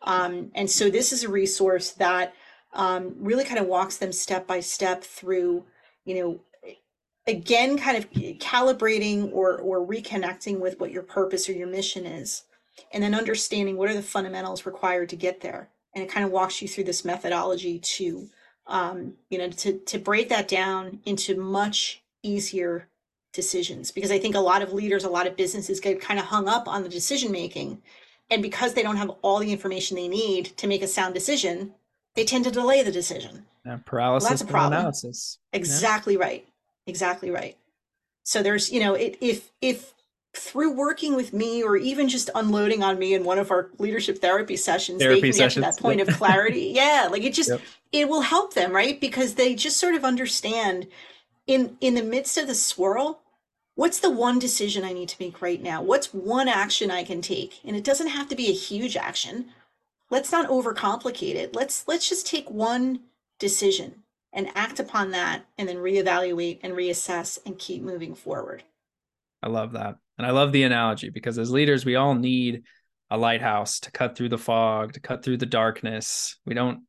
Um, 0.03 0.51
and 0.55 0.69
so 0.71 0.91
this 0.91 1.13
is 1.13 1.23
a 1.23 1.29
resource 1.29 1.93
that 1.93 2.35
um, 2.73 3.15
really 3.19 3.45
kind 3.45 3.61
of 3.61 3.67
walks 3.67 3.99
them 3.99 4.13
step 4.13 4.47
by 4.47 4.61
step 4.61 5.05
through 5.05 5.65
you 6.05 6.15
know 6.15 6.41
again 7.27 7.77
kind 7.77 7.97
of 7.97 8.11
calibrating 8.39 9.33
or 9.33 9.59
or 9.59 9.87
reconnecting 9.87 10.61
with 10.61 10.79
what 10.81 10.93
your 10.93 11.03
purpose 11.03 11.49
or 11.49 11.53
your 11.53 11.67
mission 11.67 12.07
is 12.07 12.45
and 12.93 13.03
then 13.03 13.15
understanding 13.15 13.77
what 13.77 13.91
are 13.91 13.95
the 13.95 14.03
fundamentals 14.03 14.67
required 14.67 15.09
to 15.09 15.17
get 15.17 15.41
there 15.41 15.69
and 15.95 16.05
it 16.05 16.11
kind 16.11 16.25
of 16.25 16.33
walks 16.33 16.61
you 16.63 16.69
through 16.69 16.85
this 16.85 17.05
methodology 17.05 17.79
to 17.79 18.29
um, 18.67 19.15
you 19.31 19.39
know 19.39 19.49
to 19.51 19.79
to 19.79 19.99
break 19.99 20.29
that 20.29 20.49
down 20.49 21.01
into 21.05 21.37
much 21.37 22.03
easier 22.23 22.89
decisions 23.33 23.91
because 23.91 24.11
i 24.11 24.19
think 24.19 24.35
a 24.35 24.41
lot 24.41 24.63
of 24.63 24.73
leaders 24.73 25.05
a 25.05 25.09
lot 25.11 25.27
of 25.27 25.37
businesses 25.37 25.81
get 25.81 26.01
kind 26.01 26.19
of 26.19 26.27
hung 26.27 26.49
up 26.49 26.67
on 26.67 26.83
the 26.83 26.89
decision 26.89 27.31
making 27.31 27.83
and 28.31 28.43
because 28.43 28.75
they 28.75 28.83
don't 28.83 28.97
have 28.97 29.11
all 29.23 29.39
the 29.39 29.53
information 29.53 29.97
they 29.97 30.09
need 30.09 30.47
to 30.57 30.67
make 30.67 30.83
a 30.83 30.87
sound 30.87 31.13
decision 31.15 31.73
they 32.15 32.25
tend 32.25 32.45
to 32.45 32.51
delay 32.51 32.83
the 32.83 32.91
decision 32.91 33.45
Yeah, 33.67 33.79
paralysis 33.85 34.31
that's 34.31 34.43
a 34.43 34.47
problem. 34.47 34.81
analysis. 34.81 35.39
Exactly 35.53 36.17
right. 36.17 36.47
Exactly 36.87 37.31
right. 37.31 37.57
So 38.23 38.43
there's, 38.43 38.73
you 38.73 38.81
know, 38.81 38.95
it, 38.95 39.17
if 39.21 39.51
if 39.61 39.95
through 40.37 40.73
working 40.73 41.17
with 41.17 41.33
me 41.33 41.63
or 41.63 41.77
even 41.77 42.09
just 42.09 42.29
unloading 42.35 42.83
on 42.83 42.99
me 42.99 43.15
in 43.15 43.25
one 43.25 43.39
of 43.39 43.51
our 43.51 43.71
leadership 43.79 44.19
therapy 44.19 44.57
sessions, 44.57 45.01
Therapy 45.01 45.21
they 45.21 45.31
can 45.31 45.39
get 45.39 45.51
to 45.53 45.61
that 45.61 45.79
point 45.79 46.01
of 46.01 46.09
clarity. 46.09 46.73
yeah, 46.75 47.09
like 47.11 47.23
it 47.23 47.35
just 47.35 47.51
Yep. 47.51 47.61
it 47.93 48.09
will 48.09 48.23
help 48.23 48.55
them, 48.55 48.73
right? 48.73 49.01
Because 49.01 49.35
they 49.35 49.55
just 49.55 49.79
sort 49.79 49.95
of 49.95 50.05
understand 50.05 50.89
in 51.47 51.77
in 51.81 51.95
the 51.95 52.03
midst 52.03 52.37
of 52.37 52.47
the 52.47 52.55
swirl, 52.55 53.23
what's 53.75 54.01
the 54.01 54.11
one 54.11 54.39
decision 54.39 54.85
I 54.85 54.93
need 54.93 55.09
to 55.11 55.17
make 55.21 55.41
right 55.41 55.63
now? 55.63 55.83
What's 55.83 56.13
one 56.13 56.49
action 56.49 56.91
I 56.91 57.05
can 57.05 57.23
take? 57.23 57.61
And 57.65 57.77
it 57.77 57.85
doesn't 57.85 58.09
have 58.09 58.29
to 58.29 58.37
be 58.37 58.49
a 58.49 58.53
huge 58.53 58.97
action. 58.97 59.47
Let's 60.11 60.31
not 60.33 60.49
overcomplicate 60.49 61.35
it. 61.35 61.55
Let's 61.55 61.87
let's 61.89 62.09
just 62.09 62.27
take 62.27 62.51
one 62.51 63.01
decision 63.39 64.03
and 64.37 64.49
act 64.55 64.79
upon 64.79 65.11
that 65.11 65.47
and 65.59 65.69
then 65.69 65.79
reevaluate 65.79 66.61
and 66.63 66.75
reassess 66.75 67.39
and 67.47 67.59
keep 67.59 67.83
moving 67.83 68.15
forward. 68.15 68.63
I 69.43 69.49
love 69.49 69.73
that. 69.73 69.97
And 70.19 70.27
I 70.27 70.31
love 70.31 70.53
the 70.53 70.63
analogy 70.63 71.09
because 71.11 71.39
as 71.39 71.51
leaders, 71.51 71.85
we 71.85 71.97
all 71.97 72.15
need 72.15 72.63
a 73.11 73.17
lighthouse 73.17 73.81
to 73.81 73.91
cut 73.91 74.17
through 74.17 74.29
the 74.29 74.39
fog, 74.39 74.93
to 74.93 75.01
cut 75.01 75.25
through 75.25 75.39
the 75.39 75.47
darkness. 75.47 76.39
We 76.45 76.55
don't 76.55 76.83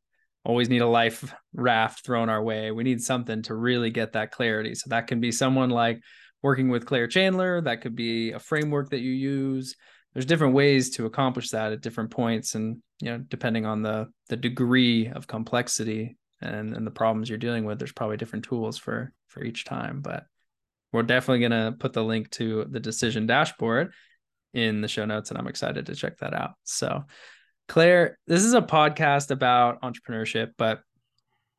always 0.43 0.69
need 0.69 0.81
a 0.81 0.87
life 0.87 1.33
raft 1.53 2.05
thrown 2.05 2.29
our 2.29 2.43
way. 2.43 2.71
We 2.71 2.83
need 2.83 3.01
something 3.01 3.41
to 3.43 3.55
really 3.55 3.91
get 3.91 4.13
that 4.13 4.31
clarity. 4.31 4.75
So 4.75 4.89
that 4.89 5.07
can 5.07 5.19
be 5.21 5.31
someone 5.31 5.69
like 5.69 6.01
working 6.43 6.69
with 6.69 6.85
Claire 6.85 7.07
Chandler, 7.07 7.61
that 7.61 7.81
could 7.81 7.95
be 7.95 8.31
a 8.31 8.39
framework 8.39 8.89
that 8.89 8.99
you 8.99 9.11
use. 9.11 9.75
There's 10.13 10.25
different 10.25 10.53
ways 10.53 10.91
to 10.91 11.05
accomplish 11.05 11.49
that 11.49 11.71
at 11.71 11.81
different 11.81 12.11
points 12.11 12.55
and 12.55 12.81
you 12.99 13.11
know 13.11 13.19
depending 13.19 13.65
on 13.65 13.83
the 13.83 14.07
the 14.29 14.37
degree 14.37 15.07
of 15.07 15.27
complexity 15.27 16.17
and 16.41 16.73
and 16.75 16.85
the 16.85 16.91
problems 16.91 17.29
you're 17.29 17.37
dealing 17.37 17.65
with 17.65 17.79
there's 17.79 17.91
probably 17.91 18.17
different 18.17 18.45
tools 18.45 18.77
for 18.77 19.11
for 19.27 19.43
each 19.43 19.65
time 19.65 20.01
but 20.01 20.25
we're 20.93 21.03
definitely 21.03 21.47
going 21.47 21.51
to 21.51 21.77
put 21.77 21.93
the 21.93 22.03
link 22.03 22.29
to 22.31 22.65
the 22.69 22.79
decision 22.79 23.25
dashboard 23.25 23.91
in 24.53 24.81
the 24.81 24.87
show 24.87 25.05
notes 25.05 25.29
and 25.29 25.37
I'm 25.37 25.47
excited 25.47 25.85
to 25.87 25.95
check 25.95 26.17
that 26.19 26.33
out. 26.33 26.51
So 26.63 27.03
Claire, 27.67 28.17
this 28.27 28.43
is 28.43 28.53
a 28.53 28.61
podcast 28.61 29.31
about 29.31 29.81
entrepreneurship, 29.81 30.51
but 30.57 30.79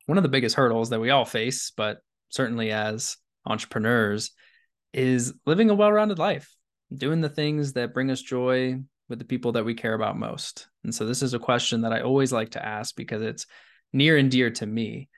one 0.07 0.17
of 0.17 0.23
the 0.23 0.29
biggest 0.29 0.55
hurdles 0.55 0.89
that 0.89 0.99
we 0.99 1.11
all 1.11 1.25
face, 1.25 1.71
but 1.75 1.99
certainly 2.29 2.71
as 2.71 3.17
entrepreneurs, 3.45 4.31
is 4.91 5.33
living 5.45 5.69
a 5.69 5.75
well 5.75 5.91
rounded 5.91 6.17
life, 6.17 6.53
doing 6.93 7.21
the 7.21 7.29
things 7.29 7.73
that 7.73 7.93
bring 7.93 8.09
us 8.09 8.21
joy 8.21 8.79
with 9.07 9.19
the 9.19 9.25
people 9.25 9.51
that 9.51 9.65
we 9.65 9.75
care 9.75 9.93
about 9.93 10.17
most. 10.17 10.67
And 10.83 10.93
so, 10.93 11.05
this 11.05 11.21
is 11.21 11.35
a 11.35 11.39
question 11.39 11.81
that 11.81 11.93
I 11.93 12.01
always 12.01 12.33
like 12.33 12.51
to 12.51 12.65
ask 12.65 12.95
because 12.95 13.21
it's 13.21 13.45
near 13.93 14.17
and 14.17 14.31
dear 14.31 14.49
to 14.51 14.65
me. 14.65 15.09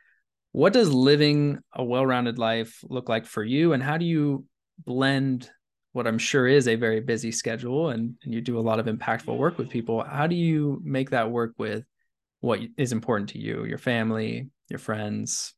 What 0.52 0.74
does 0.74 0.94
living 0.94 1.60
a 1.74 1.84
well 1.84 2.06
rounded 2.06 2.38
life 2.38 2.84
look 2.84 3.08
like 3.10 3.26
for 3.26 3.44
you? 3.44 3.74
And 3.74 3.82
how 3.82 3.98
do 3.98 4.06
you 4.06 4.46
blend 4.86 5.50
what 5.94 6.08
I'm 6.08 6.18
sure 6.18 6.48
is 6.48 6.68
a 6.68 6.76
very 6.76 7.02
busy 7.02 7.32
schedule 7.32 7.90
and, 7.90 8.16
and 8.24 8.34
you 8.34 8.42
do 8.42 8.58
a 8.58 8.62
lot 8.62 8.80
of 8.80 8.86
impactful 8.86 9.38
work 9.38 9.58
with 9.58 9.70
people. 9.70 10.04
How 10.04 10.28
do 10.28 10.36
you 10.36 10.82
make 10.84 11.10
that 11.10 11.32
work 11.32 11.54
with 11.58 11.84
what 12.40 12.60
is 12.78 12.92
important 12.92 13.30
to 13.32 13.40
you, 13.40 13.66
your 13.66 13.78
family, 13.78 14.50
your 14.70 14.80
friends, 14.80 15.54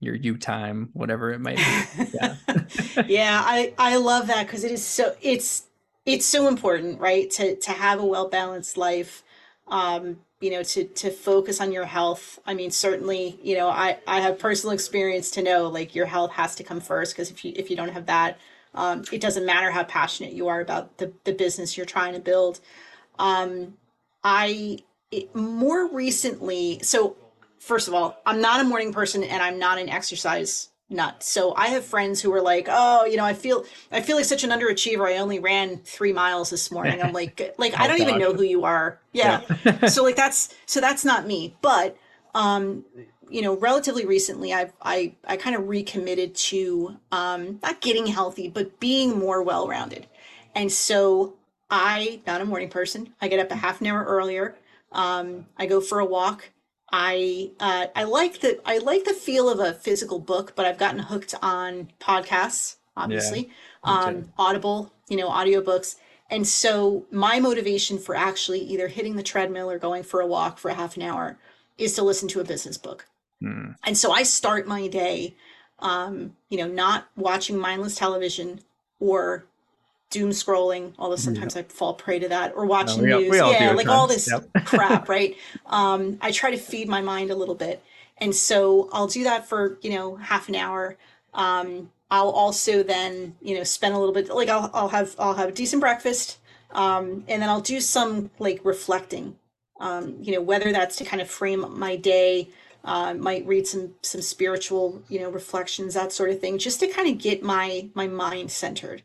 your 0.00 0.14
you 0.14 0.38
time, 0.38 0.88
whatever 0.92 1.32
it 1.32 1.40
might 1.40 1.58
be? 1.58 2.04
Yeah. 2.14 2.36
yeah, 3.06 3.42
I, 3.44 3.74
I 3.78 3.96
love 3.96 4.28
that 4.28 4.46
because 4.46 4.64
it 4.64 4.72
is 4.72 4.84
so 4.84 5.14
it's 5.20 5.64
it's 6.06 6.24
so 6.24 6.48
important, 6.48 6.98
right? 6.98 7.30
To 7.32 7.56
to 7.56 7.70
have 7.72 8.00
a 8.00 8.06
well-balanced 8.06 8.76
life. 8.78 9.22
Um, 9.68 10.20
you 10.40 10.50
know, 10.50 10.62
to 10.62 10.84
to 10.84 11.10
focus 11.10 11.60
on 11.60 11.70
your 11.70 11.84
health. 11.84 12.38
I 12.46 12.54
mean, 12.54 12.70
certainly, 12.70 13.38
you 13.42 13.56
know, 13.56 13.68
I 13.68 13.98
I 14.06 14.20
have 14.20 14.38
personal 14.38 14.72
experience 14.72 15.30
to 15.32 15.42
know 15.42 15.68
like 15.68 15.94
your 15.94 16.06
health 16.06 16.32
has 16.32 16.54
to 16.56 16.64
come 16.64 16.80
first 16.80 17.14
because 17.14 17.30
if 17.30 17.44
you 17.44 17.52
if 17.56 17.70
you 17.70 17.76
don't 17.76 17.92
have 17.92 18.06
that, 18.06 18.38
um, 18.74 19.04
it 19.12 19.20
doesn't 19.20 19.44
matter 19.44 19.70
how 19.70 19.84
passionate 19.84 20.32
you 20.32 20.48
are 20.48 20.60
about 20.60 20.96
the, 20.98 21.12
the 21.24 21.32
business 21.32 21.76
you're 21.76 21.86
trying 21.86 22.14
to 22.14 22.20
build. 22.20 22.60
Um, 23.18 23.74
I 24.24 24.78
it, 25.10 25.34
more 25.34 25.88
recently, 25.92 26.80
so 26.82 27.16
first 27.58 27.86
of 27.86 27.94
all, 27.94 28.16
I'm 28.24 28.40
not 28.40 28.60
a 28.60 28.64
morning 28.64 28.92
person 28.92 29.22
and 29.22 29.42
I'm 29.42 29.58
not 29.58 29.78
an 29.78 29.90
exercise 29.90 30.69
nut. 30.90 31.22
So 31.22 31.54
I 31.54 31.68
have 31.68 31.84
friends 31.84 32.20
who 32.20 32.32
are 32.34 32.42
like, 32.42 32.66
"Oh, 32.68 33.04
you 33.04 33.16
know, 33.16 33.24
I 33.24 33.34
feel 33.34 33.64
I 33.90 34.00
feel 34.00 34.16
like 34.16 34.26
such 34.26 34.44
an 34.44 34.50
underachiever. 34.50 35.06
I 35.06 35.18
only 35.18 35.38
ran 35.38 35.78
3 35.78 36.12
miles 36.12 36.50
this 36.50 36.70
morning." 36.70 37.00
I'm 37.00 37.12
like 37.12 37.54
like 37.58 37.78
I 37.78 37.86
don't 37.86 38.00
even 38.00 38.18
know 38.18 38.34
who 38.34 38.42
you 38.42 38.64
are. 38.64 39.00
Yeah. 39.12 39.42
yeah. 39.64 39.86
so 39.86 40.02
like 40.02 40.16
that's 40.16 40.54
so 40.66 40.80
that's 40.80 41.04
not 41.04 41.26
me. 41.26 41.56
But 41.62 41.96
um 42.34 42.84
you 43.30 43.42
know, 43.42 43.56
relatively 43.56 44.04
recently, 44.04 44.52
I've 44.52 44.72
I 44.82 45.14
I 45.24 45.36
kind 45.36 45.56
of 45.56 45.68
recommitted 45.68 46.34
to 46.34 46.96
um, 47.12 47.60
not 47.62 47.80
getting 47.80 48.06
healthy, 48.06 48.48
but 48.48 48.80
being 48.80 49.18
more 49.18 49.42
well 49.42 49.68
rounded. 49.68 50.08
And 50.54 50.70
so 50.70 51.34
I, 51.70 52.20
not 52.26 52.40
a 52.40 52.44
morning 52.44 52.68
person, 52.68 53.14
I 53.20 53.28
get 53.28 53.38
up 53.38 53.50
a 53.52 53.56
half 53.56 53.80
an 53.80 53.86
hour 53.86 54.04
earlier. 54.04 54.56
Um, 54.92 55.46
I 55.56 55.66
go 55.66 55.80
for 55.80 56.00
a 56.00 56.04
walk. 56.04 56.50
I 56.92 57.52
uh, 57.60 57.86
I 57.94 58.04
like 58.04 58.40
the 58.40 58.60
I 58.64 58.78
like 58.78 59.04
the 59.04 59.14
feel 59.14 59.48
of 59.48 59.60
a 59.60 59.74
physical 59.74 60.18
book, 60.18 60.54
but 60.56 60.66
I've 60.66 60.78
gotten 60.78 61.00
hooked 61.00 61.34
on 61.40 61.88
podcasts, 62.00 62.76
obviously, 62.96 63.50
yeah, 63.84 63.92
um, 63.92 64.32
Audible, 64.38 64.92
you 65.08 65.16
know, 65.16 65.30
audiobooks. 65.30 65.96
And 66.30 66.46
so 66.46 67.06
my 67.10 67.40
motivation 67.40 67.98
for 67.98 68.14
actually 68.14 68.60
either 68.60 68.88
hitting 68.88 69.16
the 69.16 69.22
treadmill 69.22 69.70
or 69.70 69.78
going 69.78 70.02
for 70.02 70.20
a 70.20 70.26
walk 70.26 70.58
for 70.58 70.70
a 70.70 70.74
half 70.74 70.96
an 70.96 71.02
hour 71.02 71.38
is 71.76 71.94
to 71.94 72.02
listen 72.02 72.28
to 72.28 72.40
a 72.40 72.44
business 72.44 72.78
book. 72.78 73.06
Mm. 73.42 73.74
And 73.84 73.96
so 73.96 74.12
I 74.12 74.22
start 74.22 74.66
my 74.66 74.86
day, 74.86 75.34
um, 75.80 76.36
you 76.48 76.58
know, 76.58 76.68
not 76.68 77.08
watching 77.16 77.56
mindless 77.58 77.96
television 77.96 78.60
or 79.00 79.46
doom 80.10 80.30
scrolling, 80.30 80.92
although 80.98 81.16
sometimes 81.16 81.56
I 81.56 81.62
fall 81.62 81.94
prey 81.94 82.18
to 82.18 82.28
that, 82.28 82.52
or 82.56 82.66
watching 82.66 83.06
no, 83.06 83.20
news. 83.20 83.34
yeah, 83.36 83.72
like 83.72 83.86
all 83.88 84.06
this 84.06 84.28
yep. 84.30 84.44
crap, 84.66 85.08
right? 85.08 85.36
Um, 85.66 86.18
I 86.20 86.32
try 86.32 86.50
to 86.50 86.58
feed 86.58 86.88
my 86.88 87.00
mind 87.00 87.30
a 87.30 87.36
little 87.36 87.54
bit. 87.54 87.82
And 88.18 88.34
so 88.34 88.90
I'll 88.92 89.06
do 89.06 89.24
that 89.24 89.48
for, 89.48 89.78
you 89.80 89.90
know, 89.90 90.16
half 90.16 90.48
an 90.48 90.56
hour. 90.56 90.96
Um, 91.32 91.90
I'll 92.10 92.30
also 92.30 92.82
then, 92.82 93.36
you 93.40 93.56
know, 93.56 93.64
spend 93.64 93.94
a 93.94 93.98
little 93.98 94.12
bit 94.12 94.28
like 94.28 94.48
I'll, 94.48 94.70
I'll 94.74 94.88
have 94.88 95.14
I'll 95.18 95.34
have 95.34 95.48
a 95.48 95.52
decent 95.52 95.80
breakfast. 95.80 96.38
Um, 96.72 97.24
and 97.28 97.40
then 97.40 97.48
I'll 97.48 97.60
do 97.60 97.80
some 97.80 98.30
like 98.38 98.60
reflecting. 98.64 99.36
Um, 99.78 100.16
you 100.20 100.34
know, 100.34 100.42
whether 100.42 100.72
that's 100.72 100.96
to 100.96 101.04
kind 101.04 101.22
of 101.22 101.30
frame 101.30 101.64
my 101.78 101.96
day, 101.96 102.50
uh, 102.84 103.14
might 103.14 103.46
read 103.46 103.66
some 103.66 103.94
some 104.02 104.22
spiritual 104.22 105.02
you 105.08 105.20
know 105.20 105.30
reflections 105.30 105.94
that 105.94 106.12
sort 106.12 106.30
of 106.30 106.40
thing 106.40 106.58
just 106.58 106.80
to 106.80 106.88
kind 106.88 107.08
of 107.08 107.18
get 107.18 107.42
my 107.42 107.88
my 107.94 108.06
mind 108.06 108.50
centered 108.50 109.02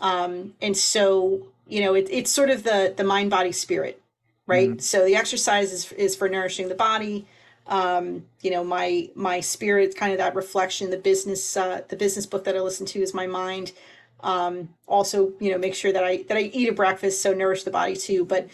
um, 0.00 0.54
and 0.60 0.76
so 0.76 1.46
you 1.66 1.80
know 1.80 1.94
it, 1.94 2.08
it's 2.10 2.30
sort 2.30 2.50
of 2.50 2.62
the 2.62 2.94
the 2.96 3.04
mind 3.04 3.30
body 3.30 3.52
spirit 3.52 4.00
right 4.46 4.70
mm-hmm. 4.70 4.78
so 4.78 5.04
the 5.04 5.16
exercise 5.16 5.72
is, 5.72 5.92
is 5.92 6.14
for 6.14 6.28
nourishing 6.28 6.68
the 6.68 6.74
body 6.74 7.26
um, 7.66 8.24
you 8.40 8.50
know 8.50 8.64
my 8.64 9.08
my 9.14 9.40
spirit 9.40 9.96
kind 9.96 10.12
of 10.12 10.18
that 10.18 10.34
reflection 10.34 10.90
the 10.90 10.98
business 10.98 11.56
uh, 11.56 11.82
the 11.88 11.96
business 11.96 12.26
book 12.26 12.44
that 12.44 12.56
i 12.56 12.60
listen 12.60 12.86
to 12.86 13.00
is 13.00 13.14
my 13.14 13.26
mind 13.26 13.72
um, 14.20 14.68
also 14.86 15.32
you 15.40 15.50
know 15.50 15.58
make 15.58 15.74
sure 15.74 15.92
that 15.92 16.04
i 16.04 16.22
that 16.28 16.36
i 16.36 16.42
eat 16.42 16.68
a 16.68 16.72
breakfast 16.72 17.20
so 17.20 17.32
nourish 17.32 17.64
the 17.64 17.70
body 17.70 17.96
too 17.96 18.24
but 18.24 18.48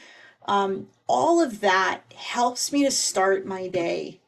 um, 0.46 0.88
all 1.06 1.40
of 1.40 1.60
that 1.60 2.00
helps 2.16 2.72
me 2.72 2.84
to 2.84 2.90
start 2.90 3.46
my 3.46 3.68
day 3.68 4.18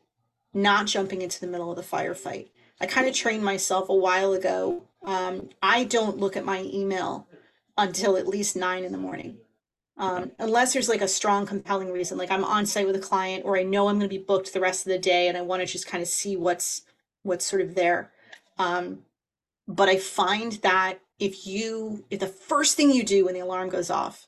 not 0.54 0.86
jumping 0.86 1.20
into 1.20 1.40
the 1.40 1.48
middle 1.48 1.70
of 1.70 1.76
the 1.76 1.82
firefight. 1.82 2.48
I 2.80 2.86
kind 2.86 3.08
of 3.08 3.14
trained 3.14 3.44
myself 3.44 3.88
a 3.88 3.94
while 3.94 4.32
ago. 4.32 4.84
Um, 5.04 5.50
I 5.62 5.84
don't 5.84 6.18
look 6.18 6.36
at 6.36 6.44
my 6.44 6.62
email 6.62 7.28
until 7.76 8.16
at 8.16 8.28
least 8.28 8.56
nine 8.56 8.84
in 8.84 8.92
the 8.92 8.98
morning. 8.98 9.38
Um, 9.96 10.32
unless 10.38 10.72
there's 10.72 10.88
like 10.88 11.02
a 11.02 11.08
strong, 11.08 11.46
compelling 11.46 11.92
reason, 11.92 12.18
like 12.18 12.30
I'm 12.30 12.44
on 12.44 12.66
site 12.66 12.86
with 12.86 12.96
a 12.96 13.00
client 13.00 13.44
or 13.44 13.56
I 13.56 13.62
know 13.62 13.88
I'm 13.88 13.98
going 13.98 14.08
to 14.08 14.18
be 14.18 14.22
booked 14.22 14.52
the 14.52 14.60
rest 14.60 14.86
of 14.86 14.92
the 14.92 14.98
day 14.98 15.28
and 15.28 15.36
I 15.36 15.42
want 15.42 15.60
to 15.60 15.66
just 15.66 15.86
kind 15.86 16.02
of 16.02 16.08
see 16.08 16.36
what's 16.36 16.82
what's 17.22 17.44
sort 17.44 17.62
of 17.62 17.74
there. 17.74 18.10
Um, 18.58 19.00
but 19.68 19.88
I 19.88 19.98
find 19.98 20.52
that 20.62 21.00
if 21.18 21.46
you 21.46 22.04
if 22.10 22.18
the 22.18 22.26
first 22.26 22.76
thing 22.76 22.90
you 22.90 23.04
do 23.04 23.24
when 23.24 23.34
the 23.34 23.40
alarm 23.40 23.68
goes 23.68 23.88
off 23.88 24.26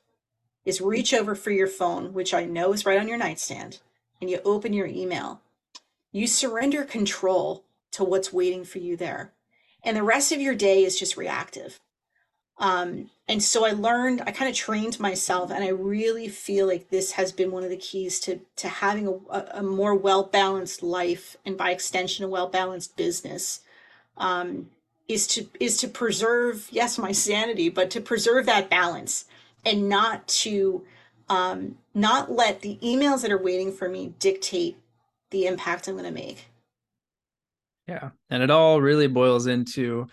is 0.64 0.80
reach 0.80 1.12
over 1.12 1.34
for 1.34 1.50
your 1.50 1.66
phone, 1.66 2.12
which 2.12 2.32
I 2.32 2.44
know 2.44 2.72
is 2.72 2.86
right 2.86 2.98
on 2.98 3.08
your 3.08 3.18
nightstand, 3.18 3.80
and 4.20 4.30
you 4.30 4.40
open 4.44 4.72
your 4.72 4.86
email, 4.86 5.40
you 6.12 6.26
surrender 6.26 6.84
control 6.84 7.64
to 7.92 8.04
what's 8.04 8.32
waiting 8.32 8.64
for 8.64 8.78
you 8.78 8.96
there. 8.96 9.32
And 9.86 9.96
the 9.96 10.02
rest 10.02 10.32
of 10.32 10.40
your 10.40 10.56
day 10.56 10.84
is 10.84 10.98
just 10.98 11.16
reactive. 11.16 11.78
Um, 12.58 13.10
and 13.28 13.42
so 13.42 13.64
I 13.64 13.70
learned, 13.70 14.22
I 14.26 14.32
kind 14.32 14.50
of 14.50 14.56
trained 14.56 14.98
myself, 14.98 15.50
and 15.50 15.62
I 15.62 15.68
really 15.68 16.28
feel 16.28 16.66
like 16.66 16.88
this 16.88 17.12
has 17.12 17.30
been 17.30 17.52
one 17.52 17.62
of 17.62 17.70
the 17.70 17.76
keys 17.76 18.18
to 18.20 18.40
to 18.56 18.68
having 18.68 19.06
a, 19.30 19.46
a 19.52 19.62
more 19.62 19.94
well 19.94 20.24
balanced 20.24 20.82
life, 20.82 21.36
and 21.44 21.56
by 21.56 21.70
extension, 21.70 22.24
a 22.24 22.28
well 22.28 22.48
balanced 22.48 22.96
business. 22.96 23.60
Um, 24.16 24.70
is 25.06 25.26
to 25.28 25.46
is 25.60 25.76
to 25.78 25.88
preserve, 25.88 26.68
yes, 26.70 26.98
my 26.98 27.12
sanity, 27.12 27.68
but 27.68 27.90
to 27.90 28.00
preserve 28.00 28.46
that 28.46 28.70
balance, 28.70 29.26
and 29.64 29.88
not 29.88 30.26
to 30.28 30.84
um, 31.28 31.78
not 31.94 32.32
let 32.32 32.62
the 32.62 32.78
emails 32.82 33.22
that 33.22 33.30
are 33.30 33.42
waiting 33.42 33.72
for 33.72 33.88
me 33.88 34.14
dictate 34.18 34.78
the 35.30 35.46
impact 35.46 35.86
I'm 35.86 35.94
going 35.94 36.06
to 36.06 36.10
make. 36.10 36.46
Yeah. 37.86 38.10
And 38.30 38.42
it 38.42 38.50
all 38.50 38.80
really 38.80 39.06
boils 39.06 39.46
into 39.46 40.06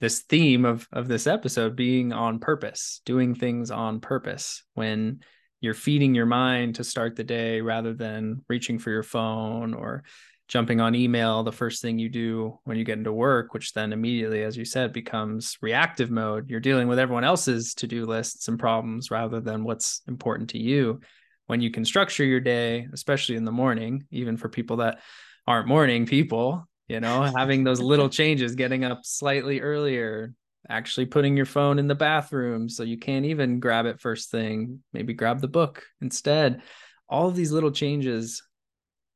this 0.00 0.20
theme 0.20 0.64
of 0.64 0.86
of 0.92 1.08
this 1.08 1.26
episode 1.26 1.76
being 1.76 2.12
on 2.12 2.38
purpose, 2.38 3.00
doing 3.04 3.34
things 3.34 3.70
on 3.70 4.00
purpose 4.00 4.62
when 4.74 5.20
you're 5.60 5.74
feeding 5.74 6.14
your 6.14 6.26
mind 6.26 6.76
to 6.76 6.84
start 6.84 7.16
the 7.16 7.24
day 7.24 7.60
rather 7.60 7.92
than 7.92 8.44
reaching 8.48 8.78
for 8.78 8.90
your 8.90 9.02
phone 9.02 9.74
or 9.74 10.04
jumping 10.46 10.80
on 10.80 10.94
email. 10.94 11.42
The 11.42 11.52
first 11.52 11.82
thing 11.82 11.98
you 11.98 12.08
do 12.08 12.60
when 12.64 12.78
you 12.78 12.84
get 12.84 12.98
into 12.98 13.12
work 13.12 13.52
which 13.52 13.72
then 13.72 13.92
immediately 13.92 14.44
as 14.44 14.56
you 14.56 14.64
said 14.64 14.92
becomes 14.92 15.58
reactive 15.60 16.10
mode. 16.10 16.48
You're 16.48 16.60
dealing 16.60 16.86
with 16.86 17.00
everyone 17.00 17.24
else's 17.24 17.74
to-do 17.74 18.06
lists 18.06 18.48
and 18.48 18.58
problems 18.58 19.10
rather 19.10 19.40
than 19.40 19.64
what's 19.64 20.00
important 20.06 20.50
to 20.50 20.58
you. 20.58 21.00
When 21.46 21.60
you 21.60 21.70
can 21.70 21.84
structure 21.84 22.24
your 22.24 22.40
day, 22.40 22.86
especially 22.92 23.36
in 23.36 23.44
the 23.44 23.52
morning, 23.52 24.04
even 24.10 24.36
for 24.36 24.48
people 24.48 24.76
that 24.76 25.00
aren't 25.46 25.66
morning 25.66 26.06
people, 26.06 26.67
you 26.88 27.00
know, 27.00 27.22
having 27.36 27.64
those 27.64 27.80
little 27.80 28.08
changes, 28.08 28.54
getting 28.54 28.84
up 28.84 29.00
slightly 29.04 29.60
earlier, 29.60 30.34
actually 30.68 31.06
putting 31.06 31.36
your 31.36 31.46
phone 31.46 31.78
in 31.78 31.86
the 31.86 31.94
bathroom 31.94 32.68
so 32.68 32.82
you 32.82 32.98
can't 32.98 33.26
even 33.26 33.60
grab 33.60 33.86
it 33.86 34.00
first 34.00 34.30
thing, 34.30 34.82
maybe 34.92 35.12
grab 35.12 35.40
the 35.40 35.48
book 35.48 35.84
instead. 36.00 36.62
All 37.08 37.28
of 37.28 37.36
these 37.36 37.52
little 37.52 37.70
changes 37.70 38.42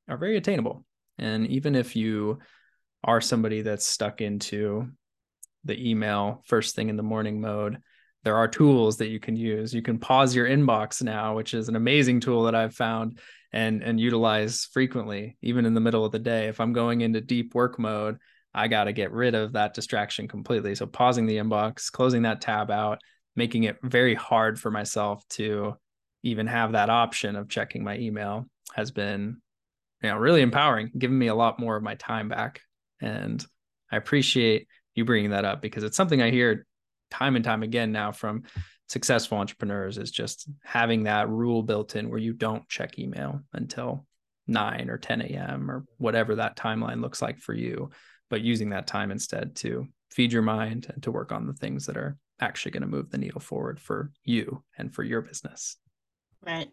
are 0.08 0.16
very 0.16 0.36
attainable. 0.36 0.84
And 1.18 1.46
even 1.48 1.74
if 1.74 1.96
you 1.96 2.38
are 3.04 3.20
somebody 3.20 3.62
that's 3.62 3.86
stuck 3.86 4.20
into 4.20 4.90
the 5.64 5.90
email 5.90 6.42
first 6.46 6.74
thing 6.74 6.88
in 6.88 6.96
the 6.96 7.02
morning 7.02 7.40
mode, 7.40 7.78
there 8.24 8.36
are 8.36 8.48
tools 8.48 8.98
that 8.98 9.08
you 9.08 9.18
can 9.18 9.36
use. 9.36 9.74
You 9.74 9.82
can 9.82 9.98
pause 9.98 10.34
your 10.34 10.46
inbox 10.46 11.02
now, 11.02 11.34
which 11.34 11.54
is 11.54 11.68
an 11.68 11.76
amazing 11.76 12.20
tool 12.20 12.44
that 12.44 12.54
I've 12.54 12.74
found 12.74 13.18
and 13.52 13.82
and 13.82 14.00
utilize 14.00 14.68
frequently, 14.72 15.36
even 15.42 15.66
in 15.66 15.74
the 15.74 15.80
middle 15.80 16.04
of 16.04 16.12
the 16.12 16.18
day. 16.18 16.48
If 16.48 16.60
I'm 16.60 16.72
going 16.72 17.00
into 17.00 17.20
deep 17.20 17.54
work 17.54 17.78
mode, 17.78 18.18
I 18.54 18.68
got 18.68 18.84
to 18.84 18.92
get 18.92 19.12
rid 19.12 19.34
of 19.34 19.52
that 19.54 19.74
distraction 19.74 20.28
completely. 20.28 20.74
So 20.74 20.86
pausing 20.86 21.26
the 21.26 21.38
inbox, 21.38 21.90
closing 21.90 22.22
that 22.22 22.40
tab 22.40 22.70
out, 22.70 23.00
making 23.34 23.64
it 23.64 23.78
very 23.82 24.14
hard 24.14 24.60
for 24.60 24.70
myself 24.70 25.26
to 25.30 25.74
even 26.22 26.46
have 26.46 26.72
that 26.72 26.90
option 26.90 27.36
of 27.36 27.48
checking 27.48 27.82
my 27.82 27.96
email 27.96 28.46
has 28.74 28.90
been 28.90 29.38
you 30.02 30.08
know 30.08 30.16
really 30.16 30.40
empowering 30.40 30.90
giving 30.96 31.18
me 31.18 31.26
a 31.26 31.34
lot 31.34 31.58
more 31.58 31.76
of 31.76 31.82
my 31.82 31.94
time 31.96 32.28
back 32.28 32.60
and 33.00 33.44
i 33.90 33.96
appreciate 33.96 34.68
you 34.94 35.04
bringing 35.04 35.30
that 35.30 35.44
up 35.44 35.60
because 35.60 35.82
it's 35.82 35.96
something 35.96 36.22
i 36.22 36.30
hear 36.30 36.64
time 37.12 37.36
and 37.36 37.44
time 37.44 37.62
again 37.62 37.92
now 37.92 38.10
from 38.10 38.42
successful 38.88 39.38
entrepreneurs 39.38 39.98
is 39.98 40.10
just 40.10 40.48
having 40.64 41.04
that 41.04 41.28
rule 41.28 41.62
built 41.62 41.94
in 41.94 42.08
where 42.08 42.18
you 42.18 42.32
don't 42.32 42.68
check 42.68 42.98
email 42.98 43.40
until 43.52 44.06
9 44.48 44.90
or 44.90 44.98
10 44.98 45.20
a.m 45.22 45.70
or 45.70 45.84
whatever 45.98 46.34
that 46.34 46.56
timeline 46.56 47.00
looks 47.00 47.22
like 47.22 47.38
for 47.38 47.54
you 47.54 47.90
but 48.28 48.40
using 48.40 48.70
that 48.70 48.86
time 48.86 49.10
instead 49.10 49.54
to 49.54 49.86
feed 50.10 50.32
your 50.32 50.42
mind 50.42 50.90
and 50.92 51.02
to 51.02 51.12
work 51.12 51.32
on 51.32 51.46
the 51.46 51.52
things 51.52 51.86
that 51.86 51.96
are 51.96 52.16
actually 52.40 52.72
going 52.72 52.82
to 52.82 52.88
move 52.88 53.10
the 53.10 53.18
needle 53.18 53.40
forward 53.40 53.78
for 53.78 54.10
you 54.24 54.62
and 54.76 54.92
for 54.94 55.02
your 55.02 55.20
business. 55.20 55.76
Right. 56.40 56.68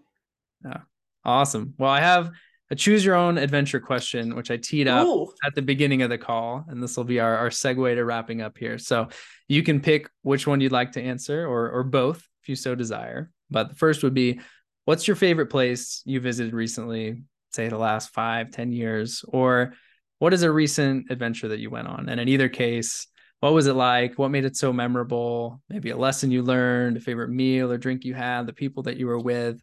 Yeah. 0.63 0.81
Awesome. 1.23 1.73
Well 1.77 1.91
i 1.91 1.99
have 1.99 2.31
a 2.69 2.75
choose 2.75 3.03
your 3.03 3.15
own 3.15 3.37
adventure 3.37 3.79
question, 3.79 4.35
which 4.35 4.51
I 4.51 4.57
teed 4.57 4.87
up 4.87 5.07
Ooh. 5.07 5.33
at 5.43 5.55
the 5.55 5.61
beginning 5.61 6.01
of 6.01 6.09
the 6.09 6.17
call. 6.17 6.65
And 6.67 6.81
this 6.81 6.95
will 6.95 7.03
be 7.03 7.19
our, 7.19 7.35
our 7.35 7.49
segue 7.49 7.95
to 7.95 8.05
wrapping 8.05 8.41
up 8.41 8.57
here. 8.57 8.77
So 8.77 9.09
you 9.47 9.63
can 9.63 9.81
pick 9.81 10.09
which 10.21 10.45
one 10.45 10.61
you'd 10.61 10.71
like 10.71 10.91
to 10.93 11.01
answer 11.01 11.47
or, 11.47 11.69
or 11.71 11.83
both 11.83 12.17
if 12.43 12.49
you 12.49 12.55
so 12.55 12.75
desire. 12.75 13.31
But 13.49 13.69
the 13.69 13.75
first 13.75 14.03
would 14.03 14.13
be 14.13 14.39
what's 14.85 15.07
your 15.07 15.15
favorite 15.15 15.47
place 15.47 16.03
you 16.05 16.19
visited 16.19 16.53
recently, 16.53 17.23
say 17.51 17.69
the 17.69 17.77
last 17.77 18.13
five, 18.13 18.51
ten 18.51 18.71
years? 18.71 19.23
Or 19.27 19.73
what 20.19 20.33
is 20.33 20.43
a 20.43 20.51
recent 20.51 21.09
adventure 21.09 21.47
that 21.47 21.59
you 21.59 21.69
went 21.69 21.87
on? 21.87 22.07
And 22.09 22.19
in 22.19 22.27
either 22.27 22.49
case, 22.49 23.07
what 23.39 23.53
was 23.53 23.67
it 23.67 23.73
like? 23.73 24.19
What 24.19 24.29
made 24.29 24.45
it 24.45 24.57
so 24.57 24.71
memorable? 24.73 25.61
Maybe 25.69 25.89
a 25.89 25.97
lesson 25.97 26.29
you 26.29 26.43
learned, 26.43 26.97
a 26.97 26.99
favorite 26.99 27.29
meal 27.29 27.71
or 27.71 27.77
drink 27.77 28.03
you 28.03 28.13
had, 28.13 28.45
the 28.45 28.53
people 28.53 28.83
that 28.83 28.97
you 28.97 29.07
were 29.07 29.19
with. 29.19 29.59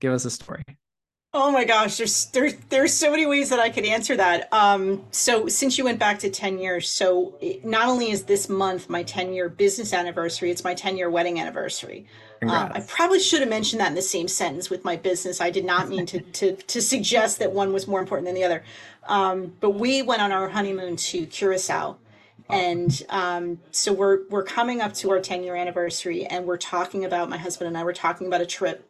Give 0.00 0.12
us 0.12 0.24
a 0.24 0.30
story. 0.30 0.64
Oh 1.34 1.50
my 1.50 1.64
gosh, 1.64 1.96
there's 1.96 2.26
there's 2.26 2.54
there's 2.68 2.92
so 2.92 3.10
many 3.10 3.24
ways 3.24 3.48
that 3.48 3.58
I 3.58 3.70
could 3.70 3.86
answer 3.86 4.14
that. 4.16 4.52
Um, 4.52 5.02
so 5.12 5.48
since 5.48 5.78
you 5.78 5.84
went 5.84 5.98
back 5.98 6.18
to 6.18 6.30
ten 6.30 6.58
years, 6.58 6.90
so 6.90 7.34
it, 7.40 7.64
not 7.64 7.88
only 7.88 8.10
is 8.10 8.24
this 8.24 8.50
month 8.50 8.90
my 8.90 9.02
ten 9.02 9.32
year 9.32 9.48
business 9.48 9.94
anniversary, 9.94 10.50
it's 10.50 10.62
my 10.62 10.74
ten 10.74 10.98
year 10.98 11.08
wedding 11.08 11.40
anniversary. 11.40 12.06
Um, 12.42 12.72
I 12.74 12.80
probably 12.80 13.20
should 13.20 13.40
have 13.40 13.48
mentioned 13.48 13.80
that 13.80 13.88
in 13.88 13.94
the 13.94 14.02
same 14.02 14.28
sentence 14.28 14.68
with 14.68 14.84
my 14.84 14.96
business. 14.96 15.40
I 15.40 15.48
did 15.48 15.64
not 15.64 15.88
mean 15.88 16.04
to 16.06 16.20
to 16.32 16.54
to 16.54 16.82
suggest 16.82 17.38
that 17.38 17.52
one 17.52 17.72
was 17.72 17.88
more 17.88 18.00
important 18.00 18.26
than 18.26 18.34
the 18.34 18.44
other. 18.44 18.62
Um, 19.04 19.54
but 19.60 19.70
we 19.70 20.02
went 20.02 20.20
on 20.20 20.32
our 20.32 20.50
honeymoon 20.50 20.96
to 20.96 21.24
Curacao, 21.24 21.96
and 22.50 23.02
um, 23.08 23.58
so 23.70 23.94
we're 23.94 24.28
we're 24.28 24.44
coming 24.44 24.82
up 24.82 24.92
to 24.94 25.10
our 25.10 25.20
ten 25.20 25.42
year 25.42 25.56
anniversary, 25.56 26.26
and 26.26 26.44
we're 26.44 26.58
talking 26.58 27.06
about 27.06 27.30
my 27.30 27.38
husband 27.38 27.68
and 27.68 27.78
I 27.78 27.84
were 27.84 27.94
talking 27.94 28.26
about 28.26 28.42
a 28.42 28.46
trip 28.46 28.86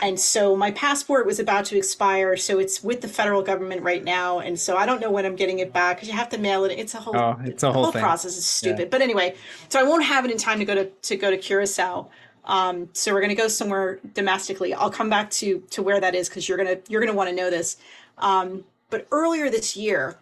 and 0.00 0.20
so 0.20 0.54
my 0.54 0.70
passport 0.72 1.24
was 1.24 1.40
about 1.40 1.64
to 1.66 1.76
expire, 1.78 2.36
so 2.36 2.58
it's 2.58 2.84
with 2.84 3.00
the 3.00 3.08
federal 3.08 3.42
government 3.42 3.82
right 3.82 4.04
now, 4.04 4.40
and 4.40 4.58
so 4.58 4.76
I 4.76 4.84
don't 4.84 5.00
know 5.00 5.10
when 5.10 5.24
I'm 5.24 5.36
getting 5.36 5.60
it 5.60 5.72
back 5.72 5.96
because 5.96 6.08
you 6.08 6.14
have 6.14 6.28
to 6.30 6.38
mail 6.38 6.64
it. 6.64 6.78
It's 6.78 6.94
a 6.94 7.00
whole, 7.00 7.16
oh, 7.16 7.38
it's 7.44 7.62
a 7.62 7.72
whole, 7.72 7.84
whole 7.84 7.92
process. 7.92 8.36
is 8.36 8.44
stupid, 8.44 8.80
yeah. 8.80 8.88
but 8.90 9.00
anyway, 9.00 9.36
so 9.70 9.80
I 9.80 9.84
won't 9.84 10.04
have 10.04 10.26
it 10.26 10.30
in 10.30 10.36
time 10.36 10.58
to 10.58 10.66
go 10.66 10.74
to 10.74 10.84
to 10.84 11.16
go 11.16 11.30
to 11.30 11.38
Curacao. 11.38 12.10
Um, 12.44 12.90
so 12.92 13.12
we're 13.14 13.22
gonna 13.22 13.34
go 13.34 13.48
somewhere 13.48 13.98
domestically. 14.12 14.74
I'll 14.74 14.90
come 14.90 15.08
back 15.08 15.30
to 15.30 15.60
to 15.70 15.82
where 15.82 15.98
that 15.98 16.14
is 16.14 16.28
because 16.28 16.46
you're 16.46 16.58
gonna 16.58 16.76
you're 16.88 17.00
gonna 17.00 17.16
want 17.16 17.30
to 17.30 17.36
know 17.36 17.48
this. 17.48 17.78
Um, 18.18 18.64
but 18.90 19.06
earlier 19.10 19.48
this 19.48 19.76
year, 19.78 20.18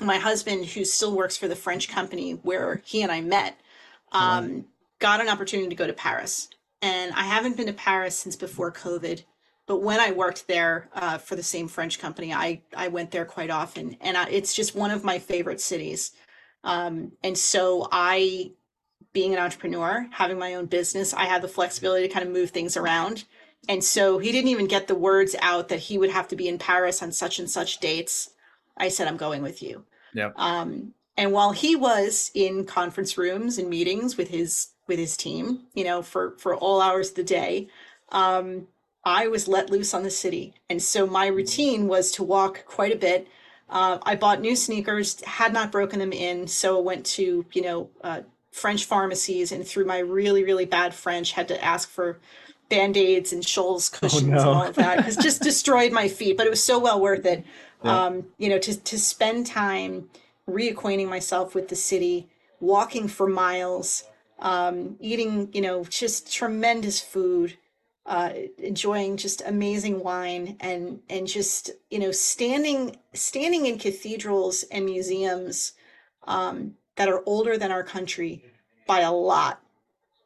my 0.00 0.16
husband, 0.16 0.66
who 0.66 0.84
still 0.84 1.14
works 1.14 1.36
for 1.36 1.46
the 1.46 1.56
French 1.56 1.88
company 1.88 2.32
where 2.32 2.82
he 2.84 3.02
and 3.02 3.12
I 3.12 3.20
met, 3.20 3.60
um, 4.10 4.64
got 4.98 5.20
an 5.20 5.28
opportunity 5.28 5.68
to 5.68 5.76
go 5.76 5.86
to 5.86 5.92
Paris 5.92 6.48
and 6.82 7.12
I 7.14 7.22
haven't 7.22 7.56
been 7.56 7.66
to 7.66 7.72
Paris 7.72 8.16
since 8.16 8.36
before 8.36 8.72
COVID. 8.72 9.24
But 9.66 9.82
when 9.82 10.00
I 10.00 10.12
worked 10.12 10.48
there 10.48 10.88
uh, 10.94 11.18
for 11.18 11.36
the 11.36 11.42
same 11.42 11.68
French 11.68 11.98
company, 11.98 12.32
I 12.32 12.62
I 12.74 12.88
went 12.88 13.10
there 13.10 13.26
quite 13.26 13.50
often, 13.50 13.96
and 14.00 14.16
I, 14.16 14.28
it's 14.28 14.54
just 14.54 14.74
one 14.74 14.90
of 14.90 15.04
my 15.04 15.18
favorite 15.18 15.60
cities. 15.60 16.12
Um, 16.64 17.12
and 17.22 17.36
so 17.36 17.86
I, 17.92 18.52
being 19.12 19.32
an 19.34 19.38
entrepreneur, 19.40 20.08
having 20.10 20.38
my 20.38 20.54
own 20.54 20.66
business, 20.66 21.14
I 21.14 21.24
have 21.24 21.42
the 21.42 21.48
flexibility 21.48 22.08
to 22.08 22.12
kind 22.12 22.26
of 22.26 22.32
move 22.32 22.50
things 22.50 22.76
around. 22.76 23.24
And 23.68 23.82
so 23.84 24.18
he 24.18 24.32
didn't 24.32 24.50
even 24.50 24.66
get 24.66 24.86
the 24.86 24.94
words 24.94 25.36
out 25.40 25.68
that 25.68 25.80
he 25.80 25.98
would 25.98 26.10
have 26.10 26.28
to 26.28 26.36
be 26.36 26.48
in 26.48 26.58
Paris 26.58 27.02
on 27.02 27.12
such 27.12 27.38
and 27.38 27.50
such 27.50 27.78
dates. 27.78 28.30
I 28.76 28.88
said, 28.88 29.08
I'm 29.08 29.16
going 29.16 29.42
with 29.42 29.62
you. 29.62 29.84
Yeah. 30.14 30.30
Um, 30.36 30.94
and 31.16 31.32
while 31.32 31.52
he 31.52 31.74
was 31.74 32.30
in 32.34 32.64
conference 32.64 33.18
rooms 33.18 33.58
and 33.58 33.68
meetings 33.68 34.16
with 34.16 34.28
his 34.28 34.68
with 34.88 34.98
his 34.98 35.16
team, 35.16 35.60
you 35.74 35.84
know, 35.84 36.02
for 36.02 36.34
for 36.38 36.56
all 36.56 36.80
hours 36.80 37.10
of 37.10 37.16
the 37.16 37.22
day. 37.22 37.68
Um, 38.10 38.66
I 39.04 39.28
was 39.28 39.46
let 39.46 39.70
loose 39.70 39.94
on 39.94 40.02
the 40.02 40.10
city, 40.10 40.54
and 40.68 40.82
so 40.82 41.06
my 41.06 41.26
routine 41.26 41.86
was 41.86 42.10
to 42.12 42.24
walk 42.24 42.64
quite 42.66 42.92
a 42.92 42.96
bit. 42.96 43.28
Uh, 43.70 43.98
I 44.02 44.16
bought 44.16 44.40
new 44.40 44.56
sneakers, 44.56 45.22
had 45.24 45.52
not 45.52 45.70
broken 45.70 45.98
them 45.98 46.12
in, 46.12 46.48
so 46.48 46.78
I 46.78 46.82
went 46.82 47.06
to 47.06 47.44
you 47.52 47.62
know 47.62 47.90
uh, 48.02 48.22
French 48.50 48.84
pharmacies, 48.86 49.52
and 49.52 49.66
through 49.66 49.84
my 49.84 49.98
really 49.98 50.42
really 50.42 50.64
bad 50.64 50.94
French, 50.94 51.32
had 51.32 51.48
to 51.48 51.64
ask 51.64 51.88
for 51.88 52.18
band 52.68 52.96
aids 52.96 53.32
and 53.32 53.42
Scholl's 53.42 53.90
oh, 53.94 53.98
cushions 53.98 54.24
oh, 54.24 54.26
no. 54.26 54.38
and 54.38 54.48
all 54.48 54.62
of 54.64 54.74
that 54.74 54.98
because 54.98 55.16
just 55.16 55.42
destroyed 55.50 55.92
my 55.92 56.08
feet. 56.08 56.36
But 56.36 56.46
it 56.46 56.50
was 56.50 56.62
so 56.62 56.78
well 56.78 57.00
worth 57.00 57.24
it. 57.24 57.44
Yeah. 57.84 58.06
Um, 58.06 58.26
you 58.38 58.48
know, 58.48 58.58
to 58.58 58.76
to 58.76 58.98
spend 58.98 59.46
time 59.46 60.10
reacquainting 60.48 61.08
myself 61.08 61.54
with 61.54 61.68
the 61.68 61.76
city, 61.76 62.28
walking 62.60 63.06
for 63.06 63.28
miles 63.28 64.04
um, 64.38 64.96
eating, 65.00 65.50
you 65.52 65.60
know, 65.60 65.84
just 65.84 66.32
tremendous 66.32 67.00
food, 67.00 67.56
uh, 68.06 68.30
enjoying 68.58 69.16
just 69.16 69.42
amazing 69.46 70.02
wine, 70.02 70.56
and 70.60 71.00
and 71.08 71.26
just 71.26 71.70
you 71.90 71.98
know 71.98 72.12
standing 72.12 72.96
standing 73.14 73.66
in 73.66 73.78
cathedrals 73.78 74.64
and 74.70 74.84
museums 74.84 75.72
um, 76.26 76.74
that 76.96 77.08
are 77.08 77.22
older 77.26 77.58
than 77.58 77.72
our 77.72 77.84
country 77.84 78.44
by 78.86 79.00
a 79.00 79.12
lot. 79.12 79.60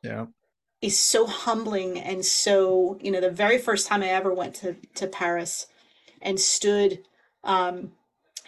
Yeah, 0.03 0.27
is 0.83 0.99
so 0.99 1.27
humbling 1.27 1.99
and 1.99 2.25
so 2.25 2.99
you 3.01 3.11
know 3.11 3.21
the 3.21 3.31
very 3.31 3.57
first 3.57 3.87
time 3.87 4.03
I 4.03 4.09
ever 4.09 4.35
went 4.35 4.57
to 4.57 4.77
to 4.97 5.07
Paris 5.07 5.69
and 6.21 6.39
stood 6.39 7.05
um, 7.45 7.93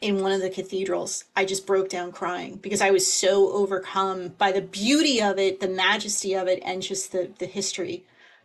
in 0.01 0.21
one 0.21 0.33
of 0.33 0.41
the 0.41 0.51
cathedrals, 0.51 1.25
I 1.37 1.45
just 1.45 1.67
broke 1.67 1.89
down 1.89 2.13
crying 2.13 2.57
because 2.57 2.81
I 2.81 2.91
was 2.91 3.11
so 3.11 3.53
overcome 3.53 4.29
by 4.39 4.53
the 4.53 4.61
beauty 4.61 5.23
of 5.23 5.39
it, 5.39 5.61
the 5.61 5.69
majesty 5.69 6.35
of 6.35 6.49
it, 6.49 6.63
and 6.65 6.83
just 6.83 7.13
the 7.13 7.31
the 7.39 7.47
history. 7.47 8.05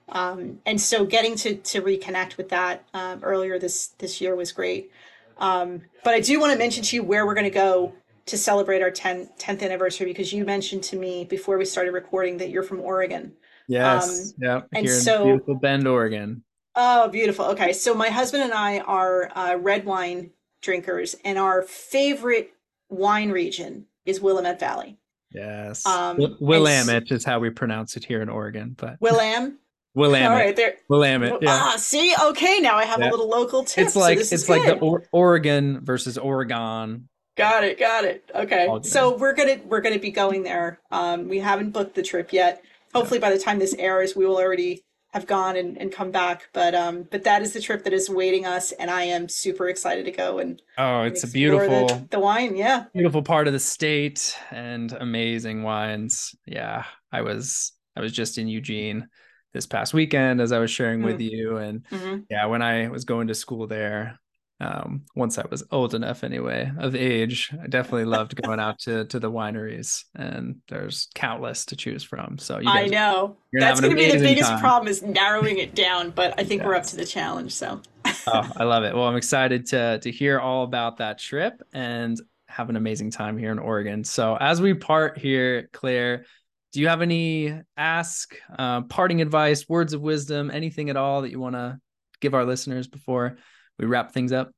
Um, 0.10 0.60
and 0.66 0.80
so, 0.80 1.06
getting 1.06 1.36
to 1.38 1.56
to 1.56 1.82
reconnect 1.82 2.38
with 2.38 2.50
that 2.50 2.86
um, 2.94 3.20
earlier 3.24 3.60
this 3.60 3.88
this 3.98 4.22
year 4.22 4.36
was 4.36 4.52
great. 4.52 4.92
Um, 5.38 5.82
but 6.04 6.14
I 6.14 6.20
do 6.20 6.40
want 6.40 6.52
to 6.54 6.60
mention 6.60 6.84
to 6.84 6.96
you 6.98 7.04
where 7.04 7.26
we're 7.26 7.34
going 7.34 7.46
to 7.46 7.50
go 7.50 7.94
to 8.26 8.38
celebrate 8.38 8.82
our 8.82 8.92
10, 8.92 9.30
10th 9.40 9.64
anniversary 9.64 10.08
because 10.08 10.32
you 10.32 10.46
mentioned 10.46 10.84
to 10.84 10.98
me 10.98 11.26
before 11.26 11.58
we 11.58 11.66
started 11.66 11.92
recording 11.92 12.38
that 12.38 12.50
you're 12.50 12.64
from 12.64 12.80
Oregon. 12.82 13.32
Yes. 13.68 14.10
Um, 14.10 14.34
yeah. 14.40 14.62
And 14.74 14.86
Here 14.86 15.00
so, 15.00 15.26
beautiful 15.26 15.56
Bend, 15.56 15.88
Oregon. 15.88 16.44
Oh, 16.76 17.08
beautiful. 17.08 17.46
Okay. 17.46 17.74
So 17.74 17.94
my 17.94 18.10
husband 18.10 18.44
and 18.44 18.54
I 18.54 18.80
are 18.80 19.32
uh, 19.36 19.56
red 19.56 19.86
wine 19.86 20.32
drinkers, 20.62 21.16
and 21.24 21.38
our 21.38 21.62
favorite 21.62 22.52
wine 22.90 23.32
region 23.32 23.86
is 24.06 24.22
Willamette 24.22 24.60
Valley. 24.60 24.98
Yes. 25.32 25.86
Um, 25.86 26.38
Willamette 26.40 27.12
is 27.12 27.24
how 27.24 27.40
we 27.40 27.50
pronounce 27.50 27.96
it 27.96 28.04
here 28.04 28.22
in 28.22 28.30
Oregon, 28.30 28.76
but 28.78 29.00
Willam. 29.02 29.56
Willamette. 29.96 30.32
All 30.32 30.38
right, 30.38 30.56
there. 30.56 30.76
Willamette. 30.88 31.42
Yeah. 31.42 31.50
Ah, 31.50 31.76
see, 31.78 32.14
okay, 32.22 32.60
now 32.60 32.76
I 32.76 32.86
have 32.86 33.00
yeah. 33.00 33.10
a 33.10 33.12
little 33.12 33.30
local 33.30 33.64
tip. 33.64 33.88
It's 33.88 33.96
like 33.96 34.20
so 34.22 34.36
it's 34.36 34.48
like 34.50 34.64
the 34.64 34.78
or- 34.78 35.04
Oregon 35.12 35.84
versus 35.84 36.18
Oregon. 36.18 37.10
Got 37.36 37.64
it, 37.64 37.80
got 37.80 38.04
it. 38.04 38.30
Okay, 38.36 38.68
so 38.84 39.16
we're 39.16 39.34
gonna 39.34 39.60
we're 39.66 39.82
gonna 39.82 40.00
be 40.00 40.12
going 40.12 40.44
there. 40.44 40.80
Um, 40.92 41.28
we 41.30 41.40
haven't 41.40 41.72
booked 41.72 41.96
the 41.96 42.04
trip 42.04 42.34
yet. 42.34 42.64
Hopefully, 42.94 43.20
by 43.20 43.30
the 43.32 43.40
time 43.40 43.60
this 43.60 43.74
airs, 43.76 44.16
we 44.16 44.26
will 44.26 44.38
already 44.38 44.84
have 45.12 45.26
gone 45.26 45.56
and, 45.56 45.78
and 45.78 45.92
come 45.92 46.12
back. 46.12 46.50
But 46.54 46.76
um, 46.76 47.08
but 47.10 47.24
that 47.24 47.42
is 47.42 47.54
the 47.54 47.62
trip 47.62 47.84
that 47.84 47.94
is 47.94 48.10
waiting 48.10 48.46
us, 48.46 48.72
and 48.74 48.90
I 48.90 49.04
am 49.04 49.30
super 49.30 49.70
excited 49.70 50.06
to 50.06 50.12
go 50.12 50.40
and 50.40 50.62
oh, 50.78 51.04
it's 51.04 51.24
and 51.24 51.32
a 51.32 51.34
beautiful 51.34 51.88
the, 51.88 52.08
the, 52.12 52.20
wine, 52.20 52.56
yeah, 52.56 52.86
beautiful 52.94 53.24
part 53.24 53.48
of 53.48 53.54
the 53.54 53.60
state 53.60 54.38
and 54.52 54.92
amazing 54.94 55.64
wines. 55.64 56.36
Yeah, 56.46 56.86
I 57.12 57.22
was 57.22 57.74
I 57.96 58.02
was 58.02 58.12
just 58.12 58.38
in 58.38 58.48
Eugene 58.48 59.08
this 59.54 59.66
past 59.66 59.94
weekend 59.94 60.42
as 60.42 60.52
I 60.52 60.60
was 60.60 60.72
sharing 60.72 61.02
mm 61.02 61.06
with 61.06 61.22
you, 61.22 61.58
and 61.58 61.84
mm-hmm. 61.86 62.22
yeah, 62.30 62.46
when 62.46 62.62
I 62.62 62.90
was 62.90 63.06
going 63.06 63.28
to 63.28 63.36
school 63.36 63.68
there, 63.68 64.20
um, 64.62 65.04
once 65.16 65.38
I 65.38 65.46
was 65.50 65.64
old 65.72 65.94
enough 65.94 66.24
anyway, 66.24 66.70
of 66.78 66.96
age. 66.96 67.52
I 67.62 67.68
definitely 67.68 68.06
loved 68.18 68.42
going 68.42 68.60
out 68.60 68.80
to 68.80 69.06
to 69.06 69.20
the 69.20 69.32
wineries, 69.32 70.04
and 70.16 70.58
there's 70.68 71.08
countless 71.16 71.66
to 71.68 71.76
choose 71.76 72.04
from. 72.04 72.38
So 72.38 72.62
I 72.66 72.88
know 72.88 73.38
that's 73.54 73.80
going 73.80 73.96
to 73.96 73.98
be 73.98 74.12
the 74.12 74.20
biggest 74.20 74.50
time. 74.50 74.60
problem 74.60 74.90
is 74.90 75.02
narrowing 75.02 75.60
it 75.60 75.76
down, 75.76 76.12
but 76.12 76.38
I 76.38 76.44
think 76.44 76.64
we're 76.64 76.76
up 76.76 76.84
to 76.86 76.98
the 76.98 77.06
challenge. 77.06 77.54
So 77.54 77.82
oh, 78.06 78.52
I 78.58 78.64
love 78.64 78.84
it. 78.84 78.94
Well, 79.00 79.08
I'm 79.08 79.16
excited 79.16 79.68
to 79.68 80.00
to 80.00 80.12
hear 80.12 80.40
all 80.40 80.64
about 80.64 80.98
that 80.98 81.20
trip 81.20 81.62
and 81.74 82.20
have 82.50 82.70
an 82.70 82.76
amazing 82.76 83.12
time 83.12 83.38
here 83.38 83.52
in 83.52 83.60
Oregon. 83.60 84.04
So 84.04 84.36
as 84.36 84.62
we 84.62 84.74
part 84.74 85.18
here, 85.18 85.70
Claire, 85.72 86.26
do 86.74 86.82
you 86.82 86.88
have 86.90 87.02
any 87.02 87.62
ask, 87.78 88.36
uh, 88.58 88.82
parting 88.82 89.22
advice, 89.22 89.70
words 89.70 89.94
of 89.94 90.02
wisdom, 90.02 90.52
anything 90.52 90.90
at 90.90 90.98
all 90.98 91.22
that 91.22 91.32
you 91.32 91.40
want 91.40 91.56
to 91.56 91.80
give 92.20 92.34
our 92.34 92.44
listeners 92.44 92.88
before 92.88 93.38
we 93.80 93.86
wrap 93.86 94.12
things 94.14 94.32
up? 94.32 94.52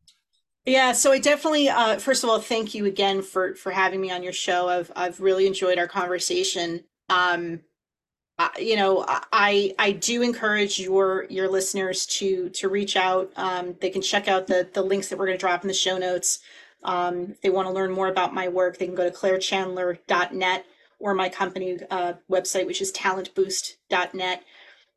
Yeah, 0.65 0.91
so 0.91 1.11
I 1.11 1.19
definitely 1.19 1.69
uh, 1.69 1.97
first 1.97 2.23
of 2.23 2.29
all 2.29 2.39
thank 2.39 2.75
you 2.75 2.85
again 2.85 3.21
for 3.21 3.55
for 3.55 3.71
having 3.71 3.99
me 3.99 4.11
on 4.11 4.21
your 4.21 4.33
show. 4.33 4.69
I've 4.69 4.91
I've 4.95 5.19
really 5.19 5.47
enjoyed 5.47 5.79
our 5.79 5.87
conversation. 5.87 6.83
Um, 7.09 7.61
you 8.59 8.75
know, 8.75 9.05
I 9.07 9.73
I 9.79 9.91
do 9.91 10.21
encourage 10.21 10.79
your 10.79 11.25
your 11.29 11.49
listeners 11.49 12.05
to 12.07 12.49
to 12.49 12.69
reach 12.69 12.95
out. 12.95 13.31
Um, 13.35 13.75
they 13.81 13.89
can 13.89 14.01
check 14.01 14.27
out 14.27 14.47
the 14.47 14.69
the 14.71 14.81
links 14.81 15.07
that 15.09 15.17
we're 15.17 15.25
going 15.25 15.37
to 15.37 15.41
drop 15.41 15.63
in 15.63 15.67
the 15.67 15.73
show 15.73 15.97
notes. 15.97 16.39
Um, 16.83 17.31
if 17.31 17.41
they 17.41 17.49
want 17.49 17.67
to 17.67 17.73
learn 17.73 17.91
more 17.91 18.07
about 18.07 18.33
my 18.33 18.47
work, 18.47 18.77
they 18.77 18.85
can 18.85 18.95
go 18.95 19.09
to 19.09 19.15
clairechandler.net 19.15 20.65
or 20.99 21.13
my 21.13 21.29
company 21.29 21.79
uh, 21.89 22.13
website, 22.29 22.65
which 22.65 22.81
is 22.81 22.91
talentboost.net. 22.91 24.43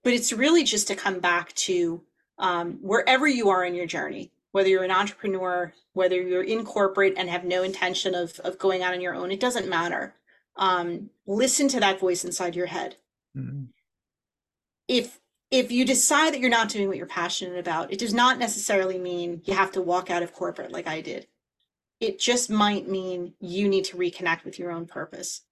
But 0.02 0.12
it's 0.12 0.32
really 0.32 0.64
just 0.64 0.88
to 0.88 0.94
come 0.94 1.20
back 1.20 1.52
to 1.54 2.02
um, 2.38 2.78
wherever 2.80 3.26
you 3.26 3.50
are 3.50 3.64
in 3.64 3.74
your 3.74 3.86
journey, 3.86 4.32
whether 4.52 4.68
you're 4.68 4.84
an 4.84 4.90
entrepreneur, 4.90 5.72
whether 5.92 6.20
you're 6.20 6.42
in 6.42 6.64
corporate 6.64 7.14
and 7.16 7.28
have 7.28 7.44
no 7.44 7.62
intention 7.62 8.14
of, 8.14 8.38
of 8.40 8.58
going 8.58 8.82
out 8.82 8.94
on 8.94 9.00
your 9.00 9.14
own, 9.14 9.30
it 9.30 9.40
doesn't 9.40 9.68
matter. 9.68 10.14
Um, 10.56 11.10
listen 11.26 11.68
to 11.68 11.80
that 11.80 12.00
voice 12.00 12.24
inside 12.24 12.54
your 12.54 12.66
head. 12.66 12.96
Mm-hmm. 13.36 13.64
If 14.88 15.20
if 15.50 15.70
you 15.70 15.84
decide 15.84 16.32
that 16.32 16.40
you're 16.40 16.50
not 16.50 16.68
doing 16.68 16.88
what 16.88 16.96
you're 16.96 17.06
passionate 17.06 17.58
about, 17.58 17.92
it 17.92 17.98
does 17.98 18.12
not 18.14 18.38
necessarily 18.38 18.98
mean 18.98 19.42
you 19.44 19.54
have 19.54 19.70
to 19.72 19.82
walk 19.82 20.10
out 20.10 20.22
of 20.22 20.32
corporate 20.32 20.72
like 20.72 20.88
I 20.88 21.00
did. 21.00 21.28
It 22.00 22.18
just 22.18 22.50
might 22.50 22.88
mean 22.88 23.34
you 23.38 23.68
need 23.68 23.84
to 23.86 23.96
reconnect 23.96 24.44
with 24.44 24.58
your 24.58 24.72
own 24.72 24.86
purpose. 24.86 25.42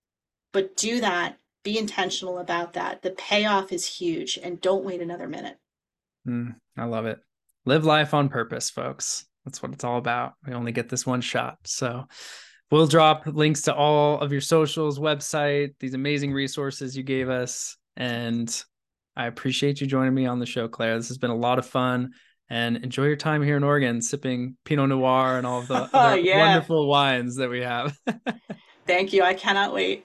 But 0.52 0.76
do 0.76 1.00
that, 1.00 1.38
be 1.62 1.78
intentional 1.78 2.38
about 2.38 2.72
that. 2.72 3.02
The 3.02 3.10
payoff 3.10 3.72
is 3.72 3.98
huge, 3.98 4.38
and 4.42 4.60
don't 4.60 4.84
wait 4.84 5.00
another 5.00 5.28
minute. 5.28 5.58
Mm, 6.26 6.54
I 6.76 6.84
love 6.84 7.06
it. 7.06 7.18
Live 7.64 7.84
life 7.84 8.14
on 8.14 8.28
purpose, 8.28 8.70
folks. 8.70 9.24
That's 9.44 9.62
what 9.62 9.72
it's 9.72 9.84
all 9.84 9.98
about. 9.98 10.34
We 10.46 10.54
only 10.54 10.72
get 10.72 10.88
this 10.88 11.06
one 11.06 11.20
shot. 11.20 11.58
So 11.64 12.06
we'll 12.70 12.86
drop 12.86 13.26
links 13.26 13.62
to 13.62 13.74
all 13.74 14.20
of 14.20 14.32
your 14.32 14.40
socials, 14.40 14.98
website, 14.98 15.74
these 15.80 15.94
amazing 15.94 16.32
resources 16.32 16.96
you 16.96 17.02
gave 17.02 17.28
us. 17.28 17.76
And 17.96 18.64
I 19.16 19.26
appreciate 19.26 19.80
you 19.80 19.86
joining 19.86 20.14
me 20.14 20.26
on 20.26 20.38
the 20.38 20.46
show, 20.46 20.68
Claire. 20.68 20.96
This 20.96 21.08
has 21.08 21.18
been 21.18 21.30
a 21.30 21.36
lot 21.36 21.58
of 21.58 21.66
fun. 21.66 22.12
And 22.48 22.76
enjoy 22.78 23.04
your 23.04 23.16
time 23.16 23.42
here 23.42 23.56
in 23.56 23.64
Oregon, 23.64 24.02
sipping 24.02 24.56
Pinot 24.64 24.90
Noir 24.90 25.38
and 25.38 25.46
all 25.46 25.60
of 25.60 25.68
the 25.68 25.88
oh, 25.94 26.14
yeah. 26.14 26.38
wonderful 26.38 26.86
wines 26.86 27.36
that 27.36 27.48
we 27.48 27.60
have. 27.60 27.96
Thank 28.86 29.12
you. 29.12 29.22
I 29.22 29.34
cannot 29.34 29.72
wait. 29.72 30.04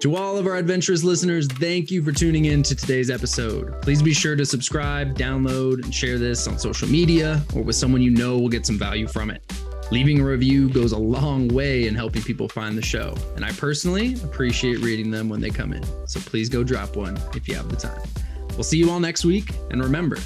To 0.00 0.16
all 0.16 0.36
of 0.36 0.46
our 0.46 0.56
adventurous 0.56 1.02
listeners, 1.02 1.46
thank 1.46 1.90
you 1.90 2.02
for 2.02 2.12
tuning 2.12 2.44
in 2.44 2.62
to 2.64 2.74
today's 2.74 3.08
episode. 3.08 3.80
Please 3.80 4.02
be 4.02 4.12
sure 4.12 4.36
to 4.36 4.44
subscribe, 4.44 5.16
download, 5.16 5.82
and 5.82 5.94
share 5.94 6.18
this 6.18 6.46
on 6.46 6.58
social 6.58 6.86
media 6.88 7.42
or 7.54 7.62
with 7.62 7.74
someone 7.74 8.02
you 8.02 8.10
know 8.10 8.38
will 8.38 8.50
get 8.50 8.66
some 8.66 8.78
value 8.78 9.08
from 9.08 9.30
it. 9.30 9.42
Leaving 9.90 10.20
a 10.20 10.24
review 10.24 10.68
goes 10.68 10.92
a 10.92 10.98
long 10.98 11.48
way 11.48 11.86
in 11.86 11.94
helping 11.94 12.22
people 12.22 12.48
find 12.48 12.76
the 12.76 12.82
show, 12.82 13.14
and 13.36 13.44
I 13.44 13.52
personally 13.52 14.14
appreciate 14.24 14.80
reading 14.80 15.10
them 15.10 15.28
when 15.28 15.40
they 15.40 15.50
come 15.50 15.72
in. 15.72 15.82
So 16.06 16.20
please 16.20 16.50
go 16.50 16.64
drop 16.64 16.96
one 16.96 17.18
if 17.34 17.48
you 17.48 17.54
have 17.54 17.70
the 17.70 17.76
time. 17.76 18.02
We'll 18.50 18.62
see 18.62 18.78
you 18.78 18.90
all 18.90 19.00
next 19.00 19.24
week, 19.24 19.50
and 19.70 19.82
remember, 19.82 20.18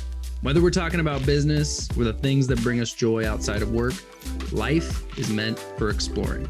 whether 0.42 0.60
we're 0.60 0.70
talking 0.70 1.00
about 1.00 1.24
business 1.24 1.88
or 1.96 2.04
the 2.04 2.14
things 2.14 2.46
that 2.48 2.60
bring 2.62 2.80
us 2.80 2.92
joy 2.92 3.28
outside 3.28 3.62
of 3.62 3.72
work, 3.72 3.94
life 4.52 5.04
is 5.18 5.30
meant 5.30 5.58
for 5.76 5.90
exploring. 5.90 6.48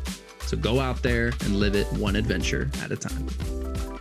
So 0.48 0.56
go 0.56 0.80
out 0.80 1.02
there 1.02 1.26
and 1.44 1.56
live 1.56 1.76
it 1.76 1.86
one 1.92 2.16
adventure 2.16 2.70
at 2.82 2.90
a 2.90 2.96
time. 2.96 3.97